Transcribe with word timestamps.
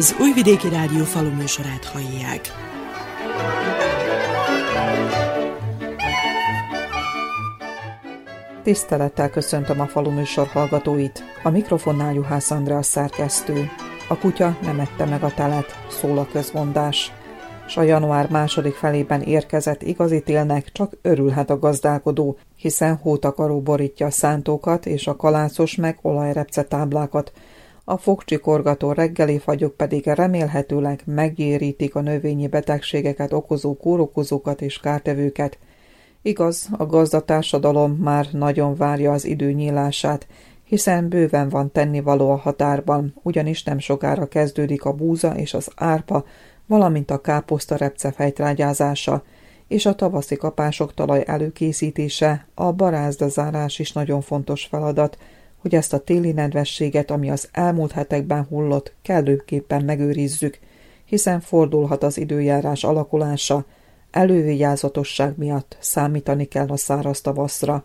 Az 0.00 0.16
Újvidéki 0.20 0.68
Rádió 0.68 1.04
faluműsorát 1.04 1.84
hallják. 1.84 2.40
Tisztelettel 8.62 9.30
köszöntöm 9.30 9.80
a 9.80 9.86
faluműsor 9.86 10.46
hallgatóit. 10.46 11.24
A 11.42 11.50
mikrofonnál 11.50 12.14
Juhász 12.14 12.50
Andrea 12.50 12.82
szerkesztő. 12.82 13.70
A 14.08 14.18
kutya 14.18 14.56
nem 14.62 14.80
ette 14.80 15.04
meg 15.04 15.22
a 15.22 15.34
telet, 15.34 15.78
szól 15.88 16.18
a 16.18 16.28
közmondás. 16.32 17.12
S 17.68 17.76
a 17.76 17.82
január 17.82 18.30
második 18.30 18.74
felében 18.74 19.22
érkezett 19.22 19.82
igazi 19.82 20.22
télnek 20.22 20.72
csak 20.72 20.92
örülhet 21.02 21.50
a 21.50 21.58
gazdálkodó, 21.58 22.38
hiszen 22.56 22.96
hótakaró 22.96 23.60
borítja 23.60 24.06
a 24.06 24.10
szántókat 24.10 24.86
és 24.86 25.06
a 25.06 25.16
kalászos 25.16 25.76
meg 25.76 25.98
olajrepce 26.02 26.62
táblákat, 26.62 27.32
a 27.90 27.96
fogcsikorgató 27.96 28.92
reggeli 28.92 29.38
fagyok 29.38 29.76
pedig 29.76 30.06
remélhetőleg 30.06 31.02
megérítik 31.04 31.94
a 31.94 32.00
növényi 32.00 32.46
betegségeket 32.46 33.32
okozó 33.32 33.76
kórokozókat 33.76 34.62
és 34.62 34.78
kártevőket. 34.78 35.58
Igaz, 36.22 36.68
a 36.76 36.86
gazdatársadalom 36.86 37.92
már 37.92 38.26
nagyon 38.32 38.74
várja 38.74 39.12
az 39.12 39.24
idő 39.24 39.52
nyílását, 39.52 40.26
hiszen 40.64 41.08
bőven 41.08 41.48
van 41.48 41.72
tennivaló 41.72 42.30
a 42.30 42.36
határban, 42.36 43.14
ugyanis 43.22 43.62
nem 43.62 43.78
sokára 43.78 44.28
kezdődik 44.28 44.84
a 44.84 44.92
búza 44.92 45.36
és 45.36 45.54
az 45.54 45.70
árpa, 45.76 46.24
valamint 46.66 47.10
a 47.10 47.20
káposzta 47.20 47.76
repce 47.76 48.12
fejtrágyázása, 48.12 49.22
és 49.68 49.86
a 49.86 49.94
tavaszi 49.94 50.36
kapások 50.36 50.94
talaj 50.94 51.22
előkészítése, 51.26 52.46
a 52.54 52.72
barázdazárás 52.72 53.78
is 53.78 53.92
nagyon 53.92 54.20
fontos 54.20 54.64
feladat, 54.64 55.18
hogy 55.60 55.74
ezt 55.74 55.92
a 55.92 55.98
téli 55.98 56.32
nedvességet, 56.32 57.10
ami 57.10 57.30
az 57.30 57.48
elmúlt 57.52 57.92
hetekben 57.92 58.46
hullott, 58.48 58.94
kellőképpen 59.02 59.84
megőrizzük, 59.84 60.58
hiszen 61.04 61.40
fordulhat 61.40 62.02
az 62.02 62.18
időjárás 62.18 62.84
alakulása, 62.84 63.64
elővigyázatosság 64.10 65.34
miatt 65.36 65.76
számítani 65.80 66.44
kell 66.44 66.68
a 66.68 66.76
száraz 66.76 67.20
tavaszra. 67.20 67.84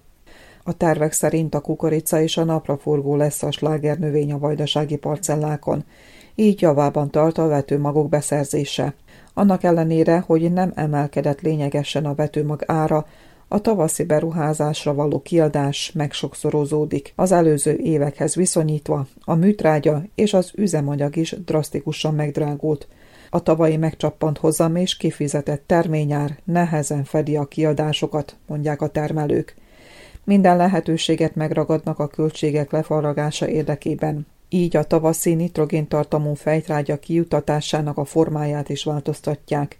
A 0.63 0.73
tervek 0.73 1.11
szerint 1.11 1.55
a 1.55 1.59
kukorica 1.59 2.21
és 2.21 2.37
a 2.37 2.43
napraforgó 2.43 3.15
lesz 3.15 3.43
a 3.43 3.51
slágernövény 3.51 4.31
a 4.31 4.39
vajdasági 4.39 4.95
parcellákon, 4.95 5.83
így 6.35 6.61
javában 6.61 7.11
tart 7.11 7.37
a 7.37 7.47
vetőmagok 7.47 8.09
beszerzése. 8.09 8.93
Annak 9.33 9.63
ellenére, 9.63 10.19
hogy 10.19 10.53
nem 10.53 10.71
emelkedett 10.75 11.41
lényegesen 11.41 12.05
a 12.05 12.15
vetőmag 12.15 12.63
ára, 12.65 13.05
a 13.47 13.61
tavaszi 13.61 14.03
beruházásra 14.03 14.93
való 14.93 15.21
kiadás 15.21 15.91
megsokszorozódik. 15.91 17.13
Az 17.15 17.31
előző 17.31 17.75
évekhez 17.75 18.35
viszonyítva 18.35 19.07
a 19.23 19.35
műtrágya 19.35 20.03
és 20.15 20.33
az 20.33 20.51
üzemanyag 20.55 21.15
is 21.15 21.35
drasztikusan 21.45 22.15
megdrágult. 22.15 22.87
A 23.29 23.43
tavalyi 23.43 23.77
megcsappant 23.77 24.37
hozam 24.37 24.75
és 24.75 24.97
kifizetett 24.97 25.63
terményár 25.65 26.39
nehezen 26.43 27.03
fedi 27.03 27.35
a 27.35 27.45
kiadásokat, 27.45 28.35
mondják 28.47 28.81
a 28.81 28.87
termelők. 28.87 29.55
Minden 30.23 30.57
lehetőséget 30.57 31.35
megragadnak 31.35 31.99
a 31.99 32.07
költségek 32.07 32.71
lefarragása 32.71 33.47
érdekében. 33.47 34.27
Így 34.49 34.75
a 34.75 34.83
tavaszi 34.83 35.33
nitrogéntartalmú 35.33 36.33
fejtrágya 36.33 36.97
kijutatásának 36.99 37.97
a 37.97 38.05
formáját 38.05 38.69
is 38.69 38.83
változtatják. 38.83 39.77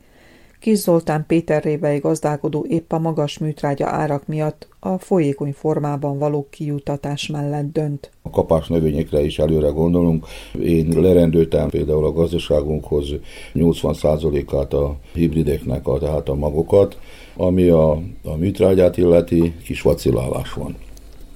Kis 0.60 0.78
Zoltán 0.78 1.26
Péter 1.28 1.64
révei 1.64 2.00
gazdálkodó 2.00 2.66
épp 2.70 2.92
a 2.92 3.00
magas 3.00 3.38
műtrágya 3.38 3.88
árak 3.88 4.28
miatt 4.28 4.68
a 4.80 4.98
folyékony 4.98 5.54
formában 5.54 6.18
való 6.18 6.48
kijutatás 6.50 7.28
mellett 7.28 7.72
dönt. 7.72 8.12
A 8.22 8.30
kapás 8.30 8.68
növényekre 8.68 9.22
is 9.22 9.40
előre 9.40 9.70
gondolunk. 9.70 10.26
Én 10.62 10.88
lerendültem 11.02 11.70
például 11.70 12.06
a 12.06 12.12
gazdaságunkhoz 12.12 13.06
80%-át 13.54 14.74
a 14.74 14.96
hibrideknek, 15.14 15.88
a, 15.88 16.00
tehát 16.00 16.30
a 16.30 16.36
magokat, 16.36 17.00
ami 17.36 17.68
a, 17.68 17.92
a 18.24 18.36
műtrágyát 18.38 18.98
illeti, 18.98 19.54
kis 19.64 19.82
vacilálás 19.82 20.54
van. 20.54 20.76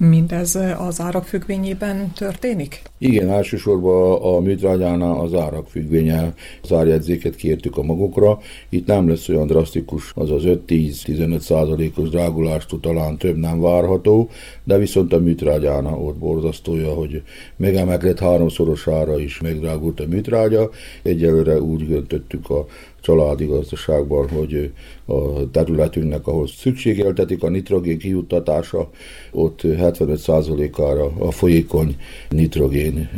Mindez 0.08 0.58
az 0.78 1.00
árak 1.00 1.24
függvényében 1.24 2.12
történik? 2.12 2.82
Igen, 2.98 3.28
elsősorban 3.28 4.22
a 4.22 4.40
műtrágyánál 4.40 5.20
az 5.20 5.34
árak 5.34 5.68
függvénye, 5.68 6.34
az 6.62 6.72
árjegyzéket 6.72 7.34
kértük 7.34 7.76
a 7.76 7.82
magukra. 7.82 8.38
Itt 8.68 8.86
nem 8.86 9.08
lesz 9.08 9.28
olyan 9.28 9.46
drasztikus, 9.46 10.12
az 10.14 10.30
az 10.30 10.42
5-10-15 10.44 11.38
százalékos 11.38 12.08
drágulást 12.08 12.74
talán 12.80 13.16
több 13.16 13.36
nem 13.36 13.60
várható, 13.60 14.28
de 14.64 14.78
viszont 14.78 15.12
a 15.12 15.18
műtrágyánál 15.18 15.98
ott 15.98 16.16
borzasztója, 16.16 16.94
hogy 16.94 17.22
megemelkedett 17.56 18.18
háromszorosára 18.18 19.18
is 19.18 19.40
megdrágult 19.40 20.00
a 20.00 20.06
műtrágya. 20.08 20.70
Egyelőre 21.02 21.60
úgy 21.60 21.88
döntöttük 21.88 22.50
a 22.50 22.66
családi 23.00 23.46
gazdaságban, 23.46 24.28
hogy 24.28 24.72
a 25.06 25.50
területünknek, 25.50 26.26
ahol 26.26 26.46
szükségeltetik 26.46 27.42
a 27.42 27.48
nitrogén 27.48 27.98
kijuttatása, 27.98 28.90
ott 29.32 29.60
75%-ára 29.64 31.12
a 31.18 31.30
folyékony 31.30 31.96
nitrogén 32.28 33.10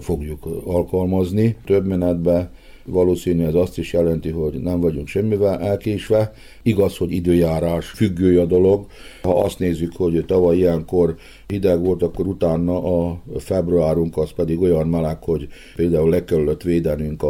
fogjuk 0.00 0.46
alkalmazni. 0.64 1.56
Több 1.64 1.86
menetben 1.86 2.50
valószínű 2.84 3.44
ez 3.44 3.54
azt 3.54 3.78
is 3.78 3.92
jelenti, 3.92 4.30
hogy 4.30 4.60
nem 4.62 4.80
vagyunk 4.80 5.08
semmivel 5.08 5.60
elkésve. 5.60 6.32
Igaz, 6.68 6.96
hogy 6.96 7.12
időjárás 7.12 7.86
függő 7.86 8.40
a 8.40 8.44
dolog. 8.44 8.86
Ha 9.22 9.40
azt 9.40 9.58
nézzük, 9.58 9.92
hogy 9.96 10.24
tavaly 10.26 10.56
ilyenkor 10.56 11.16
hideg 11.46 11.84
volt, 11.84 12.02
akkor 12.02 12.26
utána 12.26 13.06
a 13.08 13.20
februárunk 13.38 14.16
az 14.16 14.30
pedig 14.30 14.60
olyan 14.60 14.88
meleg, 14.88 15.22
hogy 15.22 15.48
például 15.76 16.10
le 16.10 16.24
kellett 16.24 16.62
védenünk 16.62 17.22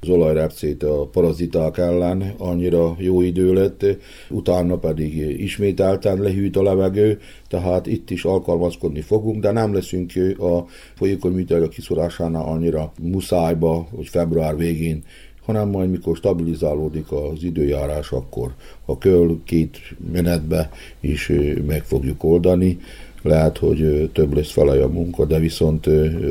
az 0.00 0.08
olajrepcét 0.08 0.82
a 0.82 1.06
paraziták 1.06 1.78
ellen, 1.78 2.34
annyira 2.38 2.94
jó 2.98 3.22
idő 3.22 3.52
lett, 3.52 3.86
utána 4.30 4.76
pedig 4.76 5.16
ismételten 5.40 6.20
lehűt 6.20 6.56
a 6.56 6.62
levegő, 6.62 7.18
tehát 7.48 7.86
itt 7.86 8.10
is 8.10 8.24
alkalmazkodni 8.24 9.00
fogunk, 9.00 9.42
de 9.42 9.50
nem 9.50 9.74
leszünk 9.74 10.12
a 10.38 10.64
folyékony 10.94 11.32
műtrágya 11.32 11.68
kiszorásánál 11.68 12.44
annyira 12.44 12.92
muszájba, 13.02 13.86
hogy 13.96 14.08
február 14.08 14.56
végén 14.56 15.04
hanem 15.44 15.68
majd 15.68 15.90
mikor 15.90 16.16
stabilizálódik 16.16 17.12
az 17.12 17.42
időjárás, 17.42 18.10
akkor 18.10 18.54
a 18.84 18.98
köl 18.98 19.40
két 19.44 19.78
menetbe 20.12 20.70
is 21.00 21.32
meg 21.66 21.84
fogjuk 21.84 22.24
oldani. 22.24 22.78
Lehet, 23.22 23.58
hogy 23.58 24.10
több 24.12 24.34
lesz 24.34 24.50
fele 24.50 24.82
a 24.82 24.88
munka, 24.88 25.24
de 25.24 25.38
viszont 25.38 25.86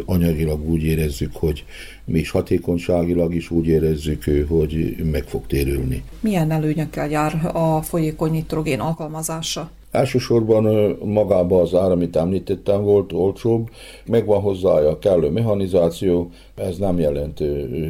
anyagilag 0.06 0.70
úgy 0.70 0.84
érezzük, 0.84 1.36
hogy 1.36 1.66
mi 2.12 2.20
is 2.20 2.30
hatékonyságilag 2.30 3.36
is 3.36 3.52
úgy 3.52 3.68
érezzük, 3.68 4.24
hogy 4.48 4.96
meg 5.12 5.24
fog 5.24 5.48
térülni. 5.48 6.04
Milyen 6.20 6.52
előnyökkel 6.52 7.10
jár 7.10 7.50
a 7.54 7.82
folyékony 7.82 8.32
nitrogén 8.32 8.80
alkalmazása? 8.80 9.70
Elsősorban 9.92 10.64
magába 11.04 11.62
az 11.62 11.76
ár, 11.76 11.92
amit 11.92 12.16
említettem, 12.16 12.84
volt 12.84 13.14
olcsóbb, 13.14 13.70
megvan 14.06 14.42
hozzá 14.42 14.70
a 14.70 15.00
kellő 15.00 15.30
mechanizáció, 15.30 16.30
ez 16.56 16.78
nem 16.78 17.00
jelent 17.00 17.44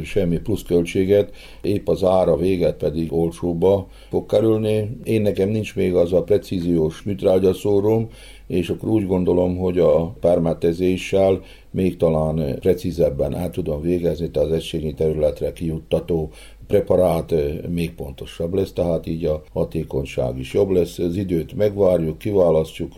semmi 0.04 0.38
pluszköltséget, 0.38 1.30
épp 1.60 1.88
az 1.88 2.04
ára 2.04 2.36
véget 2.36 2.76
pedig 2.76 3.12
olcsóbba 3.12 3.86
fog 4.08 4.26
kerülni. 4.26 4.96
Én 5.04 5.22
nekem 5.22 5.48
nincs 5.48 5.74
még 5.74 5.94
az 5.94 6.12
a 6.12 6.22
precíziós 6.22 7.02
műtrágyaszórom, 7.02 8.08
és 8.46 8.68
akkor 8.68 8.88
úgy 8.88 9.06
gondolom, 9.06 9.56
hogy 9.56 9.78
a 9.78 10.06
permetezéssel 10.20 11.40
még 11.72 11.96
talán 11.96 12.58
precízebben 12.60 13.34
el 13.34 13.50
tudom 13.50 13.80
végezni, 13.80 14.30
tehát 14.30 14.48
az 14.48 14.54
egységnyi 14.54 14.94
területre 14.94 15.52
kijuttató 15.52 16.30
preparát 16.66 17.34
még 17.68 17.94
pontosabb 17.94 18.54
lesz, 18.54 18.72
tehát 18.72 19.06
így 19.06 19.24
a 19.24 19.42
hatékonyság 19.52 20.38
is 20.38 20.52
jobb 20.52 20.70
lesz. 20.70 20.98
Az 20.98 21.16
időt 21.16 21.54
megvárjuk, 21.54 22.18
kiválasztjuk, 22.18 22.92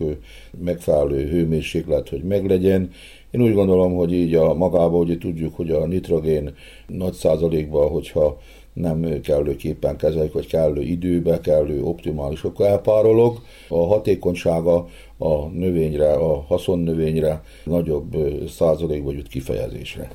megfelelő 0.63 1.27
hőmérséklet, 1.27 2.09
hogy 2.09 2.23
meglegyen. 2.23 2.89
Én 3.31 3.41
úgy 3.41 3.53
gondolom, 3.53 3.95
hogy 3.95 4.13
így 4.13 4.35
a 4.35 4.53
magában, 4.53 5.05
hogy 5.05 5.17
tudjuk, 5.17 5.55
hogy 5.55 5.71
a 5.71 5.85
nitrogén 5.85 6.53
nagy 6.87 7.13
százalékban, 7.13 7.89
hogyha 7.89 8.37
nem 8.73 9.21
kellőképpen 9.21 9.97
kezelik, 9.97 10.33
vagy 10.33 10.47
kellő 10.47 10.81
időbe, 10.81 11.39
kellő 11.39 11.83
optimális, 11.83 12.43
akkor 12.43 12.65
elpárolog. 12.65 13.41
A 13.69 13.85
hatékonysága 13.85 14.87
a 15.17 15.45
növényre, 15.45 16.13
a 16.13 16.41
haszonnövényre 16.47 17.43
nagyobb 17.63 18.15
százalékba 18.49 19.11
jut 19.11 19.27
kifejezésre. 19.27 20.11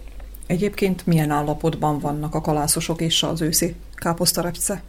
Egyébként 0.47 1.07
milyen 1.07 1.31
állapotban 1.31 1.99
vannak 1.99 2.35
a 2.35 2.41
kalászosok 2.41 3.01
és 3.01 3.23
az 3.23 3.41
őszi 3.41 3.75
káposztarepce? 3.95 4.83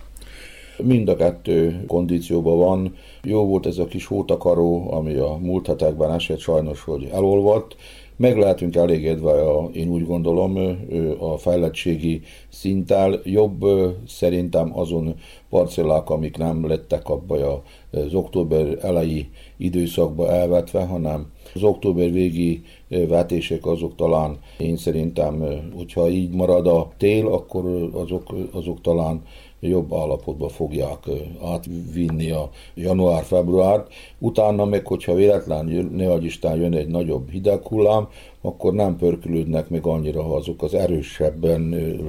Mind 0.77 1.07
a 1.07 1.15
kettő 1.15 1.83
kondícióban 1.87 2.57
van. 2.57 2.95
Jó 3.23 3.45
volt 3.45 3.65
ez 3.65 3.77
a 3.77 3.85
kis 3.85 4.05
hótakaró, 4.05 4.93
ami 4.93 5.15
a 5.15 5.37
múlt 5.41 5.67
hetekben 5.67 6.11
esett 6.11 6.39
sajnos, 6.39 6.81
hogy 6.81 7.09
elolvadt. 7.13 7.75
Meg 8.21 8.37
lehetünk 8.37 8.75
elégedve, 8.75 9.31
a, 9.31 9.69
én 9.73 9.89
úgy 9.89 10.05
gondolom, 10.05 10.77
a 11.19 11.37
fejlettségi 11.37 12.21
szinttel. 12.49 13.19
Jobb 13.23 13.65
szerintem 14.07 14.79
azon 14.79 15.15
parcellák, 15.49 16.09
amik 16.09 16.37
nem 16.37 16.67
lettek 16.67 17.09
abba 17.09 17.63
az 17.91 18.13
október 18.13 18.77
elejé 18.81 19.29
időszakba 19.57 20.31
elvetve, 20.31 20.85
hanem 20.85 21.31
az 21.53 21.63
október 21.63 22.11
végi 22.11 22.63
vetések 22.87 23.65
azok 23.65 23.95
talán 23.95 24.39
én 24.57 24.77
szerintem, 24.77 25.45
hogyha 25.75 26.09
így 26.09 26.33
marad 26.33 26.67
a 26.67 26.91
tél, 26.97 27.27
akkor 27.27 27.89
azok, 27.93 28.35
azok 28.51 28.81
talán 28.81 29.21
jobb 29.61 29.93
állapotba 29.93 30.49
fogják 30.49 30.99
átvinni 31.43 32.31
a 32.31 32.49
január-februárt. 32.73 33.93
Utána 34.19 34.65
meg, 34.65 34.87
hogyha 34.87 35.13
véletlen 35.13 35.65
ne 35.91 36.17
Isten 36.17 36.55
jön 36.55 36.73
egy 36.73 36.87
nagyobb 36.87 37.29
hideg 37.29 37.67
hullám, 37.67 38.07
akkor 38.41 38.73
nem 38.73 38.95
pörkülődnek 38.95 39.69
meg 39.69 39.85
annyira 39.85 40.35
azok 40.35 40.63
az 40.63 40.73
erősebben 40.73 41.61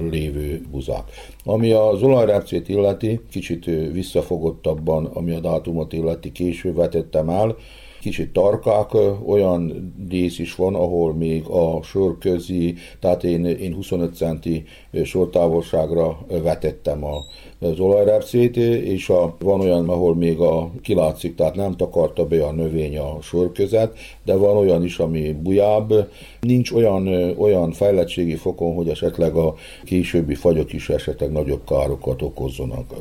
lévő 0.09 0.61
buzák. 0.71 1.11
Ami 1.43 1.71
az 1.71 2.03
olajrepcét 2.03 2.69
illeti, 2.69 3.19
kicsit 3.31 3.65
visszafogottabban, 3.91 5.05
ami 5.05 5.31
a 5.31 5.39
dátumot 5.39 5.93
illeti, 5.93 6.31
később 6.31 6.75
vetettem 6.75 7.29
el, 7.29 7.55
kicsit 8.03 8.33
tarkák, 8.33 8.91
olyan 9.25 9.93
dísz 10.07 10.39
is 10.39 10.55
van, 10.55 10.75
ahol 10.75 11.13
még 11.13 11.47
a 11.47 11.83
sor 11.83 12.17
közi, 12.17 12.75
tehát 12.99 13.23
én, 13.23 13.45
én 13.45 13.73
25 13.73 14.15
centi 14.15 14.63
sortávolságra 15.03 16.17
vetettem 16.27 17.03
a, 17.03 17.17
az 17.63 17.79
olajrepszét, 17.79 18.57
és 18.57 19.09
a, 19.09 19.35
van 19.39 19.59
olyan, 19.59 19.89
ahol 19.89 20.15
még 20.15 20.39
a 20.39 20.71
kilátszik, 20.81 21.35
tehát 21.35 21.55
nem 21.55 21.75
takarta 21.75 22.25
be 22.25 22.45
a 22.45 22.51
növény 22.51 22.97
a 22.97 23.17
sor 23.21 23.51
között, 23.51 23.97
de 24.25 24.35
van 24.35 24.57
olyan 24.57 24.83
is, 24.83 24.99
ami 24.99 25.31
bujább. 25.31 26.09
Nincs 26.41 26.71
olyan, 26.71 27.07
olyan 27.37 27.71
fejlettségi 27.71 28.35
fokon, 28.35 28.75
hogy 28.75 28.89
esetleg 28.89 29.35
a 29.35 29.55
későbbi 29.83 30.35
fagyok 30.35 30.73
is 30.73 30.89
esetleg 30.89 31.31
nagyobb 31.31 31.61
károkat 31.67 32.21
okozzanak 32.21 32.93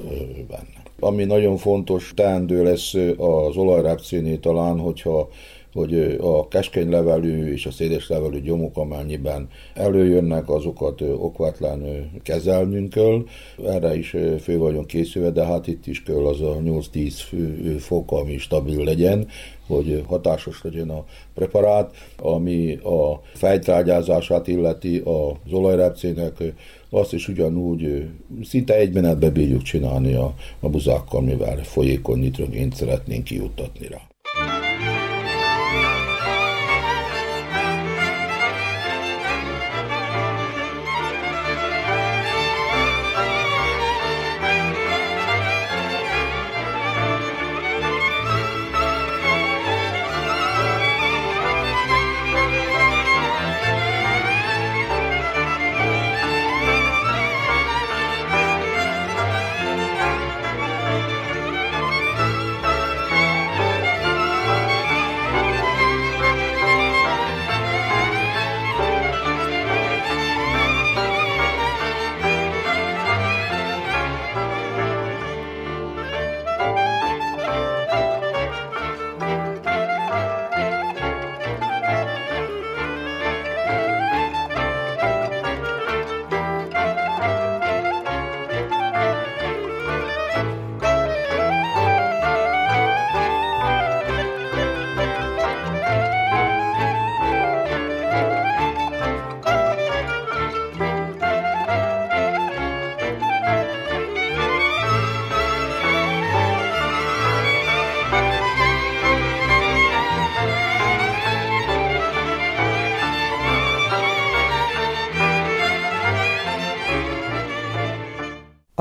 benne. 0.48 0.82
Ami 1.00 1.24
nagyon 1.24 1.56
fontos 1.56 2.12
teendő 2.16 2.62
lesz 2.62 2.94
az 3.16 3.56
olajrápcénél 3.56 4.40
talán, 4.40 4.78
hogyha 4.78 5.28
hogy 5.72 6.16
a 6.20 6.48
keskeny 6.48 6.88
levelű 6.88 7.52
és 7.52 7.66
a 7.66 7.70
széles 7.70 8.08
levelű 8.08 8.40
gyomok 8.40 8.76
amennyiben 8.76 9.48
előjönnek, 9.74 10.48
azokat 10.48 11.00
okvetlen 11.00 12.10
kezelnünk 12.22 12.90
kell. 12.90 13.24
Erre 13.66 13.96
is 13.96 14.16
fő 14.40 14.58
vagyunk 14.58 14.86
készülve, 14.86 15.30
de 15.30 15.44
hát 15.44 15.66
itt 15.66 15.86
is 15.86 16.02
kell 16.02 16.26
az 16.26 16.40
a 16.40 16.56
8-10 16.64 17.12
fok, 17.78 18.12
ami 18.12 18.38
stabil 18.38 18.84
legyen, 18.84 19.28
hogy 19.66 20.02
hatásos 20.06 20.62
legyen 20.62 20.90
a 20.90 21.04
preparát, 21.34 21.94
ami 22.16 22.74
a 22.74 23.20
fejtrágyázását 23.34 24.48
illeti 24.48 25.02
az 25.04 25.52
olajrepcének, 25.52 26.32
azt 26.90 27.12
is 27.12 27.28
ugyanúgy 27.28 28.08
szinte 28.42 28.76
egy 28.76 28.92
menetbe 28.92 29.30
bírjuk 29.30 29.62
csinálni 29.62 30.14
a, 30.14 30.34
a 30.60 30.68
buzákkal, 30.68 31.20
mivel 31.20 31.56
folyékony 31.62 32.18
nitrogént 32.18 32.74
szeretnénk 32.74 33.24
kijuttatni 33.24 33.86
rá. 33.86 34.11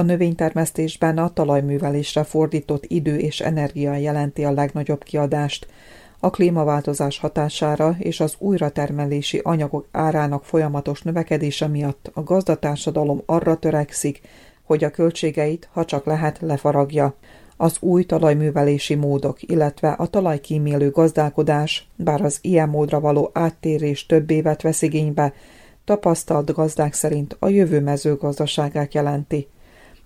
A 0.02 0.04
növénytermesztésben 0.04 1.18
a 1.18 1.34
talajművelésre 1.34 2.24
fordított 2.24 2.86
idő 2.88 3.18
és 3.18 3.40
energia 3.40 3.96
jelenti 3.96 4.44
a 4.44 4.52
legnagyobb 4.52 5.04
kiadást. 5.04 5.68
A 6.20 6.30
klímaváltozás 6.30 7.20
hatására 7.20 7.96
és 8.00 8.20
az 8.20 8.36
újratermelési 8.38 9.40
anyagok 9.44 9.88
árának 9.92 10.44
folyamatos 10.44 11.02
növekedése 11.02 11.68
miatt 11.68 12.12
a 12.14 12.24
gazdatársadalom 12.24 13.22
arra 13.26 13.56
törekszik, 13.56 14.22
hogy 14.64 14.84
a 14.84 14.90
költségeit, 14.90 15.70
ha 15.72 15.86
csak 15.86 16.06
lehet, 16.06 16.40
lefaragja. 16.40 17.16
Az 17.58 17.78
új 17.80 18.04
talajművelési 18.04 18.96
módok, 18.96 19.42
illetve 19.42 19.90
a 19.90 20.08
talajkímélő 20.08 20.90
gazdálkodás, 20.90 21.88
bár 21.96 22.22
az 22.22 22.40
ilyen 22.42 22.70
módra 22.70 23.00
való 23.00 23.30
áttérés 23.34 24.06
több 24.06 24.32
évet 24.32 24.62
vesz 24.62 24.82
igénybe, 24.82 25.34
tapasztalt 25.86 26.54
gazdák 26.54 26.94
szerint 26.94 27.36
a 27.40 27.48
jövő 27.48 27.80
mezőgazdaságát 27.80 28.94
jelenti. 28.94 29.48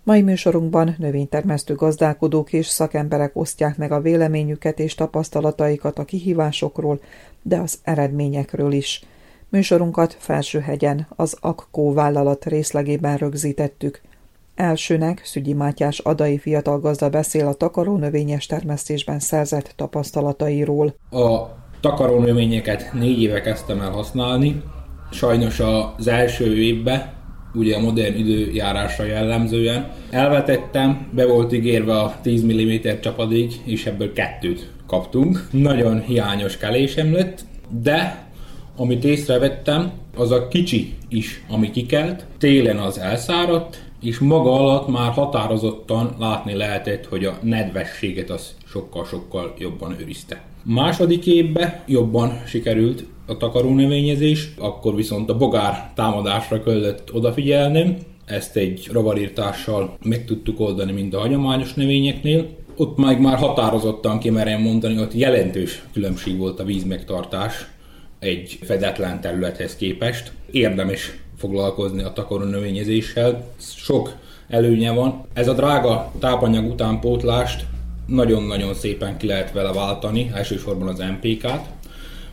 Mai 0.05 0.21
műsorunkban 0.21 0.95
növénytermesztő 0.97 1.75
gazdálkodók 1.75 2.53
és 2.53 2.67
szakemberek 2.67 3.35
osztják 3.35 3.77
meg 3.77 3.91
a 3.91 4.01
véleményüket 4.01 4.79
és 4.79 4.95
tapasztalataikat 4.95 5.99
a 5.99 6.05
kihívásokról, 6.05 6.99
de 7.41 7.57
az 7.57 7.79
eredményekről 7.83 8.71
is. 8.71 9.03
Műsorunkat 9.49 10.15
Felsőhegyen, 10.19 11.07
az 11.15 11.37
AKKó 11.39 11.93
vállalat 11.93 12.45
részlegében 12.45 13.17
rögzítettük. 13.17 14.01
Elsőnek 14.55 15.21
Szügyi 15.23 15.53
Mátyás 15.53 15.99
adai 15.99 16.37
fiatal 16.37 16.79
gazda 16.79 17.09
beszél 17.09 17.47
a 17.47 17.53
takarónövényes 17.53 18.45
termesztésben 18.45 19.19
szerzett 19.19 19.73
tapasztalatairól. 19.75 20.95
A 21.11 21.41
takarónövényeket 21.79 22.93
négy 22.93 23.21
éve 23.21 23.41
kezdtem 23.41 23.81
el 23.81 23.91
használni. 23.91 24.63
Sajnos 25.11 25.59
az 25.59 26.07
első 26.07 26.55
évben 26.57 27.13
ugye 27.55 27.75
a 27.75 27.79
modern 27.79 28.17
időjárásra 28.17 29.05
jellemzően. 29.05 29.91
Elvetettem, 30.09 31.07
be 31.11 31.25
volt 31.25 31.53
ígérve 31.53 31.99
a 31.99 32.19
10 32.21 32.43
mm 32.43 32.71
csapadék, 33.01 33.53
és 33.63 33.85
ebből 33.85 34.13
kettőt 34.13 34.69
kaptunk. 34.87 35.47
Nagyon 35.51 36.01
hiányos 36.01 36.57
kelésem 36.57 37.13
lett, 37.13 37.41
de 37.81 38.25
amit 38.75 39.03
észrevettem, 39.03 39.91
az 40.17 40.31
a 40.31 40.47
kicsi 40.47 40.93
is, 41.09 41.43
ami 41.49 41.71
kikelt, 41.71 42.25
télen 42.37 42.77
az 42.77 42.99
elszáradt, 42.99 43.83
és 44.01 44.19
maga 44.19 44.53
alatt 44.53 44.87
már 44.87 45.11
határozottan 45.11 46.15
látni 46.19 46.53
lehetett, 46.53 47.05
hogy 47.05 47.25
a 47.25 47.37
nedvességet 47.41 48.29
az 48.29 48.55
sokkal-sokkal 48.75 49.53
jobban 49.57 49.95
őrizte. 49.99 50.41
Második 50.63 51.25
évben 51.25 51.83
jobban 51.87 52.41
sikerült 52.45 53.05
a 53.25 53.37
takarónövényezés, 53.37 54.49
akkor 54.57 54.95
viszont 54.95 55.29
a 55.29 55.37
bogár 55.37 55.91
támadásra 55.95 56.63
kellett 56.63 57.13
odafigyelni, 57.13 57.97
ezt 58.25 58.55
egy 58.55 58.89
rovarírtással 58.91 59.97
meg 60.03 60.25
tudtuk 60.25 60.59
oldani, 60.59 60.91
mint 60.91 61.13
a 61.13 61.19
hagyományos 61.19 61.73
növényeknél. 61.73 62.47
Ott 62.75 62.97
meg 62.97 63.21
már 63.21 63.37
határozottan 63.37 64.19
kimerem 64.19 64.61
mondani, 64.61 64.95
hogy 64.95 65.19
jelentős 65.19 65.83
különbség 65.93 66.37
volt 66.37 66.59
a 66.59 66.63
vízmegtartás 66.63 67.67
egy 68.19 68.59
fedetlen 68.61 69.21
területhez 69.21 69.75
képest. 69.75 70.31
Érdemes 70.51 71.17
foglalkozni 71.37 72.03
a 72.03 72.13
takarónövényezéssel, 72.13 73.47
sok 73.59 74.15
előnye 74.47 74.91
van. 74.91 75.25
Ez 75.33 75.47
a 75.47 75.53
drága 75.53 76.11
tápanyag 76.19 76.71
utánpótlást 76.71 77.65
nagyon-nagyon 78.05 78.73
szépen 78.73 79.17
ki 79.17 79.27
lehet 79.27 79.51
vele 79.51 79.73
váltani, 79.73 80.31
elsősorban 80.33 80.87
az 80.87 80.99
MPK-t. 80.99 81.61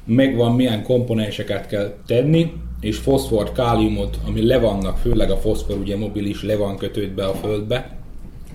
Megvan 0.05 0.55
milyen 0.55 0.83
komponenseket 0.83 1.67
kell 1.67 1.95
tenni, 2.07 2.53
és 2.81 2.97
foszfort, 2.97 3.53
káliumot, 3.53 4.19
ami 4.27 4.47
le 4.47 4.59
vannak, 4.59 4.99
főleg 4.99 5.31
a 5.31 5.37
foszfor 5.37 5.77
ugye 5.77 5.97
mobilis, 5.97 6.43
le 6.43 6.57
van 6.57 6.77
kötődve 6.77 7.25
a 7.25 7.35
földbe, 7.35 7.99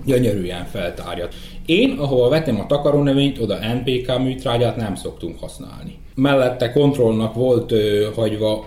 gyönyörűen 0.05 0.65
feltárja. 0.65 1.27
Én, 1.65 1.97
ahova 1.97 2.29
vetem 2.29 2.59
a 2.59 2.65
takarónövényt, 2.65 3.39
oda 3.39 3.57
NPK 3.73 4.19
műtrágyát 4.19 4.75
nem 4.75 4.95
szoktunk 4.95 5.39
használni. 5.39 5.97
Mellette 6.15 6.71
kontrollnak 6.71 7.33
volt 7.33 7.71
ö, 7.71 8.07
hagyva 8.15 8.65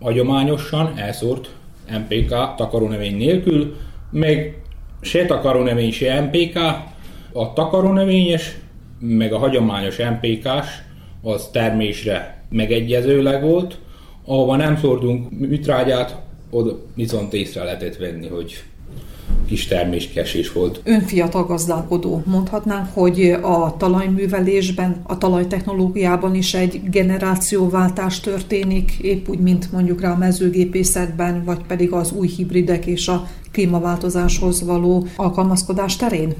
hagyományosan 0.00 0.92
elszórt 0.96 1.50
MPK 1.90 2.54
takarónövény 2.56 3.16
nélkül, 3.16 3.76
még 4.10 4.54
se 5.00 5.26
takarónövény, 5.26 5.92
se 5.92 6.20
MPK, 6.20 6.58
a 7.32 7.52
takarónövényes, 7.52 8.58
meg 8.98 9.32
a 9.32 9.38
hagyományos 9.38 9.96
MPK-s, 9.96 10.68
az 11.22 11.48
termésre 11.52 12.44
megegyezőleg 12.48 13.42
volt, 13.42 13.78
ahova 14.24 14.56
nem 14.56 14.76
szórtunk 14.76 15.38
műtrágyát, 15.38 16.16
oda 16.50 16.78
viszont 16.94 17.32
észre 17.32 17.64
lehetett 17.64 17.96
venni, 17.96 18.28
hogy 18.28 18.62
kis 19.46 19.66
terméskesés 19.66 20.52
volt. 20.52 20.80
Ön 20.84 21.00
fiatal 21.00 21.44
gazdálkodó. 21.44 22.22
Mondhatnánk, 22.26 22.88
hogy 22.94 23.36
a 23.42 23.76
talajművelésben, 23.76 25.00
a 25.02 25.18
talajtechnológiában 25.18 26.34
is 26.34 26.54
egy 26.54 26.80
generációváltás 26.90 28.20
történik, 28.20 28.92
épp 28.92 29.28
úgy, 29.28 29.38
mint 29.38 29.72
mondjuk 29.72 30.00
rá 30.00 30.12
a 30.12 30.16
mezőgépészetben, 30.16 31.44
vagy 31.44 31.60
pedig 31.66 31.92
az 31.92 32.12
új 32.12 32.28
hibridek 32.28 32.86
és 32.86 33.08
a 33.08 33.28
klímaváltozáshoz 33.52 34.64
való 34.64 35.06
alkalmazkodás 35.16 35.96
terén? 35.96 36.34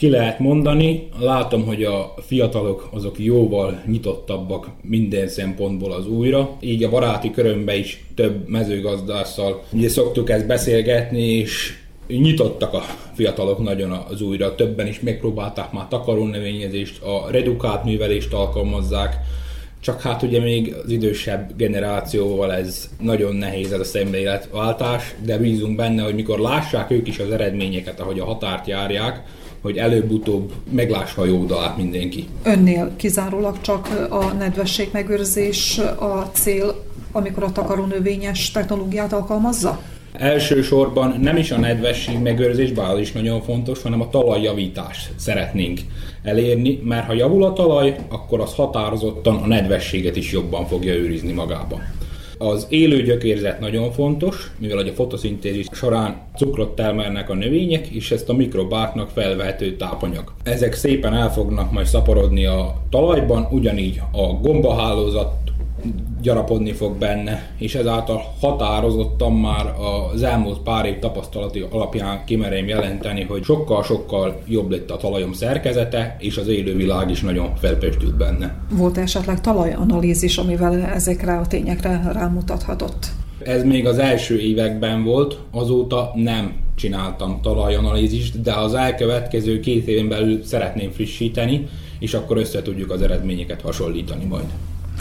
Ki 0.00 0.10
lehet 0.10 0.38
mondani. 0.38 1.08
Látom, 1.18 1.66
hogy 1.66 1.82
a 1.82 2.14
fiatalok 2.26 2.88
azok 2.92 3.18
jóval 3.18 3.82
nyitottabbak 3.86 4.68
minden 4.82 5.28
szempontból 5.28 5.92
az 5.92 6.06
újra. 6.06 6.56
Így 6.60 6.82
a 6.82 6.88
baráti 6.88 7.30
körömben 7.30 7.76
is 7.76 8.04
több 8.14 8.48
mezőgazdásszal 8.48 9.62
ugye 9.72 9.88
szoktuk 9.88 10.30
ezt 10.30 10.46
beszélgetni, 10.46 11.22
és 11.22 11.78
nyitottak 12.06 12.72
a 12.72 12.82
fiatalok 13.14 13.62
nagyon 13.62 13.90
az 13.90 14.20
újra. 14.22 14.54
Többen 14.54 14.86
is 14.86 15.00
megpróbálták 15.00 15.72
már 15.72 15.88
takarónövényezést, 15.88 17.02
a 17.02 17.30
redukált 17.30 17.84
művelést 17.84 18.32
alkalmazzák, 18.32 19.16
csak 19.80 20.00
hát 20.00 20.22
ugye 20.22 20.40
még 20.40 20.74
az 20.84 20.90
idősebb 20.90 21.56
generációval 21.56 22.52
ez 22.52 22.88
nagyon 23.00 23.34
nehéz 23.34 23.72
ez 23.72 23.80
a 23.80 23.84
szemléletváltás, 23.84 25.14
de 25.24 25.38
bízunk 25.38 25.76
benne, 25.76 26.02
hogy 26.02 26.14
mikor 26.14 26.38
lássák 26.38 26.90
ők 26.90 27.08
is 27.08 27.18
az 27.18 27.30
eredményeket, 27.30 28.00
ahogy 28.00 28.18
a 28.18 28.24
határt 28.24 28.66
járják, 28.66 29.22
hogy 29.62 29.76
előbb-utóbb 29.76 30.52
meglássa 30.70 31.22
a 31.22 31.24
jó 31.24 31.44
dalát 31.44 31.76
mindenki. 31.76 32.26
Önnél 32.42 32.92
kizárólag 32.96 33.60
csak 33.60 34.06
a 34.10 34.24
nedvesség 34.24 34.88
megőrzés 34.92 35.78
a 35.98 36.30
cél, 36.32 36.84
amikor 37.12 37.42
a 37.42 37.52
takarónövényes 37.52 38.50
technológiát 38.50 39.12
alkalmazza? 39.12 39.80
Elsősorban 40.12 41.20
nem 41.20 41.36
is 41.36 41.50
a 41.50 41.58
nedvesség 41.58 42.18
megőrzés, 42.18 42.72
bár 42.72 42.98
is 42.98 43.12
nagyon 43.12 43.42
fontos, 43.42 43.82
hanem 43.82 44.00
a 44.00 44.08
talajjavítást 44.08 45.10
szeretnénk 45.16 45.80
elérni, 46.22 46.80
mert 46.84 47.06
ha 47.06 47.12
javul 47.12 47.44
a 47.44 47.52
talaj, 47.52 47.96
akkor 48.08 48.40
az 48.40 48.54
határozottan 48.54 49.36
a 49.36 49.46
nedvességet 49.46 50.16
is 50.16 50.32
jobban 50.32 50.66
fogja 50.66 50.94
őrizni 50.94 51.32
magában. 51.32 51.80
Az 52.42 52.66
élő 52.68 53.02
gyökérzet 53.02 53.60
nagyon 53.60 53.92
fontos, 53.92 54.50
mivel 54.58 54.78
a 54.78 54.92
fotoszintézis 54.92 55.66
során 55.72 56.20
cukrot 56.36 56.74
termelnek 56.74 57.30
a 57.30 57.34
növények, 57.34 57.86
és 57.86 58.10
ezt 58.10 58.28
a 58.28 58.32
mikrobáknak 58.32 59.10
felvehető 59.10 59.76
tápanyag. 59.76 60.32
Ezek 60.42 60.74
szépen 60.74 61.14
el 61.14 61.32
fognak 61.32 61.72
majd 61.72 61.86
szaporodni 61.86 62.46
a 62.46 62.74
talajban, 62.90 63.48
ugyanígy 63.50 64.00
a 64.12 64.26
gombahálózat 64.26 65.49
gyarapodni 66.22 66.72
fog 66.72 66.96
benne, 66.96 67.50
és 67.58 67.74
ezáltal 67.74 68.22
határozottan 68.40 69.32
már 69.32 69.74
az 70.12 70.22
elmúlt 70.22 70.58
pár 70.58 70.86
év 70.86 70.98
tapasztalati 70.98 71.66
alapján 71.70 72.24
kimerem 72.24 72.68
jelenteni, 72.68 73.22
hogy 73.22 73.42
sokkal-sokkal 73.42 74.42
jobb 74.48 74.70
lett 74.70 74.90
a 74.90 74.96
talajom 74.96 75.32
szerkezete, 75.32 76.16
és 76.18 76.36
az 76.36 76.48
élővilág 76.48 77.10
is 77.10 77.20
nagyon 77.20 77.56
felpöstült 77.56 78.16
benne. 78.16 78.54
Volt 78.70 78.98
esetleg 78.98 79.40
talajanalízis, 79.40 80.38
amivel 80.38 80.82
ezekre 80.82 81.36
a 81.36 81.46
tényekre 81.46 82.10
rámutathatott? 82.12 83.06
Ez 83.44 83.64
még 83.64 83.86
az 83.86 83.98
első 83.98 84.40
években 84.40 85.04
volt, 85.04 85.38
azóta 85.50 86.12
nem 86.14 86.52
csináltam 86.74 87.40
talajanalízist, 87.42 88.42
de 88.42 88.52
az 88.52 88.74
elkövetkező 88.74 89.60
két 89.60 89.86
éven 89.86 90.08
belül 90.08 90.42
szeretném 90.44 90.90
frissíteni, 90.90 91.68
és 91.98 92.14
akkor 92.14 92.36
össze 92.36 92.62
tudjuk 92.62 92.90
az 92.90 93.02
eredményeket 93.02 93.60
hasonlítani 93.60 94.24
majd 94.24 94.46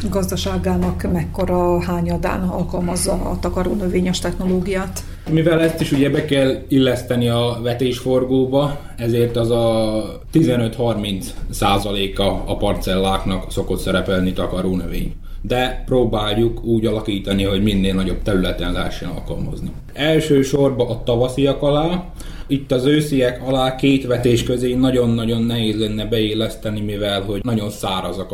gazdaságának 0.10 1.12
mekkora 1.12 1.84
hányadán 1.84 2.42
alkalmazza 2.42 3.12
a 3.12 3.40
takarónövényes 3.40 4.20
technológiát. 4.20 5.04
Mivel 5.30 5.62
ezt 5.62 5.82
is 5.82 5.92
ugye 5.92 6.10
be 6.10 6.26
kell 6.26 6.62
illeszteni 6.68 7.30
a 7.30 7.60
vetésforgóba, 7.64 8.80
ezért 8.98 9.36
az 9.36 9.52
a 9.52 10.22
15-30 10.34 11.26
százaléka 11.50 12.44
a 12.46 12.58
parcelláknak 12.58 13.52
szokott 13.52 13.80
szerepelni 13.80 14.34
takarónövény 14.34 15.14
de 15.42 15.84
próbáljuk 15.86 16.64
úgy 16.64 16.86
alakítani, 16.86 17.44
hogy 17.44 17.64
minél 17.64 17.94
nagyobb 17.94 18.22
területen 18.24 18.72
lehessen 18.72 19.10
alkalmazni. 19.10 19.72
Elsősorban 19.94 20.88
a 20.88 21.04
tavasziak 21.04 21.62
alá, 21.62 22.04
itt 22.48 22.72
az 22.72 22.86
ősziek 22.86 23.42
alá 23.48 23.76
két 23.76 24.06
vetés 24.06 24.44
közé 24.44 24.74
nagyon-nagyon 24.74 25.42
nehéz 25.42 25.80
lenne 25.80 26.06
beilleszteni, 26.06 26.82
mivel 26.82 27.22
hogy 27.22 27.44
nagyon 27.44 27.70
szárazak 27.70 28.32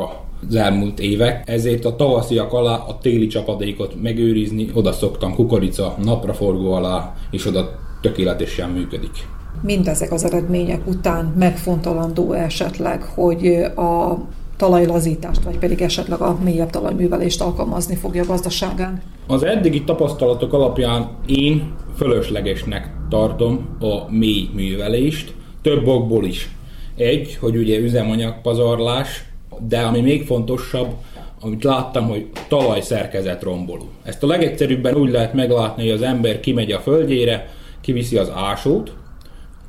az 0.47 0.55
elmúlt 0.55 0.99
évek, 0.99 1.49
ezért 1.49 1.85
a 1.85 1.95
tavasziak 1.95 2.53
alá 2.53 2.75
a 2.75 2.97
téli 3.01 3.27
csapadékot 3.27 4.01
megőrizni, 4.01 4.69
oda 4.73 4.91
szoktam 4.91 5.35
kukorica 5.35 5.95
napraforgó 6.03 6.73
alá, 6.73 7.13
és 7.31 7.45
oda 7.45 7.79
tökéletesen 8.01 8.69
működik. 8.69 9.27
Mindezek 9.61 10.11
az 10.11 10.23
eredmények 10.23 10.87
után 10.87 11.33
megfontolandó 11.37 12.31
esetleg, 12.31 13.03
hogy 13.03 13.47
a 13.75 14.17
talajlazítást, 14.57 15.43
vagy 15.43 15.57
pedig 15.57 15.81
esetleg 15.81 16.21
a 16.21 16.37
mélyebb 16.43 16.69
talajművelést 16.69 17.41
alkalmazni 17.41 17.95
fogja 17.95 18.23
a 18.23 18.25
gazdaságán? 18.25 19.01
Az 19.27 19.43
eddigi 19.43 19.83
tapasztalatok 19.83 20.53
alapján 20.53 21.09
én 21.25 21.73
fölöslegesnek 21.95 22.93
tartom 23.09 23.77
a 23.79 24.11
mély 24.11 24.49
művelést, 24.53 25.33
több 25.61 25.87
okból 25.87 26.25
is. 26.25 26.49
Egy, 26.95 27.37
hogy 27.39 27.57
ugye 27.57 27.79
üzemanyagpazarlás, 27.79 29.23
de 29.67 29.79
ami 29.79 30.01
még 30.01 30.25
fontosabb, 30.25 30.93
amit 31.41 31.63
láttam, 31.63 32.07
hogy 32.07 32.29
talajszerkezet 32.47 33.43
romboló. 33.43 33.89
Ezt 34.03 34.23
a 34.23 34.27
legegyszerűbben 34.27 34.95
úgy 34.95 35.11
lehet 35.11 35.33
meglátni, 35.33 35.83
hogy 35.83 35.91
az 35.91 36.01
ember 36.01 36.39
kimegy 36.39 36.71
a 36.71 36.79
földjére, 36.79 37.49
kiviszi 37.81 38.17
az 38.17 38.31
ásót, 38.35 38.93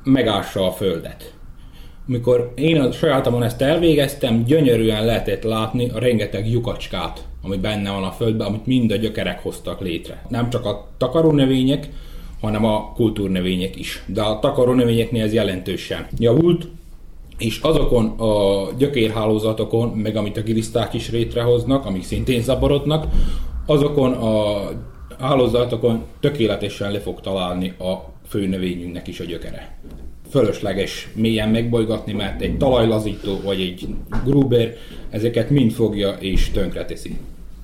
megássa 0.05 0.67
a 0.67 0.71
földet 0.71 1.36
mikor 2.07 2.53
én 2.57 2.81
a 2.81 2.93
sajátomon 2.93 3.43
ezt 3.43 3.63
elvégeztem, 3.63 4.45
gyönyörűen 4.45 5.05
lehetett 5.05 5.43
látni 5.43 5.89
a 5.89 5.99
rengeteg 5.99 6.51
lyukacskát, 6.51 7.25
ami 7.43 7.57
benne 7.57 7.91
van 7.91 8.05
a 8.05 8.11
földben, 8.11 8.47
amit 8.47 8.67
mind 8.67 8.91
a 8.91 8.97
gyökerek 8.97 9.43
hoztak 9.43 9.81
létre. 9.81 10.23
Nem 10.29 10.51
csak 10.51 10.65
a 10.65 10.89
takarónövények, 10.99 11.89
hanem 12.41 12.65
a 12.65 12.93
kultúrnövények 12.95 13.77
is. 13.77 14.03
De 14.07 14.23
a 14.23 14.39
takarónövényeknél 14.39 15.23
ez 15.23 15.33
jelentősen 15.33 16.07
javult, 16.19 16.69
és 17.39 17.59
azokon 17.59 18.07
a 18.07 18.67
gyökérhálózatokon, 18.79 19.89
meg 19.89 20.17
amit 20.17 20.37
a 20.37 20.43
giliszták 20.43 20.95
is 20.95 21.11
létrehoznak, 21.11 21.85
amik 21.85 22.05
szintén 22.05 22.43
zaborodnak, 22.43 23.07
azokon 23.67 24.13
a 24.13 24.59
hálózatokon 25.19 26.03
tökéletesen 26.21 26.93
le 26.93 27.01
fog 27.01 27.21
találni 27.21 27.75
a 27.79 27.95
főnövényünknek 28.29 29.07
is 29.07 29.21
a 29.21 29.25
gyökere 29.25 29.79
fölösleges 30.31 31.09
mélyen 31.15 31.49
megbolygatni, 31.49 32.13
mert 32.13 32.43
egy 32.43 32.57
talajlazító 32.57 33.41
vagy 33.45 33.61
egy 33.61 33.89
gruber 34.25 34.75
ezeket 35.11 35.51
mind 35.51 35.73
fogja 35.73 36.11
és 36.11 36.51
tönkreteszi. 36.51 37.17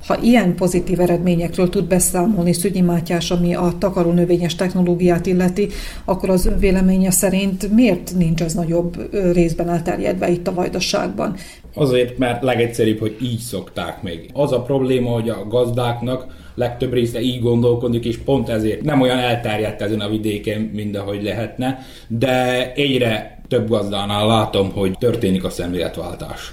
Ha 0.07 0.19
ilyen 0.23 0.55
pozitív 0.55 1.01
eredményekről 1.01 1.69
tud 1.69 1.85
beszámolni 1.85 2.53
Szügyi 2.53 2.81
Mátyás, 2.81 3.31
ami 3.31 3.55
a 3.55 3.73
takarónövényes 3.79 4.55
technológiát 4.55 5.27
illeti, 5.27 5.69
akkor 6.05 6.31
az 6.31 6.47
ön 6.47 6.59
véleménye 6.59 7.11
szerint 7.11 7.73
miért 7.73 8.13
nincs 8.17 8.43
ez 8.43 8.55
nagyobb 8.55 9.09
részben 9.33 9.69
elterjedve 9.69 10.31
itt 10.31 10.49
a 10.49 10.55
vajdaságban? 10.55 11.37
Azért, 11.75 12.19
mert 12.19 12.43
legegyszerűbb, 12.43 12.99
hogy 12.99 13.17
így 13.23 13.39
szokták 13.39 14.03
meg. 14.03 14.31
Az 14.33 14.53
a 14.53 14.63
probléma, 14.63 15.11
hogy 15.11 15.29
a 15.29 15.47
gazdáknak 15.49 16.42
legtöbb 16.55 16.93
része 16.93 17.21
így 17.21 17.41
gondolkodik, 17.41 18.05
és 18.05 18.17
pont 18.17 18.49
ezért 18.49 18.83
nem 18.83 19.01
olyan 19.01 19.19
elterjedt 19.19 19.83
ezen 19.83 20.01
a 20.01 20.09
vidéken, 20.09 20.61
mint 20.61 20.97
ahogy 20.97 21.23
lehetne, 21.23 21.79
de 22.09 22.73
egyre 22.73 23.41
több 23.49 23.69
gazdánál 23.69 24.27
látom, 24.27 24.73
hogy 24.73 24.99
történik 24.99 25.45
a 25.45 25.51
szemléletváltás. 25.51 26.53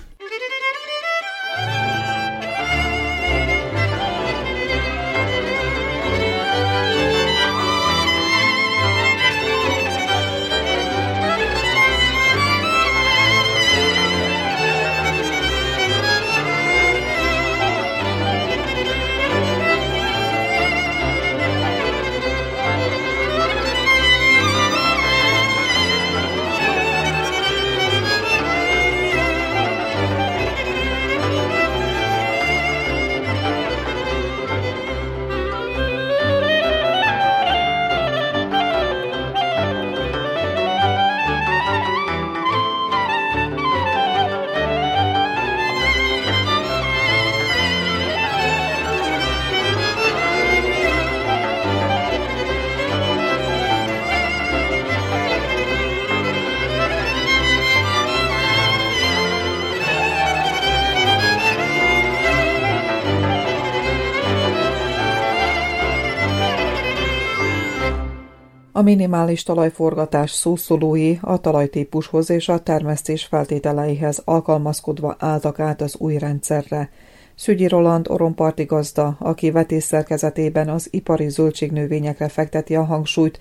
A 68.79 68.81
minimális 68.81 69.43
talajforgatás 69.43 70.31
szószólói 70.31 71.17
a 71.21 71.37
talajtípushoz 71.37 72.29
és 72.29 72.49
a 72.49 72.59
termesztés 72.59 73.25
feltételeihez 73.25 74.21
alkalmazkodva 74.25 75.15
álltak 75.19 75.59
át 75.59 75.81
az 75.81 75.95
új 75.97 76.17
rendszerre. 76.17 76.89
Szügyi 77.35 77.67
Roland 77.67 78.07
oromparti 78.09 78.63
gazda, 78.63 79.15
aki 79.19 79.51
vetésszerkezetében 79.51 80.69
az 80.69 80.87
ipari 80.91 81.29
zöldségnövényekre 81.29 82.27
fekteti 82.27 82.75
a 82.75 82.83
hangsúlyt, 82.83 83.39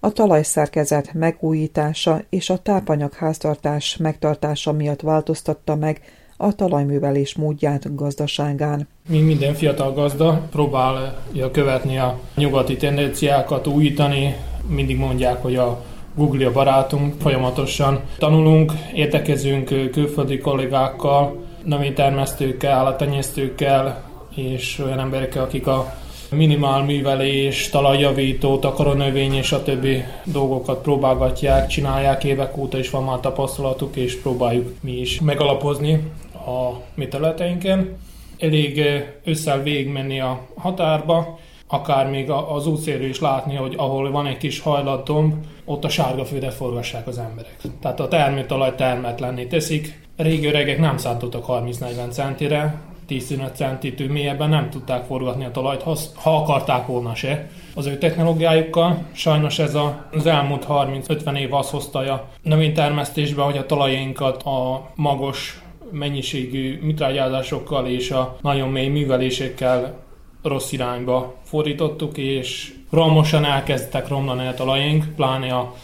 a 0.00 0.10
talajszerkezet 0.10 1.12
megújítása 1.12 2.22
és 2.28 2.50
a 2.50 2.58
tápanyag 2.58 3.12
háztartás 3.12 3.96
megtartása 3.96 4.72
miatt 4.72 5.00
változtatta 5.00 5.76
meg 5.76 6.00
a 6.36 6.54
talajművelés 6.54 7.34
módját 7.34 7.94
gazdaságán. 7.94 8.88
Mi 9.08 9.20
minden 9.20 9.54
fiatal 9.54 9.92
gazda 9.92 10.48
próbálja 10.50 11.50
követni 11.52 11.98
a 11.98 12.20
nyugati 12.36 12.76
tendenciákat, 12.76 13.66
újítani. 13.66 14.34
Mindig 14.66 14.96
mondják, 14.96 15.42
hogy 15.42 15.56
a 15.56 15.84
Google 16.14 16.46
a 16.46 16.52
barátunk, 16.52 17.20
folyamatosan 17.20 18.00
tanulunk, 18.18 18.72
értekezünk 18.94 19.90
külföldi 19.90 20.38
kollégákkal, 20.38 21.36
növénytermesztőkkel, 21.64 22.72
állattenyésztőkkel 22.72 24.02
és 24.34 24.78
olyan 24.84 24.98
emberekkel, 24.98 25.42
akik 25.42 25.66
a 25.66 25.94
minimál 26.30 26.84
művelés, 26.84 27.68
talajjavító, 27.68 28.58
takaronövény 28.58 29.34
és 29.34 29.52
a 29.52 29.62
többi 29.62 30.04
dolgokat 30.24 30.82
próbálgatják, 30.82 31.66
csinálják 31.66 32.24
évek 32.24 32.56
óta 32.56 32.78
is 32.78 32.90
van 32.90 33.04
már 33.04 33.20
tapasztalatuk, 33.20 33.96
és 33.96 34.20
próbáljuk 34.20 34.74
mi 34.80 34.92
is 34.92 35.20
megalapozni 35.20 35.92
a 36.34 36.80
mi 36.94 37.08
területeinken. 37.08 37.96
Elég 38.38 38.82
ősszel 39.24 39.62
végigmenni 39.62 40.20
a 40.20 40.40
határba, 40.56 41.38
akár 41.70 42.10
még 42.10 42.30
az 42.30 42.66
útszélről 42.66 43.08
is 43.08 43.20
látni, 43.20 43.54
hogy 43.54 43.74
ahol 43.76 44.10
van 44.10 44.26
egy 44.26 44.36
kis 44.36 44.60
hajlatdomb, 44.60 45.34
ott 45.64 45.84
a 45.84 45.88
sárga 45.88 46.24
földet 46.24 46.54
forgassák 46.54 47.06
az 47.06 47.18
emberek. 47.18 47.56
Tehát 47.80 48.00
a 48.00 48.08
termőtalaj 48.08 48.74
termetlenné 48.74 49.44
teszik. 49.44 50.08
Régi 50.16 50.46
öregek 50.46 50.78
nem 50.78 50.96
szántottak 50.96 51.44
30-40 51.48 52.10
centire, 52.10 52.80
10-15 53.08 53.52
centitű 53.54 54.08
mélyebben 54.08 54.48
nem 54.48 54.70
tudták 54.70 55.04
forgatni 55.04 55.44
a 55.44 55.50
talajt, 55.50 55.82
ha 56.14 56.36
akarták 56.36 56.86
volna 56.86 57.14
se. 57.14 57.48
Az 57.74 57.86
ő 57.86 57.98
technológiájukkal 57.98 58.98
sajnos 59.12 59.58
ez 59.58 59.74
a, 59.74 60.06
az 60.12 60.26
elmúlt 60.26 60.66
30-50 60.68 61.38
év 61.38 61.54
azt 61.54 61.70
hozta 61.70 61.98
a 61.98 62.28
növénytermesztésbe, 62.42 63.42
hogy 63.42 63.56
a 63.56 63.66
talajainkat 63.66 64.42
a 64.42 64.90
magos 64.94 65.62
mennyiségű 65.90 66.78
mitrágyázásokkal 66.82 67.86
és 67.86 68.10
a 68.10 68.36
nagyon 68.40 68.68
mély 68.68 68.88
művelésekkel 68.88 70.08
rossz 70.42 70.72
irányba 70.72 71.34
fordítottuk, 71.44 72.16
és 72.16 72.74
romosan 72.90 73.44
elkezdtek 73.44 74.08
romlani 74.08 74.46
a 74.46 74.54
talajaink, 74.54 75.04
pláne 75.16 75.54
a 75.54 75.74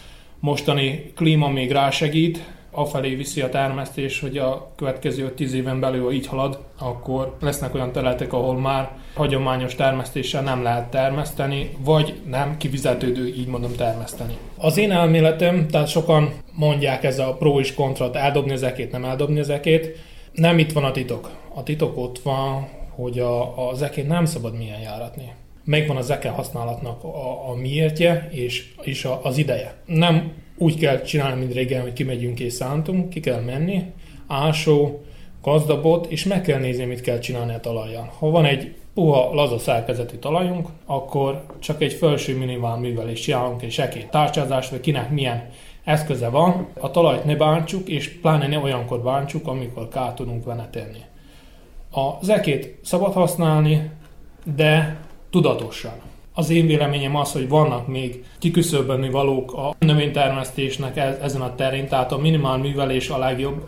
mostani 0.40 1.12
klíma 1.14 1.48
még 1.48 1.70
rásegít, 1.70 2.54
afelé 2.76 3.14
viszi 3.14 3.40
a 3.40 3.48
termesztés, 3.48 4.20
hogy 4.20 4.38
a 4.38 4.72
következő 4.76 5.30
10 5.30 5.54
éven 5.54 5.80
belül, 5.80 6.12
így 6.12 6.26
halad, 6.26 6.58
akkor 6.78 7.36
lesznek 7.40 7.74
olyan 7.74 7.92
területek, 7.92 8.32
ahol 8.32 8.58
már 8.58 8.90
hagyományos 9.14 9.74
termesztéssel 9.74 10.42
nem 10.42 10.62
lehet 10.62 10.90
termeszteni, 10.90 11.70
vagy 11.78 12.14
nem 12.26 12.56
kifizetődő, 12.56 13.26
így 13.26 13.46
mondom, 13.46 13.74
termeszteni. 13.74 14.36
Az 14.56 14.78
én 14.78 14.92
elméletem, 14.92 15.68
tehát 15.68 15.88
sokan 15.88 16.32
mondják 16.52 17.04
ez 17.04 17.18
a 17.18 17.36
pro 17.38 17.60
és 17.60 17.74
kontra, 17.74 18.10
eldobni 18.12 18.52
ezekét, 18.52 18.92
nem 18.92 19.04
eldobni 19.04 19.38
ezekét. 19.38 19.98
Nem 20.32 20.58
itt 20.58 20.72
van 20.72 20.84
a 20.84 20.90
titok. 20.90 21.30
A 21.54 21.62
titok 21.62 21.96
ott 21.96 22.18
van, 22.18 22.68
hogy 22.96 23.18
a, 23.18 23.68
a 23.68 23.74
zekét 23.74 24.08
nem 24.08 24.24
szabad 24.24 24.56
milyen 24.56 24.80
járatni. 24.80 25.32
Megvan 25.64 25.96
a 25.96 26.02
zeke 26.02 26.28
használatnak 26.28 27.04
a, 27.04 27.50
a 27.50 27.54
miértje 27.54 28.28
és, 28.30 28.74
és 28.82 29.04
a, 29.04 29.20
az 29.22 29.38
ideje. 29.38 29.74
Nem 29.86 30.32
úgy 30.56 30.78
kell 30.78 31.00
csinálni, 31.00 31.38
mint 31.38 31.52
régen, 31.52 31.82
hogy 31.82 31.92
kimegyünk 31.92 32.40
és 32.40 32.52
szántunk, 32.52 33.08
ki 33.08 33.20
kell 33.20 33.40
menni, 33.40 33.84
ásó, 34.26 35.00
gazdabot, 35.42 36.06
és 36.06 36.24
meg 36.24 36.40
kell 36.40 36.60
nézni, 36.60 36.84
mit 36.84 37.00
kell 37.00 37.18
csinálni 37.18 37.54
a 37.54 37.60
talajjal. 37.60 38.12
Ha 38.18 38.30
van 38.30 38.44
egy 38.44 38.74
puha, 38.94 39.34
laza 39.34 39.58
szerkezetű 39.58 40.16
talajunk, 40.16 40.68
akkor 40.86 41.46
csak 41.58 41.82
egy 41.82 41.92
felső 41.92 42.36
minimál 42.36 42.76
művelést 42.76 43.22
csinálunk, 43.22 43.62
és 43.62 43.78
ekét 43.78 44.10
tárcsázást, 44.10 44.70
vagy 44.70 44.80
kinek 44.80 45.10
milyen 45.10 45.48
eszköze 45.84 46.28
van, 46.28 46.68
a 46.80 46.90
talajt 46.90 47.24
ne 47.24 47.36
bántsuk, 47.36 47.88
és 47.88 48.08
pláne 48.08 48.46
ne 48.46 48.58
olyankor 48.58 49.02
bántsuk, 49.02 49.46
amikor 49.46 49.88
ká 49.88 50.14
tudunk 50.14 50.44
vele 50.44 50.68
tenni. 50.70 51.00
A 51.96 52.18
zekét 52.20 52.78
szabad 52.82 53.12
használni, 53.12 53.90
de 54.56 55.00
tudatosan. 55.30 55.92
Az 56.34 56.50
én 56.50 56.66
véleményem 56.66 57.16
az, 57.16 57.32
hogy 57.32 57.48
vannak 57.48 57.86
még 57.86 58.24
kiküszöbölni 58.38 59.10
valók 59.10 59.52
a 59.52 59.74
növénytermesztésnek 59.78 60.96
e- 60.96 61.18
ezen 61.22 61.40
a 61.40 61.54
terén, 61.54 61.88
tehát 61.88 62.12
a 62.12 62.18
minimál 62.18 62.56
művelés 62.56 63.10
a 63.10 63.18
legjobb 63.18 63.64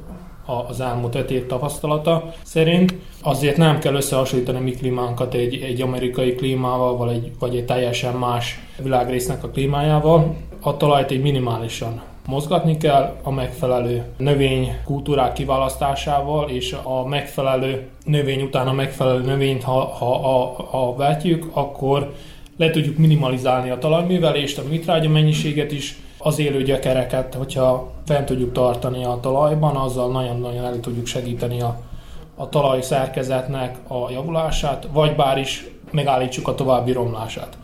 az 0.68 0.80
elmúlt 0.80 1.14
öt 1.14 1.30
év 1.30 1.46
tapasztalata 1.46 2.32
szerint. 2.42 2.94
Azért 3.22 3.56
nem 3.56 3.78
kell 3.78 3.94
összehasonlítani 3.94 4.60
mi 4.60 4.70
klímánkat 4.70 5.34
egy, 5.34 5.62
egy 5.62 5.80
amerikai 5.80 6.34
klímával, 6.34 6.96
vagy 6.96 7.12
egy, 7.12 7.32
vagy 7.38 7.56
egy 7.56 7.64
teljesen 7.64 8.14
más 8.14 8.58
világrésznek 8.82 9.44
a 9.44 9.48
klímájával. 9.48 10.36
A 10.60 10.76
talajt 10.76 11.10
egy 11.10 11.22
minimálisan 11.22 12.02
mozgatni 12.28 12.76
kell 12.76 13.16
a 13.22 13.30
megfelelő 13.30 14.04
növény 14.16 14.76
kultúrák 14.84 15.32
kiválasztásával, 15.32 16.48
és 16.48 16.76
a 16.82 17.06
megfelelő 17.06 17.88
növény 18.04 18.42
után 18.42 18.68
a 18.68 18.72
megfelelő 18.72 19.22
növényt, 19.22 19.62
ha, 19.62 19.80
ha, 19.80 20.18
ha, 20.18 20.66
ha 20.70 20.96
vetjük, 20.96 21.50
akkor 21.52 22.14
le 22.56 22.70
tudjuk 22.70 22.96
minimalizálni 22.96 23.70
a 23.70 23.78
talajművelést, 23.78 24.58
a 24.58 24.62
mitrágya 24.68 25.08
mennyiséget 25.08 25.72
is, 25.72 26.00
az 26.18 26.38
élő 26.38 26.62
gyökereket, 26.62 27.34
hogyha 27.34 27.90
fent 28.06 28.26
tudjuk 28.26 28.52
tartani 28.52 29.04
a 29.04 29.18
talajban, 29.20 29.76
azzal 29.76 30.10
nagyon-nagyon 30.10 30.64
el 30.64 30.80
tudjuk 30.80 31.06
segíteni 31.06 31.60
a, 31.60 31.80
a 32.36 32.48
talaj 32.48 32.82
szerkezetnek 32.82 33.78
a 33.86 34.10
javulását, 34.10 34.88
vagy 34.92 35.16
bár 35.16 35.38
is 35.38 35.66
megállítsuk 35.90 36.48
a 36.48 36.54
további 36.54 36.92
romlását. 36.92 37.58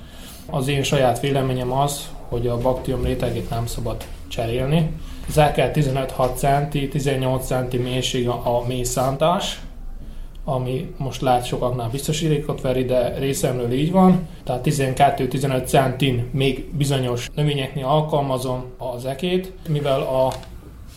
Az 0.50 0.68
én 0.68 0.82
saját 0.82 1.20
véleményem 1.20 1.72
az, 1.72 2.08
hogy 2.28 2.46
a 2.46 2.58
baktium 2.58 3.04
rétegét 3.04 3.50
nem 3.50 3.66
szabad 3.66 3.96
cserélni. 4.34 4.90
Az 5.28 5.42
kell 5.54 5.70
15-6 5.74 6.34
centi, 6.34 6.88
18 6.88 7.46
centi 7.46 7.76
mélység 7.76 8.28
a, 8.28 8.56
a 8.56 8.64
mély 8.66 8.84
ami 10.44 10.94
most 10.96 11.20
lát 11.20 11.44
sokaknál 11.44 11.88
biztosítékot 11.88 12.60
veri, 12.60 12.84
de 12.84 13.18
részemről 13.18 13.72
így 13.72 13.92
van. 13.92 14.28
Tehát 14.44 14.66
12-15 14.68 15.66
centin 15.66 16.28
még 16.32 16.64
bizonyos 16.76 17.28
növényeknél 17.34 17.84
alkalmazom 17.84 18.64
az 18.78 19.04
ekét, 19.04 19.52
mivel 19.68 20.00
a 20.00 20.32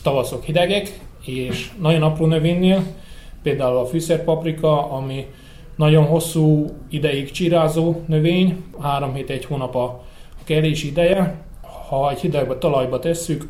tavaszok 0.02 0.44
hidegek, 0.44 1.00
és 1.24 1.70
nagyon 1.80 2.02
apró 2.02 2.26
növénynél, 2.26 2.82
például 3.42 3.76
a 3.76 3.86
fűszerpaprika, 3.86 4.90
ami 4.90 5.26
nagyon 5.76 6.04
hosszú 6.04 6.66
ideig 6.90 7.30
csirázó 7.30 7.94
növény, 8.06 8.64
3 8.80 9.14
hét, 9.14 9.30
egy 9.30 9.44
hónap 9.44 9.74
a 9.74 10.04
kelés 10.44 10.84
ideje. 10.84 11.47
Ha 11.88 12.10
egy 12.10 12.20
hidegbe 12.20 12.58
talajba 12.58 12.98
tesszük, 12.98 13.48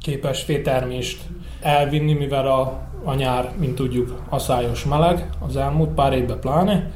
képes 0.00 0.42
fétermést 0.42 1.22
elvinni, 1.60 2.12
mivel 2.12 2.46
a 2.46 2.90
a 3.04 3.14
nyár, 3.14 3.52
mint 3.58 3.74
tudjuk, 3.74 4.22
aszályos 4.28 4.84
meleg, 4.84 5.28
az 5.46 5.56
elmúlt 5.56 5.90
pár 5.90 6.12
évben 6.12 6.40
pláne. 6.40 6.90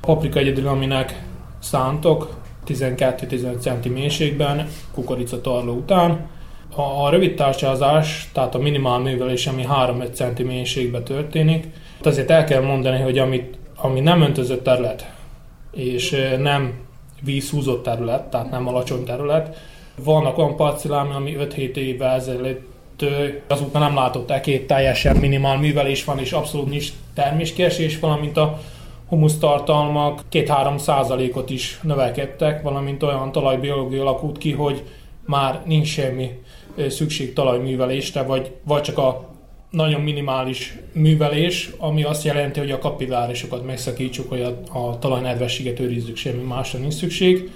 Paprika 0.00 0.38
egyedül, 0.38 0.68
aminek 0.68 1.22
szántok, 1.58 2.36
12-15 2.66 3.58
cm 3.58 3.92
mélységben, 3.92 4.68
kukoricatarló 4.92 5.72
után. 5.72 6.26
A, 6.74 6.80
a 6.80 7.10
rövid 7.10 7.34
tárcsázás, 7.34 8.30
tehát 8.32 8.54
a 8.54 8.58
minimál 8.58 8.98
művelés, 8.98 9.46
ami 9.46 9.64
3-5 9.68 10.12
cm 10.12 10.46
mélységben 10.46 11.04
történik, 11.04 11.66
azért 12.02 12.30
el 12.30 12.44
kell 12.44 12.62
mondani, 12.62 13.00
hogy 13.00 13.18
amit, 13.18 13.58
ami 13.76 14.00
nem 14.00 14.22
öntözött 14.22 14.64
terület, 14.64 15.12
és 15.72 16.16
nem 16.38 16.72
vízhúzott 17.22 17.82
terület, 17.82 18.22
tehát 18.22 18.50
nem 18.50 18.68
alacsony 18.68 19.04
terület, 19.04 19.56
vannak 20.04 20.38
olyan 20.38 20.56
parcellámi, 20.56 21.12
ami 21.14 21.36
5-7 21.38 21.76
évvel 21.76 22.14
ezelőtt 22.14 22.72
azóta 23.46 23.78
nem 23.78 23.94
látott 23.94 24.40
két 24.40 24.66
teljesen 24.66 25.16
minimál 25.16 25.58
művelés 25.58 26.04
van, 26.04 26.18
és 26.18 26.32
abszolút 26.32 26.68
nincs 26.70 26.88
terméskiesés, 27.14 27.98
valamint 27.98 28.36
a 28.36 28.60
humusztartalmak 29.08 30.20
2-3 30.32 30.78
százalékot 30.78 31.50
is 31.50 31.80
növekedtek, 31.82 32.62
valamint 32.62 33.02
olyan 33.02 33.32
talajbiológia 33.32 34.00
alakult 34.00 34.38
ki, 34.38 34.52
hogy 34.52 34.82
már 35.26 35.62
nincs 35.64 35.88
semmi 35.88 36.30
szükség 36.88 37.32
talajművelésre, 37.32 38.22
vagy, 38.22 38.52
vagy 38.64 38.82
csak 38.82 38.98
a 38.98 39.32
nagyon 39.70 40.00
minimális 40.00 40.76
művelés, 40.92 41.70
ami 41.78 42.02
azt 42.02 42.24
jelenti, 42.24 42.60
hogy 42.60 42.70
a 42.70 42.78
kapillárisokat 42.78 43.66
megszakítsuk, 43.66 44.28
hogy 44.28 44.40
a, 44.40 44.78
a 44.78 44.98
talaj 44.98 45.20
nedvességet 45.20 45.80
őrizzük, 45.80 46.16
semmi 46.16 46.42
másra 46.42 46.78
nincs 46.78 46.94
szükség. 46.94 47.50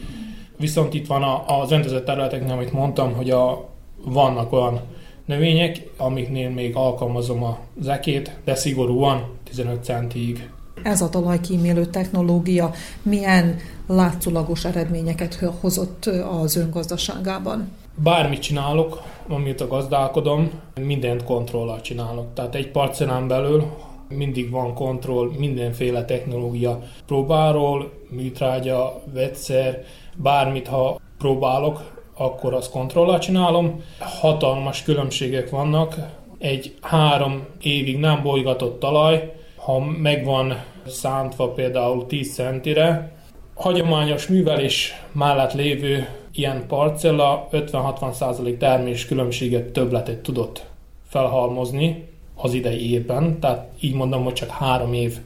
Viszont 0.58 0.94
itt 0.94 1.06
van 1.06 1.22
a, 1.22 1.60
az 1.60 1.70
öntözött 1.70 2.04
területeknél, 2.04 2.52
amit 2.52 2.72
mondtam, 2.72 3.12
hogy 3.12 3.30
a, 3.30 3.68
vannak 4.04 4.52
olyan 4.52 4.80
növények, 5.24 5.90
amiknél 5.96 6.50
még 6.50 6.76
alkalmazom 6.76 7.42
a 7.42 7.58
zekét, 7.80 8.36
de 8.44 8.54
szigorúan 8.54 9.24
15 9.44 9.84
centig. 9.84 10.50
Ez 10.82 11.00
a 11.02 11.08
talajkímélő 11.08 11.86
technológia 11.86 12.70
milyen 13.02 13.56
látszólagos 13.86 14.64
eredményeket 14.64 15.34
hozott 15.60 16.06
az 16.42 16.56
öngazdaságában? 16.56 17.72
Bármit 17.94 18.42
csinálok, 18.42 19.02
amit 19.28 19.60
a 19.60 19.66
gazdálkodom, 19.66 20.50
mindent 20.80 21.24
kontrollal 21.24 21.80
csinálok. 21.80 22.26
Tehát 22.34 22.54
egy 22.54 22.70
parcellán 22.70 23.28
belül 23.28 23.64
mindig 24.08 24.50
van 24.50 24.74
kontroll, 24.74 25.30
mindenféle 25.38 26.04
technológia 26.04 26.82
próbáról, 27.06 27.92
műtrágya, 28.10 29.02
vegyszer, 29.12 29.84
bármit, 30.22 30.68
ha 30.68 31.00
próbálok, 31.18 32.02
akkor 32.16 32.54
azt 32.54 32.70
kontrollal 32.70 33.18
csinálom. 33.18 33.82
Hatalmas 33.98 34.82
különbségek 34.82 35.50
vannak. 35.50 35.96
Egy 36.38 36.74
három 36.80 37.46
évig 37.60 37.98
nem 37.98 38.22
bolygatott 38.22 38.80
talaj, 38.80 39.34
ha 39.56 39.78
megvan 39.78 40.62
szántva 40.86 41.52
például 41.52 42.06
10 42.06 42.34
centire, 42.34 43.12
hagyományos 43.54 44.26
művelés 44.26 44.92
mellett 45.12 45.52
lévő 45.52 46.08
ilyen 46.32 46.66
parcella 46.66 47.48
50-60% 47.52 48.56
termés 48.56 49.06
különbséget 49.06 49.72
többletet 49.72 50.18
tudott 50.18 50.66
felhalmozni 51.08 52.08
az 52.34 52.54
idei 52.54 52.92
évben, 52.92 53.40
tehát 53.40 53.70
így 53.80 53.94
mondom, 53.94 54.24
hogy 54.24 54.32
csak 54.32 54.50
három 54.50 54.92
év 54.92 55.16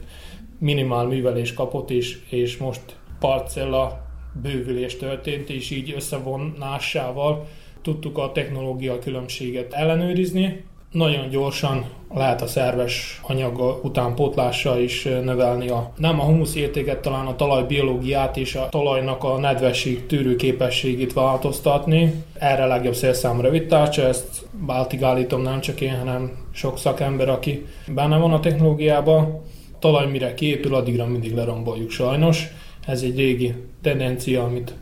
minimál 0.59 1.05
művelés 1.05 1.53
kapott, 1.53 1.89
és, 1.89 2.19
és 2.29 2.57
most 2.57 2.81
parcella 3.19 4.02
bővülés 4.41 4.97
történt, 4.97 5.49
és 5.49 5.69
így 5.69 5.93
összevonásával 5.95 7.47
tudtuk 7.81 8.17
a 8.17 8.31
technológia 8.31 8.99
különbséget 8.99 9.73
ellenőrizni. 9.73 10.63
Nagyon 10.91 11.29
gyorsan 11.29 11.85
lehet 12.13 12.41
a 12.41 12.47
szerves 12.47 13.21
anyag 13.23 13.79
utánpótlással 13.83 14.79
is 14.79 15.03
növelni 15.03 15.69
a, 15.69 15.91
nem 15.97 16.19
a 16.19 16.23
humusz 16.23 16.55
értéket, 16.55 17.01
talán 17.01 17.25
a 17.25 17.35
talaj 17.35 17.63
biológiát 17.63 18.37
és 18.37 18.55
a 18.55 18.67
talajnak 18.69 19.23
a 19.23 19.37
nedvesség 19.37 20.05
tűrő 20.05 20.35
képességét 20.35 21.13
változtatni. 21.13 22.23
Erre 22.33 22.65
legjobb 22.65 22.95
szerszám 22.95 23.41
rövid 23.41 23.67
tárcsa, 23.67 24.01
ezt 24.01 24.45
báltig 24.65 25.03
állítom 25.03 25.41
nem 25.41 25.59
csak 25.59 25.81
én, 25.81 25.97
hanem 25.97 26.31
sok 26.51 26.77
szakember, 26.77 27.29
aki 27.29 27.65
benne 27.87 28.17
van 28.17 28.33
a 28.33 28.39
technológiában. 28.39 29.41
Talaj 29.79 30.07
mire 30.07 30.33
képül, 30.33 30.75
addigra 30.75 31.05
mindig 31.05 31.33
leromboljuk 31.33 31.89
sajnos 31.89 32.47
ez 32.85 33.01
egy 33.01 33.15
régi 33.15 33.53
tendencia, 33.81 34.43
amit, 34.43 34.73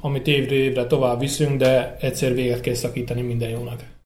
amit 0.00 0.26
évre 0.26 0.54
évre 0.54 0.86
tovább 0.86 1.20
viszünk, 1.20 1.58
de 1.58 1.96
egyszer 2.00 2.34
véget 2.34 2.60
kell 2.60 2.74
szakítani 2.74 3.20
minden 3.20 3.48
jónak. 3.48 3.97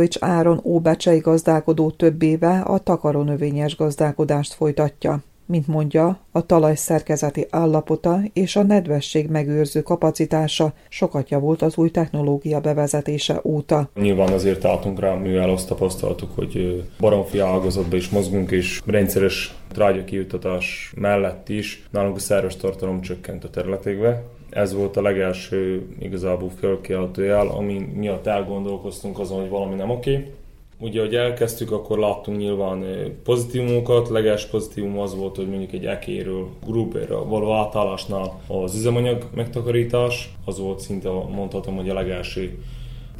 Sinkovics 0.00 0.32
Áron 0.36 0.60
óbecsei 0.64 1.18
gazdálkodó 1.18 1.90
több 1.90 2.22
a 2.64 2.78
takarónövényes 2.78 3.76
gazdálkodást 3.76 4.52
folytatja. 4.52 5.22
Mint 5.46 5.66
mondja, 5.66 6.18
a 6.32 6.46
talaj 6.46 6.74
szerkezeti 6.76 7.46
állapota 7.50 8.20
és 8.32 8.56
a 8.56 8.62
nedvesség 8.62 9.28
megőrző 9.28 9.82
kapacitása 9.82 10.72
sokat 10.88 11.30
javult 11.30 11.62
az 11.62 11.76
új 11.76 11.90
technológia 11.90 12.60
bevezetése 12.60 13.40
óta. 13.44 13.90
Nyilván 13.94 14.32
azért 14.32 14.64
álltunk 14.64 15.00
rá, 15.00 15.14
mivel 15.14 15.50
azt 15.50 15.68
tapasztaltuk, 15.68 16.30
hogy 16.34 16.84
baromfi 17.00 17.38
ágazatban 17.38 17.98
is 17.98 18.08
mozgunk, 18.08 18.50
és 18.50 18.80
rendszeres 18.86 19.54
trágya 19.72 20.04
kijutatás 20.04 20.92
mellett 20.96 21.48
is 21.48 21.86
nálunk 21.90 22.16
a 22.16 22.20
szerves 22.20 22.56
tartalom 22.56 23.00
csökkent 23.00 23.44
a 23.44 23.50
területekbe 23.50 24.22
ez 24.50 24.74
volt 24.74 24.96
a 24.96 25.02
legelső 25.02 25.86
igazából 25.98 26.50
fölkeltő 26.58 27.24
jel, 27.24 27.48
ami 27.48 27.90
miatt 27.94 28.26
elgondolkoztunk 28.26 29.18
azon, 29.18 29.40
hogy 29.40 29.48
valami 29.48 29.74
nem 29.74 29.90
oké. 29.90 30.32
Ugye, 30.78 31.00
hogy 31.00 31.14
elkezdtük, 31.14 31.72
akkor 31.72 31.98
láttunk 31.98 32.38
nyilván 32.38 32.84
pozitívumokat. 33.24 34.08
Leges 34.08 34.46
pozitívum 34.46 34.98
az 34.98 35.14
volt, 35.16 35.36
hogy 35.36 35.48
mondjuk 35.48 35.72
egy 35.72 35.86
ekéről, 35.86 36.48
Gruberről 36.66 37.24
való 37.24 37.52
átállásnál 37.52 38.40
az 38.46 38.76
üzemanyag 38.76 39.28
megtakarítás, 39.34 40.32
az 40.44 40.58
volt 40.58 40.80
szinte 40.80 41.10
mondhatom, 41.10 41.76
hogy 41.76 41.88
a 41.88 41.94
legelső 41.94 42.58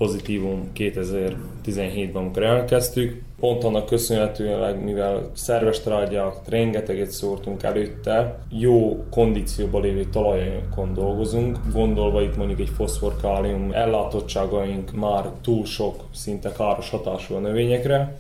pozitívum 0.01 0.71
2017-ben, 0.77 2.23
amikor 2.23 2.43
elkezdtük. 2.43 3.23
Pont 3.41 3.65
annak 3.65 3.87
köszönhetően, 3.87 4.77
mivel 4.77 5.31
szerves 5.33 5.81
trágyák, 5.81 6.35
rengeteget 6.49 7.11
szórtunk 7.11 7.63
előtte, 7.63 8.39
jó 8.51 9.05
kondícióban 9.11 9.83
lévő 9.83 10.05
talajokon 10.05 10.95
dolgozunk, 10.95 11.59
gondolva 11.73 12.23
itt 12.23 12.37
mondjuk 12.37 12.61
egy 12.61 12.69
foszfor-kálium 12.77 13.73
ellátottságaink 13.73 14.93
már 14.93 15.25
túl 15.43 15.65
sok, 15.65 16.05
szinte 16.15 16.53
káros 16.53 16.91
hatású 16.91 17.35
a 17.35 17.39
növényekre, 17.39 18.19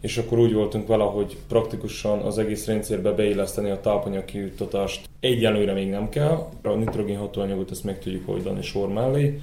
és 0.00 0.18
akkor 0.18 0.38
úgy 0.38 0.52
voltunk 0.52 0.86
vele, 0.86 1.04
hogy 1.04 1.36
praktikusan 1.48 2.18
az 2.18 2.38
egész 2.38 2.66
rendszerbe 2.66 3.12
beilleszteni 3.12 3.70
a 3.70 3.80
tápanyag 3.80 4.24
kijuttatást 4.24 5.08
egyelőre 5.20 5.72
még 5.72 5.88
nem 5.88 6.08
kell, 6.08 6.48
a 6.62 6.68
nitrogén 6.68 7.18
hatóanyagot 7.18 7.70
ezt 7.70 7.84
meg 7.84 7.98
tudjuk 7.98 8.28
oldani 8.28 8.62
sor 8.62 8.88
mellé, 8.88 9.40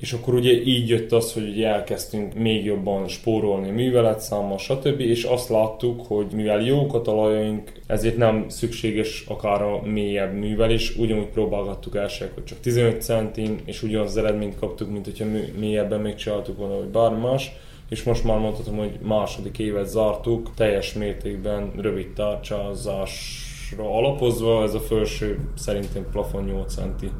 és 0.00 0.12
akkor 0.12 0.34
ugye 0.34 0.62
így 0.62 0.88
jött 0.88 1.12
az, 1.12 1.32
hogy 1.32 1.48
ugye 1.48 1.68
elkezdtünk 1.68 2.34
még 2.34 2.64
jobban 2.64 3.08
spórolni 3.08 3.70
műveletszámmal, 3.70 4.58
stb. 4.58 5.00
És 5.00 5.24
azt 5.24 5.48
láttuk, 5.48 6.06
hogy 6.06 6.26
mivel 6.32 6.60
jók 6.60 6.94
a 6.94 7.02
talajaink, 7.02 7.72
ezért 7.86 8.16
nem 8.16 8.44
szükséges 8.48 9.24
akár 9.28 9.62
a 9.62 9.82
mélyebb 9.84 10.34
művelés, 10.34 10.96
ugyanúgy 10.96 11.26
próbálgattuk 11.26 11.96
elsőek, 11.96 12.34
hogy 12.34 12.44
csak 12.44 12.60
15 12.60 13.02
centin, 13.02 13.60
és 13.64 13.82
ugyanaz 13.82 14.08
az 14.10 14.16
eredményt 14.16 14.58
kaptuk, 14.58 14.90
mint 14.90 15.04
hogyha 15.04 15.26
mélyebben 15.58 16.00
megcsináltuk 16.00 16.56
volna, 16.56 16.78
vagy 16.78 16.88
bármi 16.88 17.20
más. 17.20 17.52
És 17.88 18.02
most 18.02 18.24
már 18.24 18.38
mondhatom, 18.38 18.76
hogy 18.76 18.98
második 19.02 19.58
évet 19.58 19.88
zártuk, 19.88 20.50
teljes 20.54 20.92
mértékben 20.92 21.72
rövid 21.76 22.12
tárcsázásra 22.12 23.96
alapozva, 23.96 24.62
ez 24.62 24.74
a 24.74 24.80
felső 24.80 25.38
szerintem 25.54 26.06
plafon 26.10 26.44
8 26.44 26.74
centi 26.74 27.10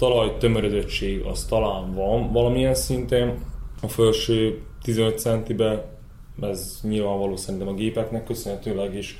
talaj 0.00 0.36
tömörödöttség 0.38 1.20
az 1.20 1.44
talán 1.44 1.94
van 1.94 2.32
valamilyen 2.32 2.74
szinten. 2.74 3.38
A 3.82 3.88
felső 3.88 4.62
15 4.82 5.18
centibe 5.18 5.98
ez 6.40 6.78
nyilvánvaló 6.82 7.36
szerintem 7.36 7.68
a 7.68 7.74
gépeknek 7.74 8.24
köszönhetőleg 8.24 8.94
is, 8.94 9.18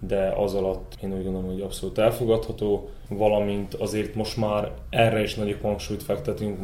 de 0.00 0.34
az 0.36 0.54
alatt 0.54 0.96
én 1.02 1.12
úgy 1.12 1.22
gondolom, 1.24 1.50
hogy 1.50 1.60
abszolút 1.60 1.98
elfogadható, 1.98 2.88
valamint 3.08 3.74
azért 3.74 4.14
most 4.14 4.36
már 4.36 4.72
erre 4.90 5.22
is 5.22 5.34
nagyobb 5.34 5.62
hangsúlyt 5.62 6.02
fektetünk, 6.02 6.58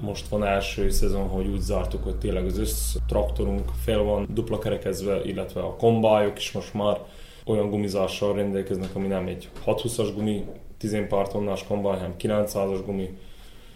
most 0.00 0.28
van 0.28 0.44
első 0.44 0.90
szezon, 0.90 1.28
hogy 1.28 1.46
úgy 1.46 1.60
zártuk, 1.60 2.04
hogy 2.04 2.16
tényleg 2.16 2.44
az 2.44 2.58
össz 2.58 2.96
traktorunk 3.08 3.70
fél 3.84 4.02
van 4.02 4.28
dupla 4.30 4.58
kerekezve, 4.58 5.24
illetve 5.24 5.60
a 5.60 5.76
kombályok 5.76 6.38
is 6.38 6.52
most 6.52 6.74
már 6.74 6.98
olyan 7.46 7.70
gumizással 7.70 8.34
rendelkeznek, 8.34 8.94
ami 8.94 9.06
nem 9.06 9.26
egy 9.26 9.48
620-as 9.66 10.08
gumi, 10.14 10.44
10 10.90 11.06
pár 11.08 11.28
tonnás 11.28 11.64
kombány, 11.66 11.98
hanem 11.98 12.14
900-as 12.18 12.80
gumi, 12.86 13.08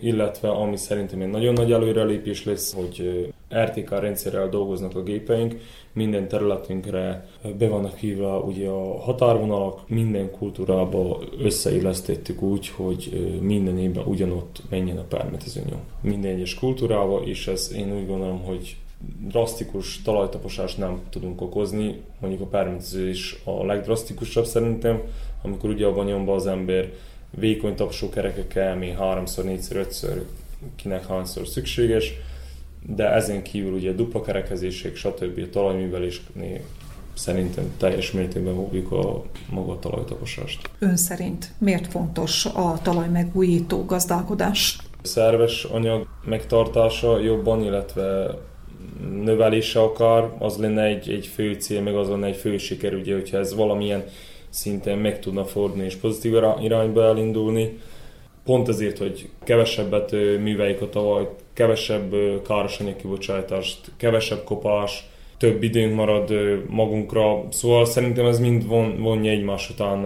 illetve 0.01 0.49
ami 0.49 0.77
szerintem 0.77 1.21
egy 1.21 1.31
nagyon 1.31 1.53
nagy 1.53 1.73
előrelépés 1.73 2.45
lesz, 2.45 2.75
hogy 2.75 3.29
RTK 3.55 3.91
rendszerrel 3.91 4.49
dolgoznak 4.49 4.97
a 4.97 5.03
gépeink, 5.03 5.61
minden 5.93 6.29
területünkre 6.29 7.29
be 7.59 7.69
vannak 7.69 7.97
hívva 7.97 8.41
ugye 8.41 8.69
a 8.69 9.01
határvonalak, 9.01 9.89
minden 9.89 10.31
kultúrába 10.31 11.21
összeillesztettük 11.41 12.43
úgy, 12.43 12.69
hogy 12.69 13.37
minden 13.41 13.79
évben 13.79 14.07
ugyanott 14.07 14.63
menjen 14.71 14.99
a 14.99 15.03
permetezőnyom. 15.03 15.81
Minden 16.01 16.35
egyes 16.35 16.55
kultúrába, 16.55 17.21
és 17.25 17.47
ez 17.47 17.73
én 17.77 17.97
úgy 17.97 18.07
gondolom, 18.07 18.45
hogy 18.45 18.77
drasztikus 19.29 20.03
talajtaposást 20.03 20.79
nem 20.79 21.01
tudunk 21.11 21.41
okozni, 21.41 22.01
mondjuk 22.21 22.43
a 22.43 22.47
permetező 22.47 23.09
is 23.09 23.41
a 23.45 23.65
legdrasztikusabb 23.65 24.45
szerintem, 24.45 25.03
amikor 25.43 25.71
ugye 25.71 25.87
abban 25.87 26.07
nyomba 26.07 26.35
az 26.35 26.47
ember 26.47 26.93
vékony 27.31 27.75
tapsó 27.75 28.09
kerekekkel, 28.09 28.77
mi 28.77 28.91
háromszor, 28.91 29.45
négyszer, 29.45 29.77
ötször, 29.77 30.25
kinek 30.77 31.07
hányszor 31.07 31.47
szükséges, 31.47 32.13
de 32.87 33.13
ezen 33.13 33.43
kívül 33.43 33.73
ugye 33.73 33.93
dupla 33.93 34.23
kerekezések, 34.23 34.97
stb. 34.97 35.39
a 35.39 35.51
talajművelésnél 35.51 36.61
szerintem 37.15 37.65
teljes 37.77 38.13
mértékben 38.13 38.59
óvjuk 38.59 38.93
a 38.93 39.25
maga 39.51 39.73
a 39.73 39.79
talajtaposást. 39.79 40.71
Ön 40.79 40.97
szerint 40.97 41.53
miért 41.59 41.87
fontos 41.87 42.47
a 42.47 42.79
talajmegújító 42.83 43.85
gazdálkodás? 43.85 44.79
szerves 45.03 45.65
anyag 45.65 46.07
megtartása 46.25 47.19
jobban, 47.19 47.65
illetve 47.65 48.39
növelése 49.25 49.81
akar, 49.81 50.35
az 50.39 50.57
lenne 50.57 50.83
egy, 50.83 51.11
egy 51.11 51.27
fő 51.27 51.53
cél, 51.53 51.83
meg 51.83 51.95
az 51.95 52.09
lenne 52.09 52.27
egy 52.27 52.37
fő 52.37 52.59
siker, 52.59 52.95
ugye, 52.95 53.15
hogyha 53.15 53.39
ez 53.39 53.55
valamilyen 53.55 54.05
szinten 54.49 54.99
meg 54.99 55.21
tudna 55.21 55.45
fordulni 55.45 55.85
és 55.85 55.95
pozitív 55.95 56.33
irányba 56.63 57.05
elindulni. 57.05 57.79
Pont 58.45 58.69
ezért, 58.69 58.99
hogy 58.99 59.29
kevesebbet 59.45 60.13
műveljük 60.13 60.81
a 60.81 60.89
tavaly, 60.89 61.29
kevesebb 61.53 62.15
káros 62.47 62.81
kibocsátást, 62.97 63.91
kevesebb 63.97 64.45
kopás, 64.45 65.09
több 65.39 65.63
időnk 65.63 65.95
marad 65.95 66.33
magunkra, 66.69 67.45
szóval 67.51 67.85
szerintem 67.85 68.27
ez 68.27 68.39
mind 68.39 68.67
von, 68.67 69.01
vonja 69.01 69.31
egymás 69.31 69.71
után 69.71 70.05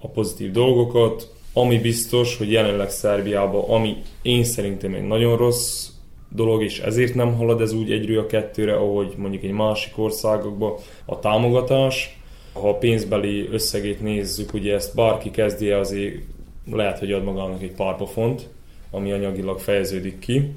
a 0.00 0.08
pozitív 0.08 0.50
dolgokat. 0.50 1.32
Ami 1.52 1.78
biztos, 1.78 2.36
hogy 2.36 2.52
jelenleg 2.52 2.90
Szerbiában, 2.90 3.70
ami 3.70 3.96
én 4.22 4.44
szerintem 4.44 4.94
egy 4.94 5.06
nagyon 5.06 5.36
rossz 5.36 5.88
dolog, 6.28 6.62
és 6.62 6.78
ezért 6.78 7.14
nem 7.14 7.36
halad 7.36 7.60
ez 7.60 7.72
úgy 7.72 7.92
egyről 7.92 8.18
a 8.18 8.26
kettőre, 8.26 8.74
ahogy 8.74 9.14
mondjuk 9.16 9.42
egy 9.42 9.50
másik 9.50 9.98
országokban 9.98 10.74
a 11.04 11.18
támogatás. 11.18 12.17
Ha 12.60 12.68
a 12.68 12.74
pénzbeli 12.74 13.48
összegét 13.50 14.00
nézzük, 14.00 14.54
ugye 14.54 14.74
ezt 14.74 14.94
bárki 14.94 15.30
kezdje, 15.30 15.78
azért 15.78 16.14
lehet, 16.72 16.98
hogy 16.98 17.12
ad 17.12 17.24
magának 17.24 17.62
egy 17.62 17.72
pár 17.72 17.96
pofont, 17.96 18.48
ami 18.90 19.12
anyagilag 19.12 19.58
fejeződik 19.58 20.18
ki. 20.18 20.52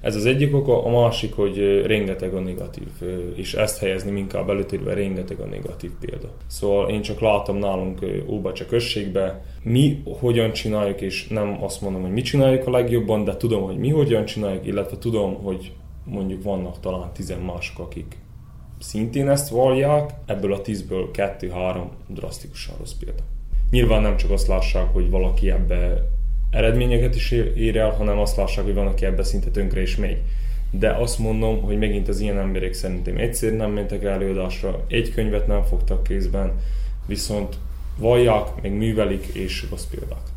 Ez 0.00 0.16
az 0.16 0.26
egyik 0.26 0.54
oka, 0.54 0.84
a 0.84 0.90
másik, 0.90 1.34
hogy 1.34 1.82
rengeteg 1.86 2.34
a 2.34 2.40
negatív, 2.40 2.88
és 3.34 3.54
ezt 3.54 3.78
helyezni 3.78 4.18
inkább 4.18 4.50
előtérbe, 4.50 4.94
rengeteg 4.94 5.40
a 5.40 5.44
negatív 5.46 5.90
példa. 6.00 6.32
Szóval 6.46 6.88
én 6.90 7.02
csak 7.02 7.20
látom 7.20 7.56
nálunk 7.56 7.98
Óbacsa 8.26 8.66
községbe, 8.66 9.44
mi 9.62 10.02
hogyan 10.18 10.52
csináljuk, 10.52 11.00
és 11.00 11.28
nem 11.28 11.58
azt 11.60 11.80
mondom, 11.80 12.02
hogy 12.02 12.10
mi 12.10 12.22
csináljuk 12.22 12.66
a 12.66 12.70
legjobban, 12.70 13.24
de 13.24 13.36
tudom, 13.36 13.62
hogy 13.62 13.76
mi 13.76 13.90
hogyan 13.90 14.24
csináljuk, 14.24 14.66
illetve 14.66 14.98
tudom, 14.98 15.34
hogy 15.34 15.72
mondjuk 16.04 16.42
vannak 16.42 16.80
talán 16.80 17.12
tizen 17.12 17.40
mások, 17.40 17.78
akik 17.78 18.16
szintén 18.84 19.28
ezt 19.28 19.48
vallják, 19.48 20.10
ebből 20.26 20.52
a 20.52 20.60
tízből 20.60 21.10
kettő-három 21.10 21.90
drasztikusan 22.06 22.74
rossz 22.78 22.92
példa. 22.92 23.22
Nyilván 23.70 24.02
nem 24.02 24.16
csak 24.16 24.30
azt 24.30 24.46
lássák, 24.46 24.92
hogy 24.92 25.10
valaki 25.10 25.50
ebbe 25.50 26.08
eredményeket 26.50 27.14
is 27.14 27.30
ér 27.30 27.76
el, 27.76 27.90
hanem 27.90 28.18
azt 28.18 28.36
lássák, 28.36 28.64
hogy 28.64 28.74
van, 28.74 28.86
aki 28.86 29.04
ebbe 29.04 29.22
szinte 29.22 29.50
tönkre 29.50 29.80
is 29.80 29.96
megy. 29.96 30.18
De 30.70 30.90
azt 30.90 31.18
mondom, 31.18 31.62
hogy 31.62 31.78
megint 31.78 32.08
az 32.08 32.20
ilyen 32.20 32.38
emberek 32.38 32.72
szerintem 32.72 33.16
egyszer 33.16 33.52
nem 33.52 33.70
mentek 33.70 34.04
előadásra, 34.04 34.84
egy 34.88 35.12
könyvet 35.14 35.46
nem 35.46 35.62
fogtak 35.62 36.02
kézben, 36.02 36.52
viszont 37.06 37.58
vallják, 37.98 38.62
meg 38.62 38.72
művelik 38.72 39.26
és 39.26 39.66
rossz 39.70 39.84
példák. 39.84 40.32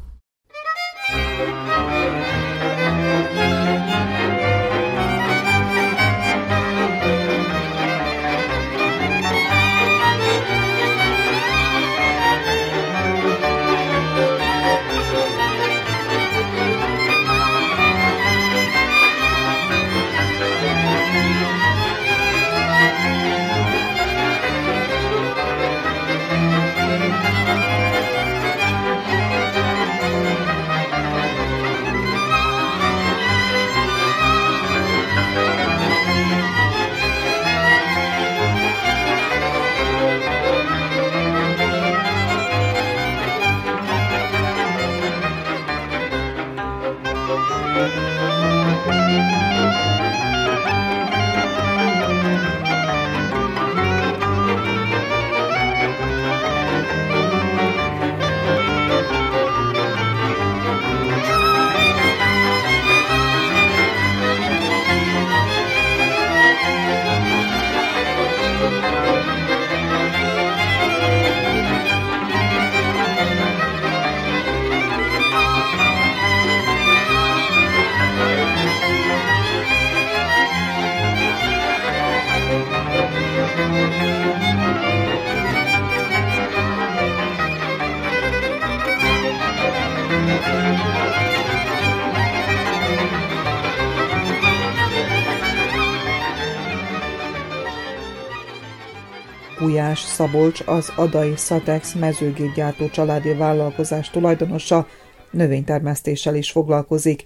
Szabolcs 100.18 100.62
az 100.66 100.92
Adai 100.96 101.34
Szatex 101.36 101.94
mezőgépgyártó 101.94 102.88
családi 102.88 103.34
vállalkozás 103.34 104.10
tulajdonosa 104.10 104.88
növénytermesztéssel 105.32 106.36
is 106.36 106.52
foglalkozik, 106.52 107.26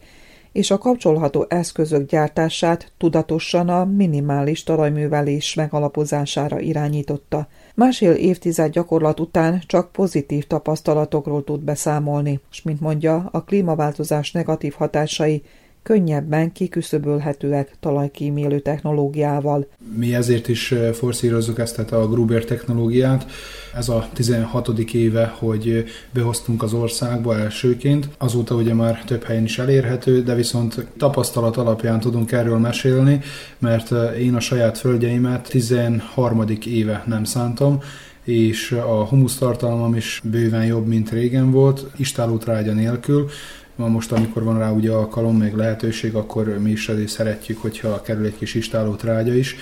és 0.51 0.71
a 0.71 0.77
kapcsolható 0.77 1.45
eszközök 1.49 2.09
gyártását 2.09 2.91
tudatosan 2.97 3.69
a 3.69 3.85
minimális 3.85 4.63
talajművelés 4.63 5.53
megalapozására 5.53 6.59
irányította. 6.59 7.47
Másfél 7.75 8.11
évtized 8.11 8.71
gyakorlat 8.71 9.19
után 9.19 9.61
csak 9.65 9.91
pozitív 9.91 10.47
tapasztalatokról 10.47 11.43
tud 11.43 11.61
beszámolni, 11.61 12.39
és 12.51 12.61
mint 12.61 12.79
mondja, 12.79 13.29
a 13.31 13.43
klímaváltozás 13.43 14.31
negatív 14.31 14.73
hatásai 14.73 15.43
könnyebben 15.83 16.51
kiküszöbölhetőek 16.51 17.75
talajkímélő 17.79 18.59
technológiával. 18.59 19.67
Mi 19.95 20.15
ezért 20.15 20.47
is 20.47 20.73
forszírozzuk 20.93 21.59
ezt 21.59 21.79
a 21.79 22.07
Gruber 22.07 22.43
technológiát. 22.43 23.25
Ez 23.75 23.89
a 23.89 24.09
16. 24.13 24.79
éve, 24.93 25.33
hogy 25.37 25.83
behoztunk 26.13 26.63
az 26.63 26.73
országba 26.73 27.39
elsőként. 27.39 28.09
Azóta 28.17 28.55
ugye 28.55 28.73
már 28.73 29.03
több 29.05 29.23
helyen 29.23 29.43
is 29.43 29.59
elérhető, 29.59 30.23
de 30.23 30.35
viszont 30.35 30.85
tapasztalat 30.97 31.57
alapján 31.57 31.99
tudunk 31.99 32.31
erről 32.31 32.57
mesélni, 32.57 33.19
mert 33.57 33.91
én 34.17 34.35
a 34.35 34.39
saját 34.39 34.77
földjeimet 34.77 35.49
13. 35.49 36.43
éve 36.65 37.03
nem 37.07 37.23
szántam, 37.23 37.79
és 38.23 38.71
a 38.71 39.05
humusztartalmam 39.05 39.95
is 39.95 40.21
bőven 40.23 40.65
jobb, 40.65 40.87
mint 40.87 41.11
régen 41.11 41.51
volt, 41.51 41.85
istálótrágya 41.97 42.73
nélkül, 42.73 43.29
Ma 43.81 43.87
most, 43.87 44.11
amikor 44.11 44.43
van 44.43 44.57
rá 44.57 44.71
ugye 44.71 44.91
alkalom, 44.91 45.37
meg 45.37 45.55
lehetőség, 45.55 46.15
akkor 46.15 46.57
mi 46.59 46.69
is 46.69 46.89
azért 46.89 47.07
szeretjük, 47.07 47.61
hogyha 47.61 48.01
kerül 48.01 48.25
egy 48.25 48.37
kis 48.37 48.55
istáló 48.55 48.95
trágya 48.95 49.33
is 49.33 49.55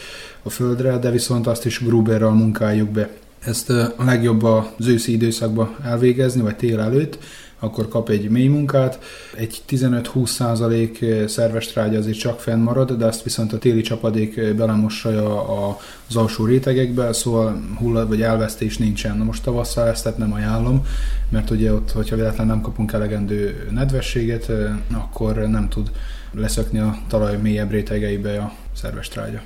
a 0.44 0.50
földre, 0.50 0.98
de 0.98 1.12
viszont 1.12 1.48
azt 1.48 1.66
is 1.66 1.80
Gruberral 1.80 2.32
munkáljuk 2.32 2.90
be. 2.90 3.10
Ezt 3.40 3.70
a 3.70 3.94
legjobb 3.98 4.44
az 4.44 4.88
őszi 4.88 5.12
időszakban 5.12 5.76
elvégezni, 5.84 6.42
vagy 6.42 6.56
tél 6.56 6.80
előtt, 6.80 7.18
akkor 7.60 7.88
kap 7.88 8.10
egy 8.10 8.30
mély 8.30 8.48
munkát. 8.48 9.00
Egy 9.36 9.62
15-20% 9.70 11.28
szerves 11.28 11.68
trágya 11.68 11.98
azért 11.98 12.18
csak 12.18 12.40
fennmarad, 12.40 12.92
de 12.92 13.06
azt 13.06 13.24
viszont 13.24 13.54
a 13.54 13.58
téli 13.58 13.82
csapadék 13.82 14.56
belemossa 14.56 15.10
az 16.08 16.16
alsó 16.16 16.46
rétegekbe, 16.46 17.14
szóval 17.14 17.62
hullad 17.78 18.08
vagy 18.08 18.22
elvesztés 18.22 18.78
nincsen. 18.78 19.18
Na 19.18 19.24
most 19.24 19.44
tavasszal 19.44 19.88
ezt 19.88 20.18
nem 20.18 20.34
ajánlom, 20.34 20.86
mert 21.30 21.50
ugye 21.50 21.74
ott, 21.74 21.92
hogyha 21.92 22.16
véletlenül 22.16 22.54
nem 22.54 22.62
kapunk 22.62 22.92
elegendő 22.92 23.68
nedvességet, 23.72 24.52
akkor 24.94 25.36
nem 25.36 25.70
tud 25.70 25.92
leszökni 26.32 26.80
a 26.80 26.98
talaj 27.08 27.38
mélyebb 27.38 27.72
rétegeibe 27.72 28.38
a 28.38 28.54
szerves 28.74 29.08
trágya 29.08 29.42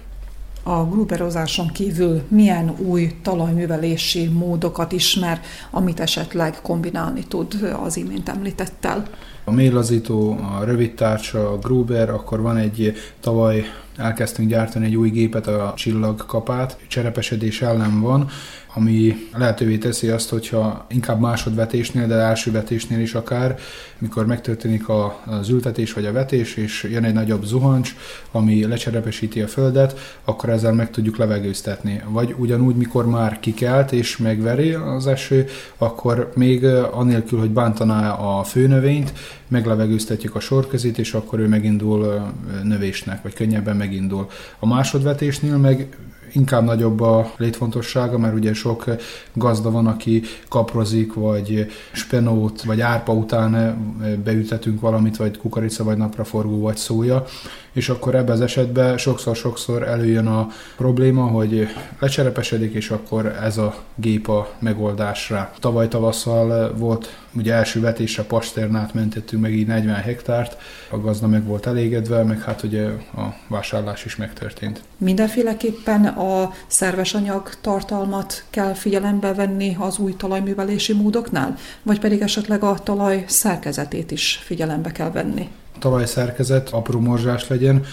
a 0.63 0.83
gruberozáson 0.83 1.67
kívül 1.67 2.21
milyen 2.27 2.75
új 2.77 3.11
talajművelési 3.21 4.27
módokat 4.27 4.91
ismer, 4.91 5.41
amit 5.71 5.99
esetleg 5.99 6.61
kombinálni 6.61 7.23
tud 7.27 7.75
az 7.83 7.97
imént 7.97 8.29
említettel? 8.29 9.07
a 9.43 9.51
mélazító, 9.51 10.39
a 10.59 10.63
rövid 10.63 10.93
tárcsa, 10.93 11.51
a 11.51 11.57
Gruber, 11.57 12.09
akkor 12.09 12.41
van 12.41 12.57
egy 12.57 12.93
tavaly 13.19 13.63
elkezdtünk 13.97 14.49
gyártani 14.49 14.85
egy 14.85 14.95
új 14.95 15.09
gépet, 15.09 15.47
a 15.47 15.73
csillagkapát, 15.75 16.77
cserepesedés 16.87 17.61
ellen 17.61 18.01
van, 18.01 18.29
ami 18.73 19.15
lehetővé 19.37 19.77
teszi 19.77 20.09
azt, 20.09 20.29
hogyha 20.29 20.85
inkább 20.89 21.19
másodvetésnél, 21.19 22.07
de 22.07 22.15
első 22.15 22.51
vetésnél 22.51 22.99
is 22.99 23.13
akár, 23.13 23.57
mikor 23.97 24.25
megtörténik 24.25 24.89
az 25.25 25.49
ültetés 25.49 25.93
vagy 25.93 26.05
a 26.05 26.11
vetés, 26.11 26.55
és 26.55 26.87
jön 26.91 27.03
egy 27.03 27.13
nagyobb 27.13 27.43
zuhancs, 27.43 27.95
ami 28.31 28.65
lecserepesíti 28.65 29.41
a 29.41 29.47
földet, 29.47 30.19
akkor 30.23 30.49
ezzel 30.49 30.73
meg 30.73 30.91
tudjuk 30.91 31.17
levegőztetni. 31.17 32.01
Vagy 32.07 32.35
ugyanúgy, 32.37 32.75
mikor 32.75 33.05
már 33.05 33.39
kikelt 33.39 33.91
és 33.91 34.17
megveri 34.17 34.73
az 34.73 35.07
eső, 35.07 35.45
akkor 35.77 36.31
még 36.35 36.65
anélkül, 36.91 37.39
hogy 37.39 37.51
bántaná 37.51 38.11
a 38.11 38.43
főnövényt, 38.43 39.13
meglevegőztetjük 39.47 40.35
a 40.35 40.39
sorkezét, 40.39 40.97
és 40.97 41.13
akkor 41.13 41.39
ő 41.39 41.47
megindul 41.47 42.31
növésnek, 42.63 43.21
vagy 43.21 43.33
könnyebben 43.33 43.77
megindul. 43.77 44.27
A 44.59 44.67
másodvetésnél 44.67 45.57
meg 45.57 45.97
inkább 46.33 46.63
nagyobb 46.63 46.99
a 46.99 47.31
létfontossága, 47.37 48.17
mert 48.17 48.35
ugye 48.35 48.53
sok 48.53 48.85
gazda 49.33 49.71
van, 49.71 49.87
aki 49.87 50.23
kaprozik, 50.49 51.13
vagy 51.13 51.71
spenót, 51.91 52.63
vagy 52.63 52.81
árpa 52.81 53.13
után 53.13 53.77
beütetünk 54.23 54.79
valamit, 54.79 55.17
vagy 55.17 55.37
kukorica, 55.37 55.83
vagy 55.83 55.97
napraforgó, 55.97 56.61
vagy 56.61 56.77
szója, 56.77 57.25
és 57.73 57.89
akkor 57.89 58.15
ebben 58.15 58.33
az 58.33 58.41
esetben 58.41 58.97
sokszor-sokszor 58.97 59.83
előjön 59.83 60.27
a 60.27 60.47
probléma, 60.77 61.23
hogy 61.23 61.67
lecserepesedik, 61.99 62.73
és 62.73 62.89
akkor 62.89 63.25
ez 63.25 63.57
a 63.57 63.75
gép 63.95 64.29
a 64.29 64.49
megoldásra. 64.59 65.51
Tavaly 65.59 65.87
tavasszal 65.87 66.73
volt 66.77 67.17
ugye 67.35 67.53
első 67.53 67.79
vetésre 67.79 68.23
pasternát 68.23 68.93
mentettünk 68.93 69.41
meg 69.41 69.53
így 69.53 69.67
40 69.67 69.95
hektárt, 69.95 70.57
a 70.89 70.97
gazda 70.97 71.27
meg 71.27 71.45
volt 71.45 71.65
elégedve, 71.65 72.23
meg 72.23 72.41
hát 72.41 72.63
ugye 72.63 72.85
a 73.15 73.35
vásárlás 73.47 74.05
is 74.05 74.15
megtörtént. 74.15 74.81
Mindenféleképpen 74.97 76.05
a 76.05 76.51
szerves 76.67 77.13
anyag 77.13 77.49
tartalmat 77.61 78.43
kell 78.49 78.73
figyelembe 78.73 79.33
venni 79.33 79.75
az 79.79 79.97
új 79.97 80.15
talajművelési 80.15 80.93
módoknál, 80.93 81.57
vagy 81.83 81.99
pedig 81.99 82.21
esetleg 82.21 82.63
a 82.63 82.79
talaj 82.83 83.23
szerkezetét 83.27 84.11
is 84.11 84.39
figyelembe 84.43 84.91
kell 84.91 85.11
venni? 85.11 85.49
Talajszerkezet 85.83 86.69
apró 86.69 86.99
morzsás 86.99 87.47
legyen, 87.47 87.83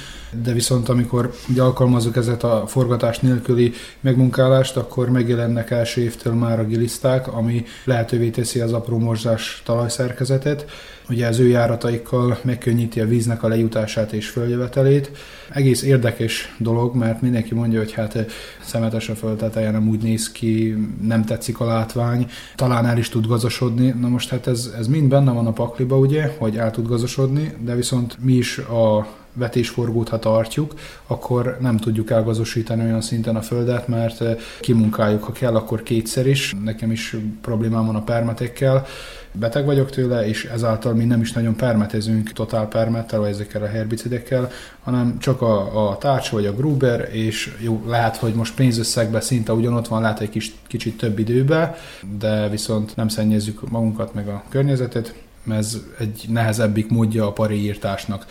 de 0.43 0.53
viszont 0.53 0.89
amikor 0.89 1.33
ugye 1.49 1.63
alkalmazzuk 1.63 2.17
ezet 2.17 2.43
a 2.43 2.65
forgatás 2.67 3.19
nélküli 3.19 3.73
megmunkálást, 4.01 4.77
akkor 4.77 5.11
megjelennek 5.11 5.71
első 5.71 6.01
évtől 6.01 6.35
már 6.35 6.59
a 6.59 6.65
giliszták, 6.65 7.33
ami 7.33 7.65
lehetővé 7.85 8.29
teszi 8.29 8.61
az 8.61 8.73
apró 8.73 8.99
morzsás 8.99 9.63
talajszerkezetet. 9.65 10.65
Ugye 11.11 11.27
az 11.27 11.39
ő 11.39 11.47
járataikkal 11.47 12.39
megkönnyíti 12.43 13.01
a 13.01 13.07
víznek 13.07 13.43
a 13.43 13.49
lejutását 13.49 14.13
és 14.13 14.29
följövetelét. 14.29 15.11
Egész 15.53 15.83
érdekes 15.83 16.55
dolog, 16.59 16.95
mert 16.95 17.21
mindenki 17.21 17.55
mondja, 17.55 17.79
hogy 17.79 17.93
hát 17.93 18.27
szemetes 18.65 19.09
a 19.09 19.15
földteteje, 19.15 19.71
nem 19.71 19.89
úgy 19.89 20.03
néz 20.03 20.33
ki, 20.33 20.77
nem 21.03 21.25
tetszik 21.25 21.61
a 21.61 21.65
látvány, 21.65 22.27
talán 22.57 22.87
el 22.87 22.99
is 22.99 23.09
tud 23.09 23.27
gazosodni. 23.27 23.95
Na 24.01 24.09
most 24.09 24.29
hát 24.29 24.47
ez, 24.47 24.71
ez 24.79 24.87
mind 24.87 25.09
benne 25.09 25.33
van 25.33 25.47
a 25.47 25.53
pakliba, 25.53 25.99
ugye, 25.99 26.35
hogy 26.39 26.57
el 26.57 26.71
tud 26.71 26.87
gazosodni, 26.87 27.53
de 27.65 27.75
viszont 27.75 28.17
mi 28.21 28.33
is 28.33 28.59
a 28.59 29.07
vetésforgót, 29.33 30.09
ha 30.09 30.19
tartjuk, 30.19 30.75
akkor 31.07 31.57
nem 31.61 31.77
tudjuk 31.77 32.11
elgazosítani 32.11 32.83
olyan 32.83 33.01
szinten 33.01 33.37
a 33.37 33.43
földet, 33.43 33.89
mert 33.89 34.23
kimunkáljuk, 34.61 35.23
ha 35.25 35.33
kell, 35.33 35.55
akkor 35.55 35.83
kétszer 35.83 36.27
is. 36.27 36.55
Nekem 36.65 36.91
is 36.91 37.17
problémám 37.41 37.87
van 37.87 37.97
a 37.97 38.03
permetekkel, 38.03 38.87
beteg 39.33 39.65
vagyok 39.65 39.91
tőle, 39.91 40.27
és 40.27 40.45
ezáltal 40.45 40.95
mi 40.95 41.05
nem 41.05 41.21
is 41.21 41.33
nagyon 41.33 41.57
permetezünk 41.57 42.33
totál 42.33 42.69
permettel, 42.69 43.19
vagy 43.19 43.31
ezekkel 43.31 43.63
a 43.63 43.67
herbicidekkel, 43.67 44.51
hanem 44.83 45.19
csak 45.19 45.43
a, 45.43 45.89
a 45.91 45.99
tárcs 45.99 46.31
vagy 46.31 46.47
a 46.47 46.55
gruber, 46.55 47.09
és 47.13 47.57
jó, 47.59 47.83
lehet, 47.87 48.17
hogy 48.17 48.35
most 48.35 48.55
pénzösszegben 48.55 49.21
szinte 49.21 49.53
ugyanott 49.53 49.89
van, 49.89 50.01
lehet 50.01 50.21
egy 50.21 50.31
kis, 50.31 50.55
kicsit 50.67 50.97
több 50.97 51.19
időbe, 51.19 51.77
de 52.19 52.49
viszont 52.49 52.97
nem 52.97 53.09
szennyezzük 53.09 53.71
magunkat 53.71 54.15
meg 54.15 54.29
a 54.29 54.43
környezetet, 54.49 55.15
ez 55.49 55.79
egy 55.99 56.25
nehezebbik 56.29 56.91
módja 56.91 57.27
a 57.27 57.33
pariírtásnak. 57.33 58.27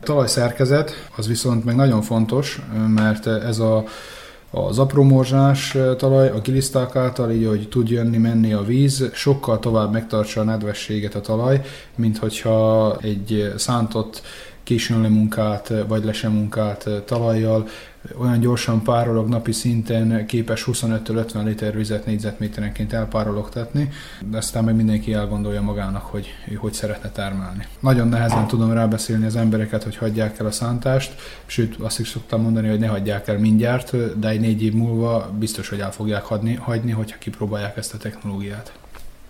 A 0.00 0.04
talajszerkezet 0.04 0.90
az 1.16 1.26
viszont 1.26 1.64
meg 1.64 1.76
nagyon 1.76 2.02
fontos, 2.02 2.60
mert 2.94 3.26
ez 3.26 3.58
a 3.58 3.84
az 4.50 4.78
apró 4.78 5.02
morzsás 5.02 5.76
talaj 5.96 6.28
a 6.28 6.40
giliszták 6.40 6.96
által, 6.96 7.30
így 7.30 7.46
hogy 7.46 7.68
tud 7.68 7.88
jönni, 7.88 8.16
menni 8.16 8.52
a 8.52 8.62
víz, 8.62 9.10
sokkal 9.12 9.58
tovább 9.58 9.92
megtartsa 9.92 10.40
a 10.40 10.44
nedvességet 10.44 11.14
a 11.14 11.20
talaj, 11.20 11.60
mint 11.94 12.18
hogyha 12.18 12.96
egy 13.00 13.52
szántott 13.56 14.22
későn 14.68 15.10
munkát, 15.10 15.72
vagy 15.86 16.04
lese 16.04 16.28
munkát 16.28 16.88
talajjal 17.04 17.68
olyan 18.16 18.40
gyorsan 18.40 18.82
párolog 18.82 19.28
napi 19.28 19.52
szinten 19.52 20.26
képes 20.26 20.64
25-50 20.66 21.44
liter 21.44 21.76
vizet 21.76 22.06
négyzetméterenként 22.06 22.92
elpárologtatni, 22.92 23.88
de 24.30 24.36
aztán 24.36 24.64
meg 24.64 24.74
mindenki 24.76 25.12
elgondolja 25.12 25.62
magának, 25.62 26.02
hogy 26.02 26.26
ő 26.50 26.54
hogy 26.54 26.72
szeretne 26.72 27.10
termelni. 27.10 27.66
Nagyon 27.80 28.08
nehezen 28.08 28.46
tudom 28.46 28.72
rábeszélni 28.72 29.26
az 29.26 29.36
embereket, 29.36 29.82
hogy 29.82 29.96
hagyják 29.96 30.38
el 30.38 30.46
a 30.46 30.50
szántást, 30.50 31.14
sőt 31.46 31.76
azt 31.80 32.00
is 32.00 32.08
szoktam 32.08 32.42
mondani, 32.42 32.68
hogy 32.68 32.78
ne 32.78 32.86
hagyják 32.86 33.28
el 33.28 33.38
mindjárt, 33.38 34.18
de 34.18 34.28
egy 34.28 34.40
négy 34.40 34.62
év 34.62 34.72
múlva 34.72 35.30
biztos, 35.38 35.68
hogy 35.68 35.80
el 35.80 35.92
fogják 35.92 36.24
hagyni, 36.24 36.54
hagyni 36.54 36.90
hogyha 36.90 37.18
kipróbálják 37.18 37.76
ezt 37.76 37.94
a 37.94 37.98
technológiát. 37.98 38.72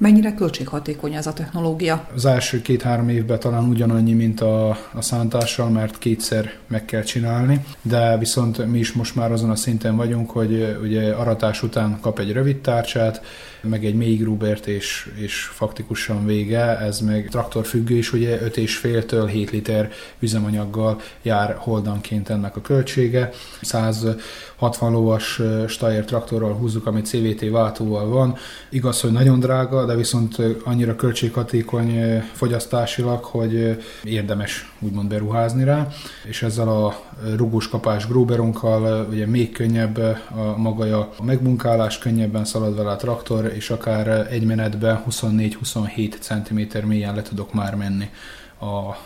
Mennyire 0.00 0.34
költséghatékony 0.34 1.14
ez 1.14 1.26
a 1.26 1.32
technológia? 1.32 2.08
Az 2.14 2.24
első 2.24 2.62
két-három 2.62 3.08
évben 3.08 3.38
talán 3.38 3.64
ugyanannyi, 3.64 4.12
mint 4.12 4.40
a, 4.40 4.68
a 4.68 5.00
szántással, 5.00 5.68
mert 5.68 5.98
kétszer 5.98 6.52
meg 6.66 6.84
kell 6.84 7.02
csinálni, 7.02 7.64
de 7.82 8.18
viszont 8.18 8.66
mi 8.66 8.78
is 8.78 8.92
most 8.92 9.14
már 9.14 9.32
azon 9.32 9.50
a 9.50 9.56
szinten 9.56 9.96
vagyunk, 9.96 10.30
hogy 10.30 10.78
ugye 10.82 11.11
aratás 11.12 11.62
után 11.62 11.98
kap 12.00 12.18
egy 12.18 12.32
rövid 12.32 12.56
tárcsát, 12.56 13.22
meg 13.61 13.85
egy 13.85 13.94
mély 13.94 14.16
grubert, 14.16 14.66
és, 14.66 15.11
és 15.14 15.40
faktikusan 15.42 16.27
vége, 16.27 16.79
ez 16.79 17.01
meg 17.01 17.29
traktorfüggő 17.31 17.97
is, 17.97 18.12
ugye 18.12 18.38
5,5-től 18.38 19.29
7 19.31 19.51
liter 19.51 19.90
üzemanyaggal 20.18 21.01
jár 21.23 21.55
holdanként 21.59 22.29
ennek 22.29 22.57
a 22.57 22.61
költsége. 22.61 23.31
160 23.61 24.92
lovas 24.92 25.40
Steyr 25.68 26.05
traktorral 26.05 26.53
húzzuk, 26.53 26.87
ami 26.87 27.01
CVT 27.01 27.51
váltóval 27.51 28.09
van. 28.09 28.37
Igaz, 28.68 29.01
hogy 29.01 29.12
nagyon 29.12 29.40
drága, 29.40 29.87
de 29.87 29.94
viszont 29.94 30.37
annyira 30.64 30.97
költséghatékony 30.97 32.23
fogyasztásilag, 32.33 33.25
hogy 33.25 33.79
érdemes 34.05 34.73
úgymond 34.81 35.09
beruházni 35.09 35.64
rá, 35.64 35.88
és 36.25 36.42
ezzel 36.42 36.68
a 36.68 37.07
rugós 37.37 37.68
kapás 37.68 38.07
gróberunkkal 38.07 39.07
ugye 39.11 39.27
még 39.27 39.53
könnyebb 39.53 39.99
a 39.99 40.57
maga 40.57 40.99
a 40.99 41.23
megmunkálás, 41.23 41.99
könnyebben 41.99 42.44
szalad 42.44 42.77
vele 42.77 42.90
a 42.90 42.97
traktor, 42.97 43.47
és 43.54 43.70
akár 43.70 44.26
egy 44.32 44.44
menetben 44.44 45.02
24-27 45.11 46.18
cm 46.20 46.86
mélyen 46.86 47.14
le 47.14 47.22
tudok 47.22 47.53
már 47.53 47.74
menni 47.74 48.11
a, 48.59 48.96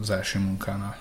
az 0.00 0.10
első 0.10 0.38
munkánál. 0.38 0.96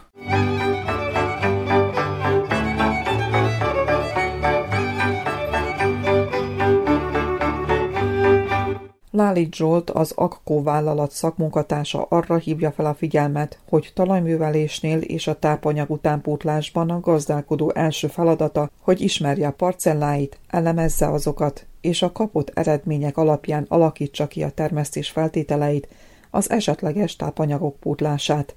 Lálit 9.21 9.55
Zsolt, 9.55 9.89
az 9.89 10.11
Akkó 10.15 10.63
vállalat 10.63 11.11
szakmunkatársa 11.11 12.05
arra 12.09 12.37
hívja 12.37 12.71
fel 12.71 12.85
a 12.85 12.93
figyelmet, 12.93 13.59
hogy 13.69 13.91
talajművelésnél 13.93 14.97
és 14.97 15.27
a 15.27 15.39
tápanyag 15.39 15.89
utánpótlásban 15.89 16.89
a 16.89 16.99
gazdálkodó 16.99 17.71
első 17.75 18.07
feladata, 18.07 18.69
hogy 18.79 19.01
ismerje 19.01 19.47
a 19.47 19.51
parcelláit, 19.51 20.39
elemezze 20.47 21.09
azokat, 21.09 21.65
és 21.81 22.01
a 22.01 22.11
kapott 22.11 22.51
eredmények 22.53 23.17
alapján 23.17 23.65
alakítsa 23.69 24.27
ki 24.27 24.43
a 24.43 24.49
termesztés 24.49 25.09
feltételeit, 25.09 25.87
az 26.29 26.49
esetleges 26.49 27.15
tápanyagok 27.15 27.79
pótlását. 27.79 28.55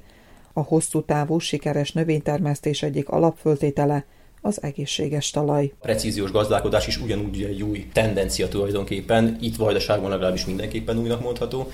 A 0.52 0.60
hosszú 0.60 1.02
távú 1.02 1.38
sikeres 1.38 1.92
növénytermesztés 1.92 2.82
egyik 2.82 3.08
alapföltétele 3.08 4.04
az 4.44 4.62
egészséges 4.62 5.30
talaj. 5.30 5.72
A 5.74 5.82
precíziós 5.82 6.30
gazdálkodás 6.30 6.86
is 6.86 7.00
ugyanúgy 7.00 7.42
egy 7.42 7.62
új 7.62 7.86
tendencia 7.92 8.48
tulajdonképpen, 8.48 9.36
itt 9.40 9.56
Vajdaságban 9.56 10.10
legalábbis 10.10 10.44
mindenképpen 10.44 10.98
újnak 10.98 11.20
mondható. 11.20 11.70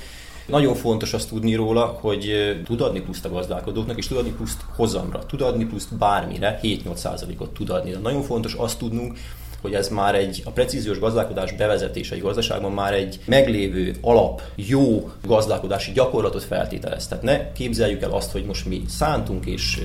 Nagyon 0.46 0.74
fontos 0.74 1.12
azt 1.12 1.28
tudni 1.28 1.54
róla, 1.54 1.86
hogy 1.86 2.32
tud 2.64 2.80
adni 2.80 3.00
pluszt 3.00 3.24
a 3.24 3.30
gazdálkodóknak, 3.30 3.98
és 3.98 4.06
tud 4.06 4.16
adni 4.16 4.30
pluszt 4.30 4.60
hozamra, 4.76 5.26
tud 5.26 5.40
adni 5.40 5.64
pluszt 5.64 5.96
bármire, 5.96 6.60
7-8%-ot 6.62 7.50
tud 7.50 7.70
adni. 7.70 7.90
De 7.90 7.98
nagyon 7.98 8.22
fontos 8.22 8.54
azt 8.54 8.78
tudnunk, 8.78 9.18
hogy 9.60 9.74
ez 9.74 9.88
már 9.88 10.14
egy, 10.14 10.42
a 10.44 10.50
precíziós 10.50 10.98
gazdálkodás 10.98 11.52
bevezetése 11.52 12.14
egy 12.14 12.20
gazdaságban 12.20 12.72
már 12.72 12.92
egy 12.92 13.20
meglévő 13.24 13.94
alap, 14.00 14.42
jó 14.54 15.10
gazdálkodási 15.26 15.92
gyakorlatot 15.92 16.44
feltételez. 16.44 17.08
Tehát 17.08 17.24
ne 17.24 17.52
képzeljük 17.52 18.02
el 18.02 18.10
azt, 18.10 18.32
hogy 18.32 18.44
most 18.44 18.66
mi 18.66 18.82
szántunk 18.88 19.46
és 19.46 19.80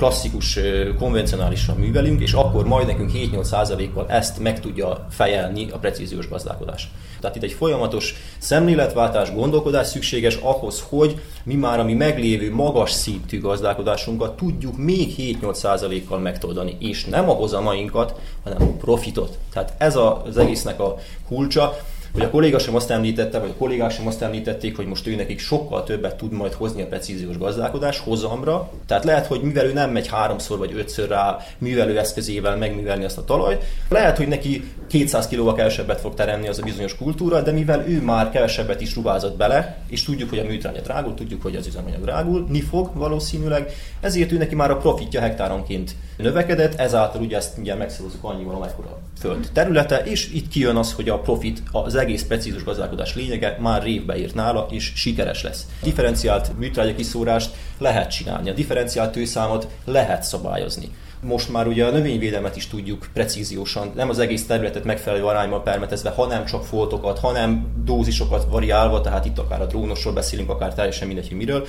klasszikus, 0.00 0.58
konvencionálisan 0.98 1.76
művelünk, 1.76 2.20
és 2.20 2.32
akkor 2.32 2.66
majd 2.66 2.86
nekünk 2.86 3.10
7-8%-kal 3.14 4.06
ezt 4.08 4.38
meg 4.38 4.60
tudja 4.60 5.06
fejelni 5.10 5.70
a 5.70 5.78
precíziós 5.78 6.28
gazdálkodás. 6.28 6.90
Tehát 7.20 7.36
itt 7.36 7.42
egy 7.42 7.52
folyamatos 7.52 8.14
szemléletváltás, 8.38 9.34
gondolkodás 9.34 9.86
szükséges 9.86 10.34
ahhoz, 10.34 10.84
hogy 10.88 11.20
mi 11.42 11.54
már 11.54 11.78
a 11.78 11.84
mi 11.84 11.94
meglévő 11.94 12.54
magas 12.54 12.90
szintű 12.90 13.40
gazdálkodásunkat 13.40 14.36
tudjuk 14.36 14.76
még 14.76 15.14
7-8%-kal 15.18 16.18
megtoldani, 16.18 16.76
és 16.78 17.04
nem 17.04 17.28
a 17.28 17.32
hozamainkat, 17.32 18.20
hanem 18.44 18.62
a 18.62 18.76
profitot. 18.76 19.38
Tehát 19.52 19.74
ez 19.78 19.96
az 19.96 20.36
egésznek 20.36 20.80
a 20.80 20.96
kulcsa 21.28 21.76
hogy 22.12 22.22
a 22.22 22.30
kolléga 22.30 22.58
sem 22.58 22.74
azt 22.74 22.90
említette, 22.90 23.38
vagy 23.38 23.50
a 23.50 23.58
kollégák 23.58 23.90
sem 23.90 24.06
azt 24.06 24.22
említették, 24.22 24.76
hogy 24.76 24.86
most 24.86 25.06
ő 25.06 25.14
nekik 25.14 25.38
sokkal 25.38 25.84
többet 25.84 26.16
tud 26.16 26.32
majd 26.32 26.52
hozni 26.52 26.82
a 26.82 26.86
precíziós 26.86 27.38
gazdálkodás 27.38 27.98
hozamra. 27.98 28.70
Tehát 28.86 29.04
lehet, 29.04 29.26
hogy 29.26 29.40
mivel 29.42 29.66
ő 29.66 29.72
nem 29.72 29.90
megy 29.90 30.08
háromszor 30.08 30.58
vagy 30.58 30.72
ötször 30.76 31.08
rá 31.08 31.38
művelőeszközével 31.58 32.56
megművelni 32.56 33.04
azt 33.04 33.18
a 33.18 33.24
talajt, 33.24 33.64
lehet, 33.88 34.16
hogy 34.16 34.28
neki 34.28 34.64
200 34.86 35.28
kilóval 35.28 35.54
kevesebbet 35.54 36.00
fog 36.00 36.14
teremni 36.14 36.48
az 36.48 36.58
a 36.58 36.62
bizonyos 36.62 36.96
kultúra, 36.96 37.42
de 37.42 37.52
mivel 37.52 37.84
ő 37.88 38.02
már 38.02 38.30
kevesebbet 38.30 38.80
is 38.80 38.94
ruházott 38.94 39.36
bele, 39.36 39.78
és 39.88 40.04
tudjuk, 40.04 40.28
hogy 40.28 40.38
a 40.38 40.44
műtrágya 40.44 40.80
drágul, 40.80 41.14
tudjuk, 41.14 41.42
hogy 41.42 41.56
az 41.56 41.66
üzemanyag 41.66 42.00
drágulni 42.00 42.60
fog 42.60 42.90
valószínűleg, 42.94 43.72
ezért 44.00 44.32
ő 44.32 44.36
neki 44.36 44.54
már 44.54 44.70
a 44.70 44.76
profitja 44.76 45.20
hektáronként 45.20 45.94
növekedett, 46.16 46.74
ezáltal 46.74 47.22
ugye 47.22 47.36
ezt 47.36 47.58
ugye 47.58 47.74
megszorozzuk 47.74 48.24
annyival, 48.24 48.54
amekkora 48.54 48.98
föld 49.20 49.48
területe, 49.52 49.96
és 49.96 50.32
itt 50.32 50.48
kijön 50.48 50.76
az, 50.76 50.92
hogy 50.92 51.08
a 51.08 51.18
profit 51.18 51.62
az 51.72 51.94
egész 52.00 52.22
precízus 52.22 52.64
gazdálkodás 52.64 53.14
lényege 53.14 53.56
már 53.60 53.82
révbe 53.82 54.18
írt 54.18 54.34
nála, 54.34 54.66
és 54.70 54.92
sikeres 54.94 55.42
lesz. 55.42 55.66
Differenciált 55.82 56.58
műtrágya 56.58 56.94
kiszórást 56.94 57.50
lehet 57.78 58.10
csinálni, 58.10 58.50
a 58.50 58.54
differenciált 58.54 59.12
tőszámot 59.12 59.68
lehet 59.84 60.22
szabályozni. 60.22 60.88
Most 61.22 61.52
már 61.52 61.66
ugye 61.66 61.84
a 61.84 61.90
növényvédelmet 61.90 62.56
is 62.56 62.68
tudjuk 62.68 63.08
precíziósan, 63.12 63.92
nem 63.94 64.08
az 64.08 64.18
egész 64.18 64.46
területet 64.46 64.84
megfelelő 64.84 65.24
arányban 65.24 65.62
permetezve, 65.62 66.10
hanem 66.10 66.44
csak 66.44 66.64
foltokat, 66.64 67.18
hanem 67.18 67.66
dózisokat 67.84 68.46
variálva, 68.50 69.00
tehát 69.00 69.24
itt 69.24 69.38
akár 69.38 69.60
a 69.60 69.66
drónosról 69.66 70.12
beszélünk, 70.12 70.50
akár 70.50 70.74
teljesen 70.74 71.06
mindegy, 71.06 71.28
hogy 71.28 71.36
miről 71.36 71.66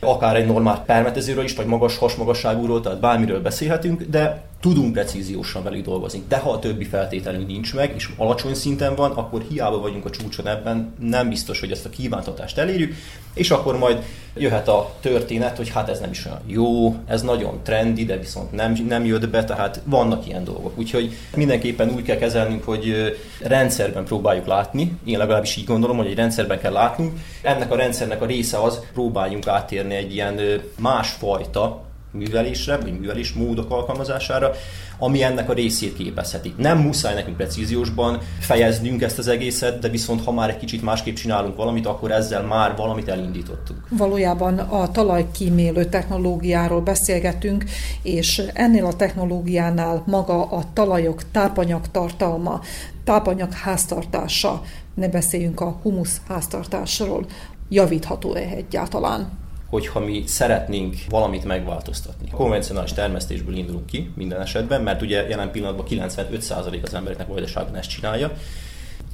akár 0.00 0.36
egy 0.36 0.46
normál 0.46 0.82
permetezőről 0.86 1.44
is, 1.44 1.54
vagy 1.54 1.66
magas 1.66 1.98
hasmagasságúról, 1.98 2.80
tehát 2.80 3.00
bármiről 3.00 3.40
beszélhetünk, 3.40 4.02
de 4.02 4.42
tudunk 4.64 4.92
precíziósan 4.92 5.62
velük 5.62 5.84
dolgozni. 5.84 6.22
De 6.28 6.36
ha 6.36 6.50
a 6.50 6.58
többi 6.58 6.84
feltételünk 6.84 7.46
nincs 7.46 7.74
meg, 7.74 7.92
és 7.94 8.08
alacsony 8.16 8.54
szinten 8.54 8.94
van, 8.94 9.10
akkor 9.10 9.42
hiába 9.48 9.80
vagyunk 9.80 10.04
a 10.04 10.10
csúcson 10.10 10.46
ebben, 10.46 10.94
nem 11.00 11.28
biztos, 11.28 11.60
hogy 11.60 11.70
ezt 11.70 11.84
a 11.84 11.88
kívántatást 11.88 12.58
elérjük, 12.58 12.94
és 13.34 13.50
akkor 13.50 13.78
majd 13.78 14.02
jöhet 14.36 14.68
a 14.68 14.94
történet, 15.00 15.56
hogy 15.56 15.68
hát 15.68 15.88
ez 15.88 16.00
nem 16.00 16.10
is 16.10 16.26
olyan 16.26 16.40
jó, 16.46 16.96
ez 17.06 17.22
nagyon 17.22 17.60
trendi, 17.62 18.04
de 18.04 18.18
viszont 18.18 18.52
nem, 18.52 18.72
nem 18.88 19.04
jött 19.04 19.28
be, 19.28 19.44
tehát 19.44 19.80
vannak 19.84 20.26
ilyen 20.26 20.44
dolgok. 20.44 20.78
Úgyhogy 20.78 21.16
mindenképpen 21.36 21.90
úgy 21.90 22.02
kell 22.02 22.16
kezelnünk, 22.16 22.64
hogy 22.64 23.16
rendszerben 23.40 24.04
próbáljuk 24.04 24.46
látni, 24.46 24.98
én 25.04 25.18
legalábbis 25.18 25.56
így 25.56 25.66
gondolom, 25.66 25.96
hogy 25.96 26.06
egy 26.06 26.16
rendszerben 26.16 26.58
kell 26.58 26.72
látnunk. 26.72 27.12
Ennek 27.42 27.70
a 27.72 27.76
rendszernek 27.76 28.22
a 28.22 28.26
része 28.26 28.58
az, 28.62 28.80
próbáljunk 28.92 29.46
átérni 29.46 29.94
egy 29.94 30.14
ilyen 30.14 30.40
másfajta 30.78 31.92
művelésre, 32.14 32.76
vagy 32.76 32.98
művelés 33.00 33.32
módok 33.32 33.70
alkalmazására, 33.70 34.50
ami 34.98 35.22
ennek 35.22 35.50
a 35.50 35.52
részét 35.52 35.96
képezheti. 35.96 36.54
Nem 36.56 36.78
muszáj 36.78 37.14
nekünk 37.14 37.36
precíziósban 37.36 38.20
fejeznünk 38.40 39.02
ezt 39.02 39.18
az 39.18 39.28
egészet, 39.28 39.78
de 39.78 39.88
viszont 39.88 40.24
ha 40.24 40.32
már 40.32 40.48
egy 40.48 40.56
kicsit 40.56 40.82
másképp 40.82 41.14
csinálunk 41.14 41.56
valamit, 41.56 41.86
akkor 41.86 42.10
ezzel 42.10 42.42
már 42.42 42.76
valamit 42.76 43.08
elindítottunk. 43.08 43.86
Valójában 43.88 44.58
a 44.58 44.90
talajkímélő 44.90 45.84
technológiáról 45.84 46.80
beszélgetünk, 46.80 47.64
és 48.02 48.42
ennél 48.52 48.84
a 48.84 48.96
technológiánál 48.96 50.02
maga 50.06 50.44
a 50.44 50.64
talajok 50.72 51.30
tápanyag 51.30 51.90
tartalma, 51.90 52.60
tápanyag 53.04 53.52
háztartása, 53.52 54.62
ne 54.94 55.08
beszéljünk 55.08 55.60
a 55.60 55.78
humusz 55.82 56.20
háztartásról, 56.28 57.26
javítható-e 57.68 58.48
egyáltalán? 58.56 59.43
Hogyha 59.74 60.00
mi 60.00 60.22
szeretnénk 60.26 60.96
valamit 61.08 61.44
megváltoztatni. 61.44 62.28
A 62.32 62.36
konvencionális 62.36 62.92
termesztésből 62.92 63.56
indulunk 63.56 63.86
ki 63.86 64.10
minden 64.16 64.40
esetben, 64.40 64.82
mert 64.82 65.02
ugye 65.02 65.28
jelen 65.28 65.50
pillanatban 65.50 65.86
95% 65.90 66.82
az 66.82 66.94
embereknek 66.94 67.26
vajdaságban 67.26 67.76
ezt 67.76 67.88
csinálja. 67.88 68.32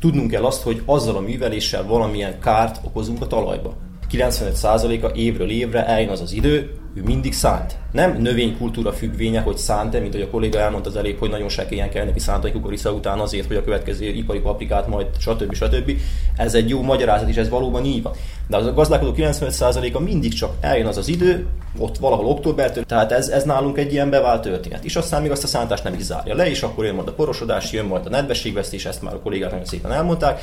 Tudnunk 0.00 0.30
kell 0.30 0.44
azt, 0.44 0.62
hogy 0.62 0.82
azzal 0.84 1.16
a 1.16 1.20
műveléssel 1.20 1.84
valamilyen 1.84 2.40
kárt 2.40 2.80
okozunk 2.84 3.22
a 3.22 3.26
talajba. 3.26 3.76
95%-a 4.12 5.16
évről 5.16 5.50
évre 5.50 5.86
eljön 5.86 6.10
az 6.10 6.20
az 6.20 6.32
idő, 6.32 6.79
ő 6.94 7.02
mindig 7.02 7.32
szánt. 7.32 7.76
Nem 7.92 8.16
növénykultúra 8.16 8.92
függvénye, 8.92 9.40
hogy 9.40 9.56
szánt-e, 9.56 10.00
mint 10.00 10.12
hogy 10.12 10.22
a 10.22 10.30
kolléga 10.30 10.58
elmondta 10.58 10.88
az 10.88 10.96
elég, 10.96 11.18
hogy 11.18 11.30
nagyon 11.30 11.48
sekélyen 11.48 11.90
kell 11.90 12.04
neki 12.04 12.18
szántai 12.18 12.52
kukorica 12.52 12.92
után 12.92 13.18
azért, 13.18 13.46
hogy 13.46 13.56
a 13.56 13.64
következő 13.64 14.04
ipari 14.06 14.38
paprikát 14.38 14.86
majd 14.86 15.06
stb. 15.18 15.54
stb. 15.54 15.92
Ez 16.36 16.54
egy 16.54 16.68
jó 16.68 16.82
magyarázat, 16.82 17.28
és 17.28 17.36
ez 17.36 17.48
valóban 17.48 17.84
így 17.84 18.02
van. 18.02 18.12
De 18.48 18.56
az 18.56 18.66
a 18.66 18.72
gazdálkodó 18.72 19.12
95%-a 19.16 20.00
mindig 20.00 20.32
csak 20.34 20.54
eljön 20.60 20.86
az 20.86 20.96
az 20.96 21.08
idő, 21.08 21.46
ott 21.78 21.98
valahol 21.98 22.26
októbertől, 22.26 22.84
tehát 22.84 23.12
ez, 23.12 23.28
ez 23.28 23.44
nálunk 23.44 23.78
egy 23.78 23.92
ilyen 23.92 24.10
bevált 24.10 24.42
történet. 24.42 24.84
És 24.84 24.96
aztán 24.96 25.22
még 25.22 25.30
azt 25.30 25.44
a 25.44 25.46
szántást 25.46 25.84
nem 25.84 25.94
is 25.94 26.02
zárja 26.02 26.34
le, 26.34 26.50
és 26.50 26.62
akkor 26.62 26.84
jön 26.84 26.94
majd 26.94 27.08
a 27.08 27.12
porosodás, 27.12 27.72
jön 27.72 27.84
majd 27.84 28.06
a 28.06 28.10
nedvességvesztés, 28.10 28.84
ezt 28.84 29.02
már 29.02 29.14
a 29.14 29.20
kollégák 29.20 29.50
nagyon 29.50 29.64
szépen 29.64 29.92
elmondták, 29.92 30.40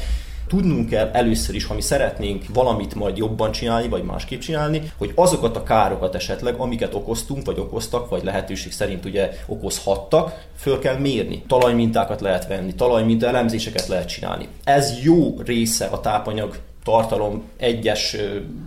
Tudnunk 0.48 0.90
kell 0.90 1.10
először 1.14 1.56
is, 1.56 1.66
ha 1.66 1.74
mi 1.74 1.82
szeretnénk 1.82 2.44
valamit 2.54 2.96
majd 2.96 3.18
jobban 3.18 3.52
csinálni, 3.52 3.88
vagy 3.88 4.04
másképp 4.04 4.40
csinálni, 4.40 4.92
hogy 4.98 5.12
azokat 5.16 5.56
a 5.56 5.64
károkat 5.64 6.16
esetleg, 6.16 6.56
amiket 6.56 6.94
okoztunk, 6.94 7.46
vagy 7.46 7.60
okoztak, 7.60 8.10
vagy 8.10 8.24
lehetőség 8.24 8.72
szerint 8.72 9.06
ugye 9.06 9.30
okozhattak, 9.46 10.46
föl 10.56 10.80
kell 10.80 10.98
mérni. 10.98 11.44
Talajmintákat 11.48 12.22
lehet 12.22 12.48
venni, 12.48 12.74
talajminta 12.74 13.28
elemzéseket 13.28 13.88
lehet 13.88 14.08
csinálni. 14.08 14.48
Ez 14.64 15.04
jó 15.04 15.40
része 15.46 15.86
a 15.86 16.00
tápanyag 16.00 16.58
tartalom 16.84 17.44
egyes 17.58 18.16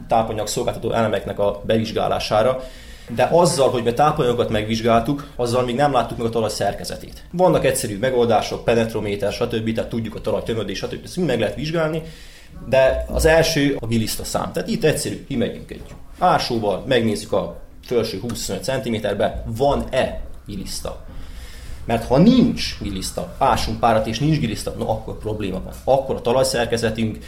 tápanyag 0.09 0.47
szolgáltató 0.47 0.93
elemeknek 0.93 1.39
a 1.39 1.63
bevizsgálására, 1.67 2.63
de 3.15 3.29
azzal, 3.33 3.71
hogy 3.71 3.83
mi 3.83 3.93
tápanyagokat 3.93 4.51
megvizsgáltuk, 4.51 5.27
azzal 5.37 5.65
még 5.65 5.75
nem 5.75 5.93
láttuk 5.93 6.19
meg 6.19 6.27
a 6.27 6.31
talaj 6.31 6.51
szerkezetét. 6.51 7.25
Vannak 7.31 7.65
egyszerű 7.65 7.99
megoldások, 7.99 8.65
penetrométer, 8.65 9.33
stb., 9.33 9.75
tehát 9.75 9.91
tudjuk 9.91 10.15
a 10.15 10.21
talaj 10.21 10.43
tömödés, 10.43 10.79
stb. 10.79 11.05
Ezt 11.05 11.17
meg 11.17 11.41
lehet 11.41 11.55
vizsgálni, 11.55 12.03
de 12.69 13.05
az 13.09 13.25
első 13.25 13.77
a 13.81 13.87
giliszta 13.87 14.25
szám. 14.25 14.53
Tehát 14.53 14.69
itt 14.69 14.85
egyszerű, 14.85 15.25
kimegyünk 15.25 15.71
egy 15.71 15.83
ásóval, 16.19 16.85
megnézzük 16.87 17.33
a 17.33 17.61
felső 17.85 18.19
25 18.21 18.65
cm-be, 18.65 19.45
van-e 19.57 20.21
giliszta. 20.47 21.05
Mert 21.85 22.07
ha 22.07 22.19
nincs 22.19 22.79
giliszta, 22.81 23.35
ásunk 23.39 23.81
párat 23.81 24.07
és 24.07 24.19
nincs 24.19 24.39
giliszta, 24.39 24.75
no 24.79 24.91
akkor 24.91 25.19
probléma 25.19 25.61
van. 25.65 25.73
Akkor 25.85 26.15
a 26.15 26.21
talajszerkezetünk 26.21 27.19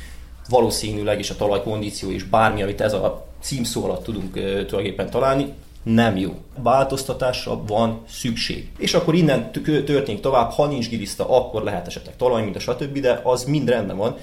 valószínűleg 0.49 1.19
is 1.19 1.31
a 1.31 1.37
talajkondíció 1.37 2.11
és 2.11 2.25
bármi, 2.25 2.63
amit 2.63 2.81
ez 2.81 2.93
a 2.93 3.27
címszó 3.41 3.85
alatt 3.85 4.03
tudunk 4.05 4.33
tulajdonképpen 4.33 5.11
találni, 5.11 5.53
nem 5.83 6.17
jó. 6.17 6.35
Változtatásra 6.57 7.65
van 7.67 8.03
szükség. 8.09 8.71
És 8.79 8.95
akkor 8.95 9.15
innen 9.15 9.53
történik 9.63 10.21
tovább, 10.21 10.51
ha 10.51 10.67
nincs 10.67 10.89
giliszta, 10.89 11.29
akkor 11.29 11.63
lehet 11.63 11.87
esetleg 11.87 12.17
talaj, 12.17 12.43
mint 12.43 12.57
a 12.57 12.61
stb., 12.61 12.99
de 12.99 13.21
az 13.25 13.45
mind 13.45 13.69
rendben 13.69 13.97
van. 13.97 14.17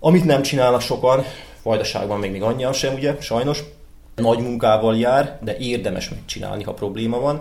Amit 0.00 0.24
nem 0.24 0.42
csinálnak 0.42 0.80
sokan, 0.80 1.24
vajdaságban 1.62 2.18
még, 2.18 2.30
még 2.30 2.42
annyian 2.42 2.72
sem, 2.72 2.94
ugye, 2.94 3.16
sajnos, 3.20 3.62
nagy 4.16 4.38
munkával 4.38 4.96
jár, 4.96 5.38
de 5.42 5.56
érdemes 5.56 6.08
megcsinálni, 6.08 6.62
ha 6.62 6.74
probléma 6.74 7.20
van. 7.20 7.40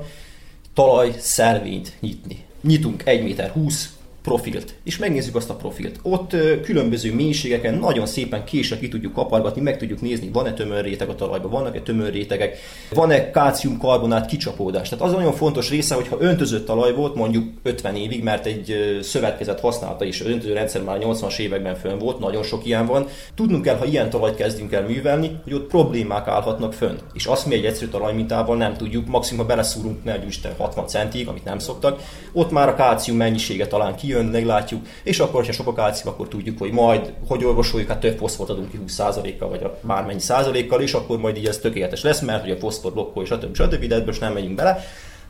Talaj 0.74 1.16
szelvényt 1.18 1.94
nyitni. 2.00 2.46
Nyitunk 2.62 3.06
1 3.06 3.24
méter 3.24 3.50
20, 3.50 3.94
profilt, 4.24 4.76
és 4.84 4.98
megnézzük 4.98 5.36
azt 5.36 5.50
a 5.50 5.56
profilt. 5.56 6.00
Ott 6.02 6.36
különböző 6.62 7.14
mélységeken 7.14 7.74
nagyon 7.74 8.06
szépen 8.06 8.44
késre 8.44 8.78
ki 8.78 8.88
tudjuk 8.88 9.14
kapargatni, 9.14 9.62
meg 9.62 9.78
tudjuk 9.78 10.02
nézni, 10.02 10.30
van-e 10.34 10.54
tömörréteg 10.54 11.10
a 11.10 11.16
talajban, 11.16 11.52
vannak-e 11.52 11.82
tömörrétegek, 11.82 12.58
van-e 12.90 13.32
kálcium-karbonát 13.32 14.26
kicsapódás. 14.26 14.90
Tehát 14.90 15.06
az 15.06 15.12
nagyon 15.12 15.34
fontos 15.34 15.70
része, 15.70 15.96
hogy 15.96 16.08
ha 16.08 16.18
öntözött 16.20 16.66
talaj 16.66 16.94
volt 16.94 17.16
mondjuk 17.16 17.44
50 17.64 17.96
évig, 17.96 18.24
mert 18.24 18.46
egy 18.46 18.98
szövetkezet 19.02 19.60
használta 19.60 20.06
az 20.06 20.22
öntöző 20.26 20.54
rendszer 20.54 20.84
már 20.84 20.98
80-as 21.02 21.40
években 21.40 21.76
fönn 21.76 21.98
volt, 21.98 22.20
nagyon 22.20 22.44
sok 22.44 22.66
ilyen 22.66 22.86
van. 22.86 23.08
Tudnunk 23.36 23.64
kell, 23.64 23.78
ha 23.78 23.86
ilyen 23.86 24.10
talajt 24.10 24.36
kezdünk 24.36 24.72
el 24.72 24.84
művelni, 24.84 25.40
hogy 25.44 25.54
ott 25.54 25.68
problémák 25.68 26.28
állhatnak 26.28 26.74
fönn. 26.74 26.98
És 27.14 27.26
azt 27.26 27.46
mi 27.46 27.56
egy 27.56 27.66
egyszerű 27.66 27.92
talajmintával 27.92 28.58
nem 28.58 28.74
tudjuk, 28.74 29.08
maximum 29.08 29.48
beleszúrunk, 29.48 30.04
ne 30.04 30.16
60 30.58 30.88
centig, 30.88 31.28
amit 31.28 31.44
nem 31.44 31.60
szoktak, 31.60 32.02
ott 32.34 32.52
már 32.52 32.70
a 32.70 32.76
kálcium 32.76 33.18
mennyisége 33.18 33.68
talán 33.68 33.96
ki 33.96 34.13
kijön, 34.14 34.26
meglátjuk, 34.26 34.86
és 35.04 35.20
akkor, 35.20 35.46
ha 35.46 35.52
sok 35.52 35.68
a 35.68 35.74
kálcium, 35.74 36.14
akkor 36.14 36.28
tudjuk, 36.28 36.58
hogy 36.58 36.72
majd, 36.72 37.14
hogy 37.28 37.44
orvosoljuk, 37.44 37.90
hát 37.90 38.00
több 38.00 38.18
foszfort 38.18 38.50
adunk 38.50 38.72
ki 38.72 38.80
20%-kal, 38.88 39.50
vagy 39.50 39.64
a 39.64 39.80
bármennyi 39.82 40.20
százalékkal, 40.20 40.82
és 40.82 40.94
akkor 40.94 41.18
majd 41.18 41.38
így 41.38 41.46
ez 41.46 41.58
tökéletes 41.58 42.04
lesz, 42.04 42.22
mert 42.22 42.42
hogy 42.42 42.52
a 42.52 42.58
foszfor 42.58 42.94
blokkol, 42.94 43.26
stb. 43.26 43.56
stb. 43.56 43.86
de 43.86 43.96
ebből 43.96 44.16
nem 44.20 44.34
megyünk 44.34 44.56
bele. 44.56 44.80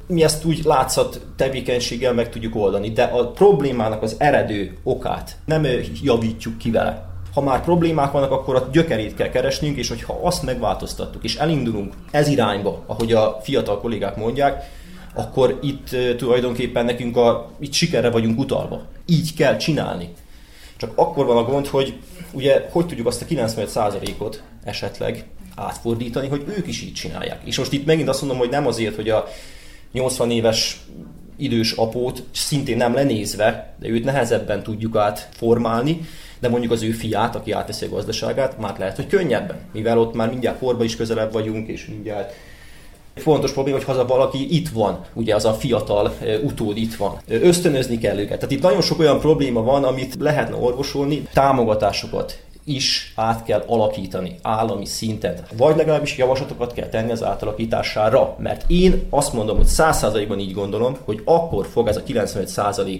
Mi 0.08 0.24
ezt 0.24 0.46
úgy 0.46 0.64
látszat 0.64 1.22
tevékenységgel 1.36 2.14
meg 2.14 2.30
tudjuk 2.30 2.56
oldani, 2.56 2.92
de 2.92 3.04
a 3.04 3.28
problémának 3.28 4.02
az 4.02 4.16
eredő 4.18 4.78
okát 4.84 5.38
nem 5.46 5.68
javítjuk 6.02 6.58
ki 6.58 6.72
vele 6.72 7.12
Ha 7.34 7.42
már 7.42 7.64
problémák 7.64 8.12
vannak, 8.12 8.32
akkor 8.32 8.56
a 8.56 8.70
gyökerét 8.72 9.16
kell 9.16 9.30
keresnünk, 9.30 9.78
és 9.78 9.90
hogyha 9.90 10.20
azt 10.22 10.44
megváltoztattuk, 10.44 11.24
és 11.24 11.36
elindulunk 11.36 11.94
ez 12.12 12.28
irányba, 12.28 12.84
ahogy 12.86 13.14
a 13.14 13.40
fiatal 13.44 13.80
kollégák 13.80 14.16
mondják, 14.16 14.64
akkor 15.14 15.60
itt 15.62 16.18
tulajdonképpen 16.18 16.86
nekünk 16.86 17.18
a, 17.18 17.52
itt 17.60 17.74
sikerre 17.74 18.10
vagyunk 18.10 18.40
utalva. 18.40 18.86
Így 19.06 19.34
kell 19.34 19.58
csinálni. 19.58 20.10
Csak 20.78 20.92
akkor 20.96 21.26
van 21.26 21.38
a 21.38 21.44
gond, 21.44 21.68
hogy 21.68 21.94
ugye 22.32 22.68
hogy 22.72 22.86
tudjuk 22.86 23.08
azt 23.08 23.22
a 23.22 23.26
95%-ot 23.26 24.44
esetleg 24.64 25.26
átfordítani, 25.56 26.28
hogy 26.28 26.44
ők 26.58 26.68
is 26.68 26.82
így 26.82 26.94
csinálják. 26.94 27.42
És 27.44 27.58
most 27.58 27.72
itt 27.72 27.86
megint 27.86 28.10
azt 28.10 28.22
mondom, 28.22 28.40
hogy 28.40 28.50
nem 28.50 28.68
azért, 28.68 28.96
hogy 28.96 29.10
a 29.10 29.28
80 29.92 30.32
éves 30.32 30.82
idős 31.38 31.72
apót 31.72 32.24
szintén 32.32 32.78
nem 32.78 32.94
lenézve, 32.94 33.76
de 33.80 33.88
őt 33.88 34.04
nehezebben 34.04 34.64
tudjuk 34.64 34.96
átformálni, 34.96 36.02
de 36.40 36.50
mondjuk 36.50 36.72
az 36.72 36.82
ő 36.82 36.92
fiát, 36.92 37.36
aki 37.36 37.52
átteszi 37.52 37.86
a 37.86 37.90
gazdaságát, 37.90 38.58
már 38.58 38.78
lehet, 38.78 38.96
hogy 38.96 39.08
könnyebben, 39.08 39.58
mivel 39.74 40.00
ott 40.00 40.14
már 40.14 40.30
mindjárt 40.30 40.60
korba 40.60 40.84
is 40.84 40.96
közelebb 40.96 41.32
vagyunk, 41.32 41.68
és 41.68 41.86
mindjárt 41.86 42.34
Fontos 43.16 43.52
probléma, 43.52 43.78
hogy 43.78 43.86
haza 43.86 44.06
valaki 44.06 44.56
itt 44.56 44.70
van, 44.70 45.06
ugye 45.14 45.36
az 45.36 45.46
a 45.46 45.54
fiatal 45.54 46.14
utód 46.44 46.78
itt 46.78 46.96
van. 46.96 47.18
Ösztönözni 47.28 47.98
kell 47.98 48.18
őket. 48.18 48.36
Tehát 48.40 48.52
itt 48.52 48.62
nagyon 48.62 48.82
sok 48.82 49.00
olyan 49.00 49.20
probléma 49.20 49.64
van, 49.64 49.84
amit 49.84 50.16
lehetne 50.20 50.56
orvosolni, 50.56 51.28
támogatásokat 51.34 52.42
is 52.66 53.14
át 53.16 53.44
kell 53.44 53.64
alakítani 53.68 54.36
állami 54.42 54.86
szinten. 54.86 55.36
Vagy 55.58 55.76
legalábbis 55.76 56.18
javaslatokat 56.18 56.74
kell 56.74 56.88
tenni 56.88 57.12
az 57.12 57.24
átalakítására. 57.24 58.36
Mert 58.40 58.64
én 58.68 59.02
azt 59.10 59.34
mondom, 59.34 59.58
hogy 59.58 59.68
100%-ban 59.70 60.40
így 60.40 60.54
gondolom, 60.54 60.98
hogy 61.06 61.22
akkor 61.26 61.66
fog 61.66 61.88
ez 61.88 61.98
a 61.98 62.04
95% 62.04 63.00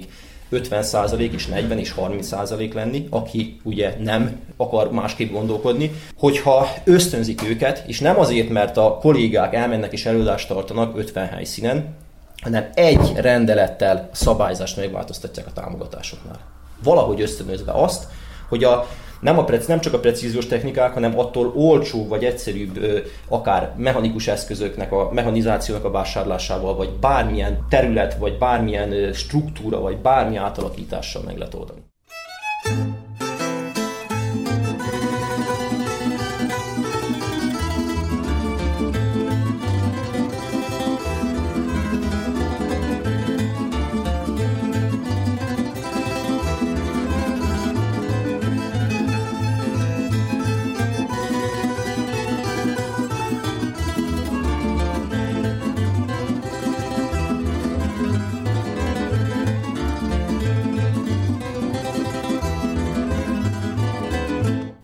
50% 0.54 1.32
és 1.34 1.48
40 1.48 1.78
és 1.78 1.94
30% 1.98 2.74
lenni, 2.74 3.08
aki 3.10 3.60
ugye 3.64 3.96
nem 4.00 4.40
akar 4.58 4.92
másképp 4.92 5.32
gondolkodni, 5.32 5.92
hogyha 6.18 6.68
ösztönzik 6.84 7.50
őket, 7.50 7.84
és 7.88 8.00
nem 8.00 8.20
azért, 8.20 8.50
mert 8.50 8.78
a 8.78 8.98
kollégák 9.02 9.54
elmennek 9.54 9.94
és 9.94 10.06
előadást 10.06 10.48
tartanak 10.48 10.98
50 10.98 11.28
helyszínen, 11.28 11.96
hanem 12.42 12.70
egy 12.74 13.12
rendelettel 13.16 14.10
szabályzást 14.12 14.78
megváltoztatják 14.78 15.48
a 15.48 15.54
támogatásoknál. 15.54 16.40
Valahogy 16.84 17.22
ösztönözve 17.22 17.72
azt, 17.72 18.08
hogy 18.50 18.64
a 18.64 18.88
nem, 19.24 19.38
a 19.38 19.44
preci, 19.44 19.66
nem 19.68 19.80
csak 19.80 19.94
a 19.94 20.00
precíziós 20.00 20.48
technikák, 20.48 20.94
hanem 20.94 21.20
attól 21.20 21.52
olcsó 21.56 22.08
vagy 22.08 22.24
egyszerűbb, 22.24 22.80
akár 23.28 23.74
mechanikus 23.78 24.28
eszközöknek, 24.28 24.92
a 24.92 25.10
mechanizációnak 25.12 25.86
a 25.86 25.92
vásárlásával, 25.92 26.76
vagy 26.76 26.90
bármilyen 26.90 27.66
terület, 27.70 28.18
vagy 28.18 28.38
bármilyen 28.38 29.14
struktúra, 29.14 29.80
vagy 29.80 29.98
bármi 29.98 30.36
átalakítással 30.36 31.24
meg 31.26 31.38
lehet 31.38 31.54
oldani. 31.54 31.93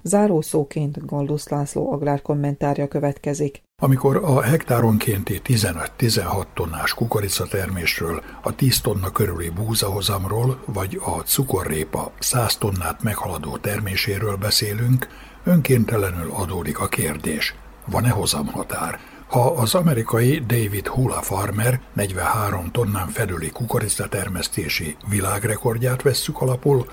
Zárószóként 0.09 1.05
Galdusz 1.05 1.49
László 1.49 1.91
agrárkommentárja 1.91 2.87
következik. 2.87 3.61
Amikor 3.81 4.15
a 4.15 4.41
hektáronkénti 4.41 5.41
15-16 5.45 6.45
tonnás 6.53 6.93
kukoricatermésről, 6.93 8.23
a 8.41 8.55
10 8.55 8.81
tonna 8.81 9.11
körüli 9.11 9.49
búzahozamról 9.49 10.63
vagy 10.65 11.01
a 11.05 11.19
cukorrépa 11.19 12.11
100 12.19 12.57
tonnát 12.57 13.03
meghaladó 13.03 13.57
terméséről 13.57 14.35
beszélünk, 14.35 15.07
önkéntelenül 15.43 16.31
adódik 16.31 16.79
a 16.79 16.87
kérdés, 16.87 17.55
van-e 17.85 18.09
hozamhatár? 18.09 18.99
Ha 19.27 19.51
az 19.51 19.75
amerikai 19.75 20.39
David 20.39 20.87
Hula 20.87 21.21
Farmer 21.21 21.79
43 21.93 22.71
tonnán 22.71 23.07
felüli 23.07 23.49
kukoricatermesztési 23.49 24.95
világrekordját 25.09 26.01
vesszük 26.01 26.41
alapul, 26.41 26.85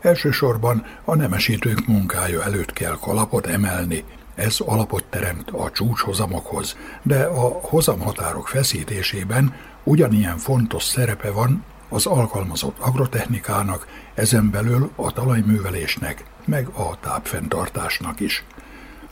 Elsősorban 0.00 0.84
a 1.04 1.14
nemesítők 1.14 1.86
munkája 1.86 2.42
előtt 2.42 2.72
kell 2.72 2.96
kalapot 3.00 3.46
emelni, 3.46 4.04
ez 4.34 4.60
alapot 4.60 5.04
teremt 5.04 5.50
a 5.50 5.70
csúcshozamokhoz, 5.70 6.76
de 7.02 7.22
a 7.22 7.58
hozamhatárok 7.62 8.48
feszítésében 8.48 9.54
ugyanilyen 9.84 10.36
fontos 10.36 10.82
szerepe 10.82 11.30
van 11.30 11.64
az 11.88 12.06
alkalmazott 12.06 12.78
agrotechnikának, 12.78 13.86
ezen 14.14 14.50
belül 14.50 14.90
a 14.96 15.12
talajművelésnek, 15.12 16.24
meg 16.44 16.68
a 16.68 17.00
tápfenntartásnak 17.00 18.20
is. 18.20 18.44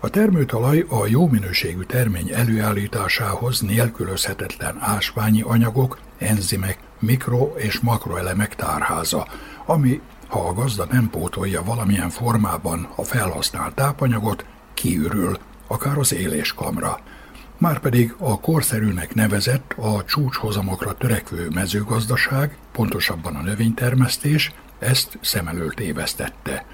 A 0.00 0.08
termőtalaj 0.08 0.84
a 0.88 1.06
jó 1.06 1.28
minőségű 1.28 1.82
termény 1.82 2.30
előállításához 2.34 3.60
nélkülözhetetlen 3.60 4.76
ásványi 4.80 5.42
anyagok, 5.42 5.98
enzimek, 6.18 6.78
mikro- 6.98 7.58
és 7.58 7.80
makroelemek 7.80 8.54
tárháza, 8.54 9.26
ami 9.66 10.00
ha 10.36 10.48
a 10.48 10.52
gazda 10.52 10.86
nem 10.90 11.10
pótolja 11.10 11.62
valamilyen 11.62 12.10
formában 12.10 12.88
a 12.96 13.02
felhasznált 13.02 13.74
tápanyagot, 13.74 14.44
kiürül, 14.74 15.38
akár 15.66 15.98
az 15.98 16.14
éléskamra. 16.14 17.00
Márpedig 17.58 18.14
a 18.18 18.40
korszerűnek 18.40 19.14
nevezett 19.14 19.74
a 19.76 20.04
csúcshozamokra 20.04 20.94
törekvő 20.94 21.48
mezőgazdaság, 21.54 22.56
pontosabban 22.72 23.36
a 23.36 23.42
növénytermesztés, 23.42 24.52
ezt 24.78 25.18
szem 25.20 25.48
elől 25.48 25.70
tévesztette. 25.70 26.66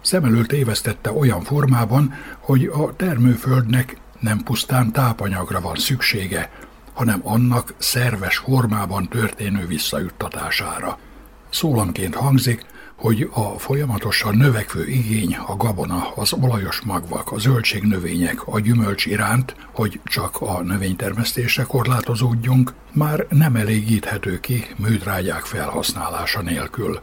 Szem 0.00 0.24
elől 0.24 0.46
tévesztette 0.46 1.12
olyan 1.12 1.42
formában, 1.42 2.14
hogy 2.38 2.64
a 2.64 2.96
termőföldnek 2.96 3.96
nem 4.20 4.38
pusztán 4.42 4.92
tápanyagra 4.92 5.60
van 5.60 5.76
szüksége, 5.76 6.50
hanem 6.92 7.20
annak 7.24 7.74
szerves 7.78 8.36
formában 8.36 9.08
történő 9.08 9.66
visszajuttatására. 9.66 10.98
Szólamként 11.50 12.14
hangzik, 12.14 12.64
hogy 12.96 13.30
a 13.32 13.58
folyamatosan 13.58 14.36
növekvő 14.36 14.86
igény 14.88 15.36
a 15.46 15.56
gabona, 15.56 16.12
az 16.14 16.32
olajos 16.32 16.80
magvak, 16.80 17.32
a 17.32 17.38
zöldségnövények, 17.38 18.46
a 18.46 18.60
gyümölcs 18.60 19.06
iránt, 19.06 19.56
hogy 19.72 20.00
csak 20.04 20.36
a 20.40 20.62
növénytermesztésre 20.62 21.62
korlátozódjunk, 21.62 22.74
már 22.92 23.26
nem 23.28 23.56
elégíthető 23.56 24.40
ki 24.40 24.66
műtrágyák 24.76 25.44
felhasználása 25.44 26.42
nélkül. 26.42 27.00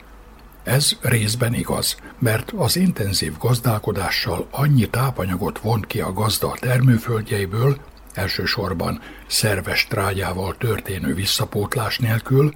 Ez 0.63 0.97
részben 1.01 1.53
igaz, 1.53 1.97
mert 2.19 2.51
az 2.55 2.75
intenzív 2.75 3.33
gazdálkodással 3.39 4.47
annyi 4.51 4.89
tápanyagot 4.89 5.59
vont 5.59 5.87
ki 5.87 6.01
a 6.01 6.13
gazda 6.13 6.47
a 6.47 6.57
termőföldjeiből, 6.59 7.77
elsősorban 8.13 8.99
szerves 9.27 9.87
trágyával 9.87 10.55
történő 10.57 11.13
visszapótlás 11.13 11.97
nélkül, 11.97 12.53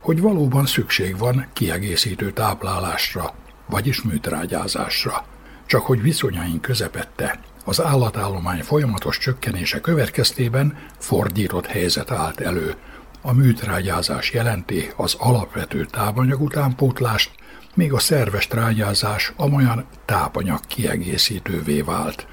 hogy 0.00 0.20
valóban 0.20 0.66
szükség 0.66 1.18
van 1.18 1.46
kiegészítő 1.52 2.32
táplálásra, 2.32 3.34
vagyis 3.66 4.02
műtrágyázásra. 4.02 5.24
Csak 5.66 5.82
hogy 5.82 6.02
viszonyaink 6.02 6.62
közepette 6.62 7.40
az 7.64 7.82
állatállomány 7.82 8.62
folyamatos 8.62 9.18
csökkenése 9.18 9.80
következtében 9.80 10.78
fordított 10.98 11.66
helyzet 11.66 12.10
állt 12.10 12.40
elő. 12.40 12.74
A 13.22 13.32
műtrágyázás 13.32 14.32
jelenti 14.32 14.90
az 14.96 15.14
alapvető 15.18 15.84
tápanyag 15.84 16.40
utánpótlást, 16.42 17.30
míg 17.74 17.92
a 17.92 17.98
szerves 17.98 18.46
trágyázás 18.46 19.32
amolyan 19.36 19.84
tápanyag 20.04 20.60
kiegészítővé 20.66 21.80
vált. 21.80 22.26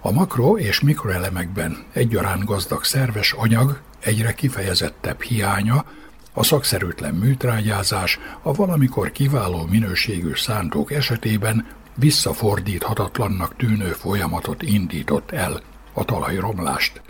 A 0.00 0.12
makro- 0.12 0.60
és 0.60 0.80
mikroelemekben 0.80 1.84
egyaránt 1.92 2.44
gazdag 2.44 2.84
szerves 2.84 3.32
anyag 3.32 3.80
egyre 4.00 4.32
kifejezettebb 4.32 5.20
hiánya 5.22 5.84
a 6.32 6.44
szakszerűtlen 6.44 7.14
műtrágyázás 7.14 8.18
a 8.42 8.52
valamikor 8.52 9.12
kiváló 9.12 9.66
minőségű 9.70 10.34
szántók 10.34 10.92
esetében 10.92 11.66
visszafordíthatatlannak 11.94 13.56
tűnő 13.56 13.90
folyamatot 13.90 14.62
indított 14.62 15.30
el, 15.30 15.60
a 15.92 16.04
talajromlást, 16.04 17.02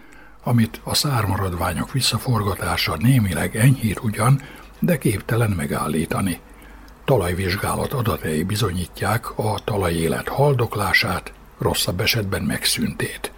amit 0.43 0.81
a 0.85 0.95
szármaradványok 0.95 1.93
visszaforgatása 1.93 2.97
némileg 2.97 3.57
enyhít 3.57 4.03
ugyan, 4.03 4.41
de 4.79 4.99
képtelen 4.99 5.51
megállítani. 5.51 6.41
Talajvizsgálat 7.05 7.93
adatai 7.93 8.43
bizonyítják 8.43 9.39
a 9.39 9.61
talajélet 9.65 10.29
haldoklását, 10.29 11.33
rosszabb 11.59 12.01
esetben 12.01 12.43
megszüntét. 12.43 13.33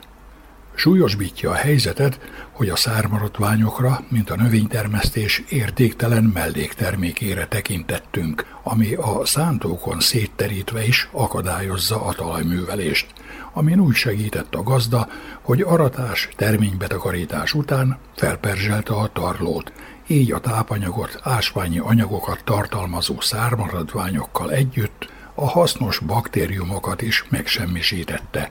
Súlyosbítja 0.77 1.51
a 1.51 1.55
helyzetet, 1.55 2.21
hogy 2.51 2.69
a 2.69 2.77
szármaradványokra, 2.77 4.05
mint 4.09 4.31
a 4.31 4.37
növénytermesztés 4.37 5.43
értéktelen 5.49 6.25
melléktermékére 6.25 7.47
tekintettünk, 7.47 8.47
ami 8.63 8.95
a 8.95 9.25
szántókon 9.25 10.01
szétterítve 10.01 10.87
is 10.87 11.09
akadályozza 11.13 12.05
a 12.05 12.13
talajművelést, 12.13 13.07
amin 13.53 13.81
úgy 13.81 13.95
segített 13.95 14.55
a 14.55 14.63
gazda, 14.63 15.09
hogy 15.41 15.61
aratás, 15.61 16.29
terménybetakarítás 16.37 17.55
után 17.55 17.99
felperzselte 18.17 18.95
a 18.95 19.11
tarlót, 19.13 19.73
így 20.07 20.33
a 20.33 20.41
tápanyagot, 20.41 21.21
ásványi 21.23 21.79
anyagokat 21.79 22.45
tartalmazó 22.45 23.21
szármaradványokkal 23.21 24.53
együtt 24.53 25.09
a 25.35 25.49
hasznos 25.49 25.99
baktériumokat 25.99 27.03
is 27.03 27.25
megsemmisítette. 27.29 28.51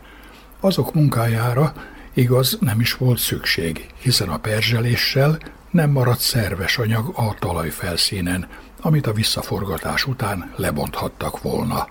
Azok 0.60 0.94
munkájára 0.94 1.74
igaz 2.14 2.58
nem 2.60 2.80
is 2.80 2.94
volt 2.94 3.18
szükség, 3.18 3.86
hiszen 4.02 4.30
a 4.30 4.38
perzseléssel 4.38 5.38
nem 5.72 5.90
maradt 5.90 6.20
szerves 6.20 6.78
anyag 6.78 7.12
a 7.16 7.36
talajfelszínen, 7.40 8.48
amit 8.82 9.08
a 9.08 9.14
visszaforgatás 9.14 10.06
után 10.06 10.54
lebonthattak 10.56 11.42
volna. 11.42 11.88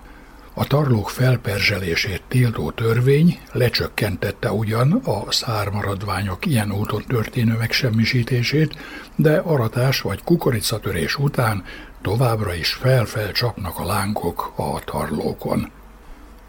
A 0.54 0.66
tarlók 0.66 1.10
felperzselését 1.10 2.22
tiltó 2.28 2.70
törvény 2.70 3.38
lecsökkentette 3.52 4.52
ugyan 4.52 4.92
a 4.92 5.32
szármaradványok 5.32 6.46
ilyen 6.46 6.72
úton 6.72 7.04
történő 7.06 7.56
megsemmisítését, 7.56 8.76
de 9.16 9.36
aratás 9.36 10.00
vagy 10.00 10.22
kukoricatörés 10.22 11.16
után 11.16 11.64
továbbra 12.02 12.54
is 12.54 12.72
fel-fel 12.72 13.32
csapnak 13.32 13.78
a 13.78 13.86
lángok 13.86 14.52
a 14.56 14.84
tarlókon. 14.84 15.70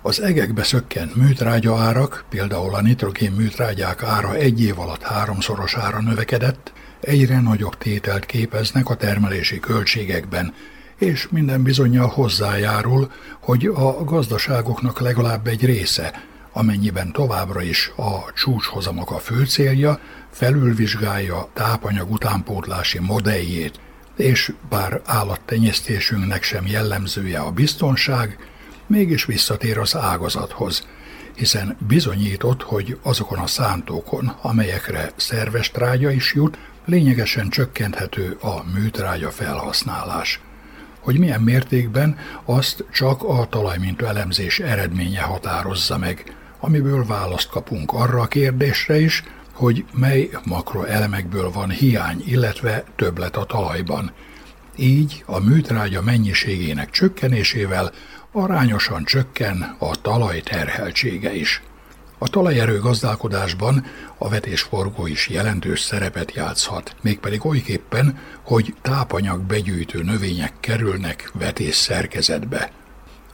Az 0.06 0.22
egekbe 0.22 0.64
szökkent 0.64 1.16
műtrágya 1.16 1.78
árak, 1.78 2.24
például 2.30 2.76
a 2.76 2.82
nitrogén 2.82 3.32
műtrágyák 3.32 4.04
ára 4.04 4.36
egy 4.36 4.62
év 4.62 4.80
alatt 4.80 5.02
háromszorosára 5.02 6.02
növekedett, 6.02 6.74
egyre 7.00 7.40
nagyobb 7.40 7.78
tételt 7.78 8.26
képeznek 8.26 8.90
a 8.90 8.96
termelési 8.96 9.60
költségekben, 9.60 10.54
és 10.98 11.28
minden 11.32 11.64
bizonyal 11.64 12.08
hozzájárul, 12.08 13.12
hogy 13.40 13.66
a 13.66 14.04
gazdaságoknak 14.04 15.00
legalább 15.00 15.48
egy 15.48 15.66
része, 15.66 16.24
amennyiben 16.52 17.12
továbbra 17.12 17.62
is 17.62 17.92
a 17.96 18.32
csúcshozamok 18.34 19.12
a 19.12 19.20
fő 19.20 19.46
célja, 19.46 20.00
felülvizsgálja 20.32 21.48
tápanyag 21.54 22.12
utánpótlási 22.12 23.00
modelljét, 23.00 23.80
és 24.18 24.54
bár 24.70 25.02
állattenyésztésünknek 25.06 26.44
sem 26.44 26.68
jellemzője 26.68 27.40
a 27.40 27.52
biztonság, 27.52 28.38
mégis 28.88 29.26
visszatér 29.26 29.78
az 29.78 29.96
ágazathoz, 29.96 30.88
hiszen 31.36 31.78
bizonyított, 31.88 32.62
hogy 32.62 32.98
azokon 33.02 33.40
a 33.40 33.48
szántókon, 33.48 34.36
amelyekre 34.42 35.12
szerves 35.16 35.72
trágya 35.72 36.12
is 36.12 36.34
jut, 36.34 36.58
lényegesen 36.86 37.50
csökkenthető 37.50 38.38
a 38.42 38.64
műtrágya 38.74 39.32
felhasználás. 39.32 40.40
Hogy 41.00 41.20
milyen 41.20 41.42
mértékben, 41.42 42.18
azt 42.46 42.86
csak 42.92 43.24
a 43.24 43.48
talajmintő 43.50 44.06
elemzés 44.06 44.60
eredménye 44.60 45.22
határozza 45.22 45.98
meg, 45.98 46.36
amiből 46.60 47.06
választ 47.06 47.50
kapunk 47.50 47.92
arra 47.94 48.22
a 48.22 48.28
kérdésre 48.28 49.00
is, 49.00 49.24
hogy 49.54 49.86
mely 49.94 50.30
makroelemekből 50.44 51.52
van 51.52 51.70
hiány, 51.70 52.24
illetve 52.26 52.84
többlet 52.96 53.38
a 53.38 53.46
talajban. 53.46 54.12
Így 54.76 55.24
a 55.26 55.40
műtrágya 55.40 56.02
mennyiségének 56.02 56.90
csökkenésével 56.90 57.92
arányosan 58.34 59.04
csökken 59.04 59.76
a 59.78 60.02
talaj 60.02 60.42
terheltsége 60.42 61.36
is. 61.36 61.62
A 62.18 62.28
talajerő 62.28 62.80
gazdálkodásban 62.80 63.86
a 64.18 64.30
vetésforgó 64.30 65.08
is 65.08 65.30
jelentős 65.30 65.80
szerepet 65.80 66.34
játszhat, 66.34 66.96
mégpedig 67.02 67.46
olyképpen, 67.46 68.18
hogy 68.44 68.76
tápanyag 68.82 69.42
begyűjtő 69.42 70.04
növények 70.04 70.54
kerülnek 70.60 71.32
vetés 71.34 71.76
szerkezetbe. 71.76 72.72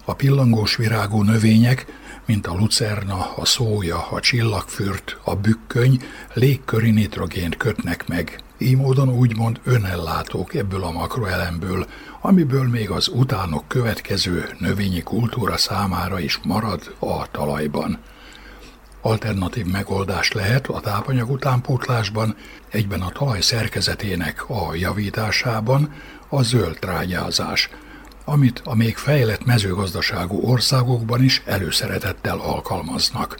A 0.05 0.13
pillangós 0.13 0.75
virágú 0.75 1.21
növények, 1.21 1.85
mint 2.25 2.47
a 2.47 2.53
lucerna, 2.53 3.33
a 3.35 3.45
szója, 3.45 4.07
a 4.11 4.19
csillagfürt, 4.19 5.17
a 5.23 5.35
bükköny 5.35 6.01
légköri 6.33 6.91
nitrogént 6.91 7.57
kötnek 7.57 8.07
meg. 8.07 8.39
Így 8.61 8.77
módon 8.77 9.09
úgymond 9.09 9.59
önellátók 9.63 10.53
ebből 10.53 10.83
a 10.83 10.91
makroelemből, 10.91 11.85
amiből 12.21 12.67
még 12.67 12.89
az 12.89 13.07
utánok 13.07 13.67
következő 13.67 14.55
növényi 14.57 15.01
kultúra 15.01 15.57
számára 15.57 16.19
is 16.19 16.39
marad 16.43 16.95
a 16.99 17.31
talajban. 17.31 17.97
Alternatív 19.01 19.65
megoldás 19.65 20.31
lehet 20.31 20.67
a 20.67 20.79
tápanyag 20.79 21.29
utánpótlásban, 21.29 22.35
egyben 22.69 23.01
a 23.01 23.11
talaj 23.11 23.41
szerkezetének 23.41 24.49
a 24.49 24.75
javításában 24.75 25.93
a 26.29 26.41
zöld 26.41 26.77
trágyázás, 26.79 27.69
amit 28.25 28.61
a 28.65 28.75
még 28.75 28.97
fejlett 28.97 29.45
mezőgazdaságú 29.45 30.41
országokban 30.41 31.23
is 31.23 31.41
előszeretettel 31.45 32.39
alkalmaznak. 32.39 33.37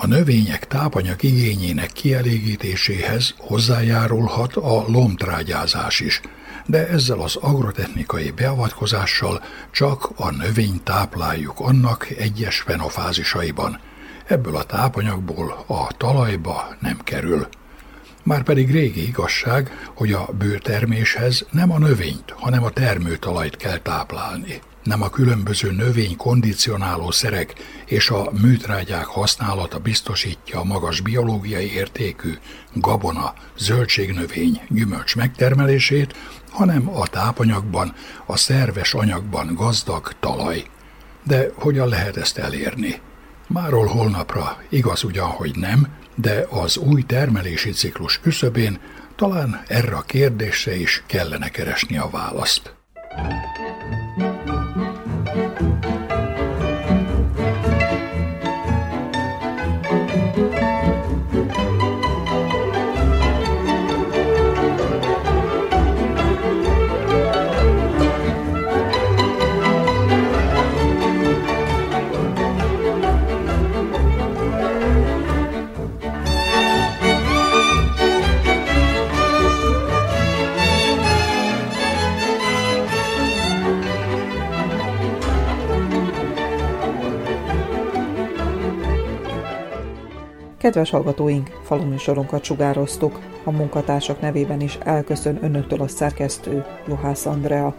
A 0.00 0.06
növények 0.06 0.66
tápanyag 0.66 1.22
igényének 1.22 1.92
kielégítéséhez 1.92 3.34
hozzájárulhat 3.38 4.56
a 4.56 4.84
lomtrágyázás 4.86 6.00
is, 6.00 6.20
de 6.66 6.88
ezzel 6.88 7.20
az 7.20 7.36
agrotechnikai 7.36 8.30
beavatkozással 8.30 9.42
csak 9.70 10.10
a 10.16 10.30
növény 10.30 10.80
tápláljuk 10.82 11.60
annak 11.60 12.10
egyes 12.10 12.60
fenofázisaiban. 12.60 13.80
Ebből 14.26 14.56
a 14.56 14.62
tápanyagból 14.64 15.64
a 15.66 15.86
talajba 15.96 16.76
nem 16.80 16.98
kerül. 17.04 17.48
Márpedig 18.22 18.70
régi 18.70 19.06
igazság, 19.06 19.90
hogy 19.94 20.12
a 20.12 20.28
bőterméshez 20.38 21.46
nem 21.50 21.72
a 21.72 21.78
növényt, 21.78 22.30
hanem 22.36 22.64
a 22.64 22.70
termőtalajt 22.70 23.56
kell 23.56 23.78
táplálni. 23.78 24.60
Nem 24.88 25.02
a 25.02 25.08
különböző 25.08 25.70
növény 25.70 26.16
kondicionáló 26.16 27.10
szerek 27.10 27.54
és 27.86 28.10
a 28.10 28.30
műtrágyák 28.40 29.04
használata 29.04 29.78
biztosítja 29.78 30.60
a 30.60 30.64
magas 30.64 31.00
biológiai 31.00 31.72
értékű 31.72 32.32
gabona, 32.72 33.34
zöldségnövény, 33.58 34.60
gyümölcs 34.68 35.16
megtermelését, 35.16 36.16
hanem 36.50 36.88
a 36.88 37.06
tápanyagban, 37.06 37.94
a 38.26 38.36
szerves 38.36 38.94
anyagban 38.94 39.54
gazdag 39.54 40.12
talaj. 40.20 40.64
De 41.24 41.48
hogyan 41.54 41.88
lehet 41.88 42.16
ezt 42.16 42.38
elérni? 42.38 43.00
Máról 43.46 43.86
holnapra 43.86 44.62
igaz 44.68 45.04
ugyan, 45.04 45.28
hogy 45.28 45.56
nem, 45.56 45.86
de 46.14 46.46
az 46.50 46.76
új 46.76 47.02
termelési 47.02 47.70
ciklus 47.70 48.20
küszöbén 48.20 48.78
talán 49.16 49.62
erre 49.66 49.96
a 49.96 50.02
kérdésre 50.02 50.76
is 50.76 51.02
kellene 51.06 51.48
keresni 51.48 51.98
a 51.98 52.08
választ. 52.10 52.74
Kedves 90.68 90.90
hallgatóink, 90.90 91.60
faluműsorunkat 91.62 92.44
sugároztuk. 92.44 93.18
A 93.44 93.50
munkatársak 93.50 94.20
nevében 94.20 94.60
is 94.60 94.78
elköszön 94.82 95.38
önöktől 95.42 95.80
a 95.80 95.88
szerkesztő 95.88 96.64
Juhász 96.88 97.26
Andrea. 97.26 97.74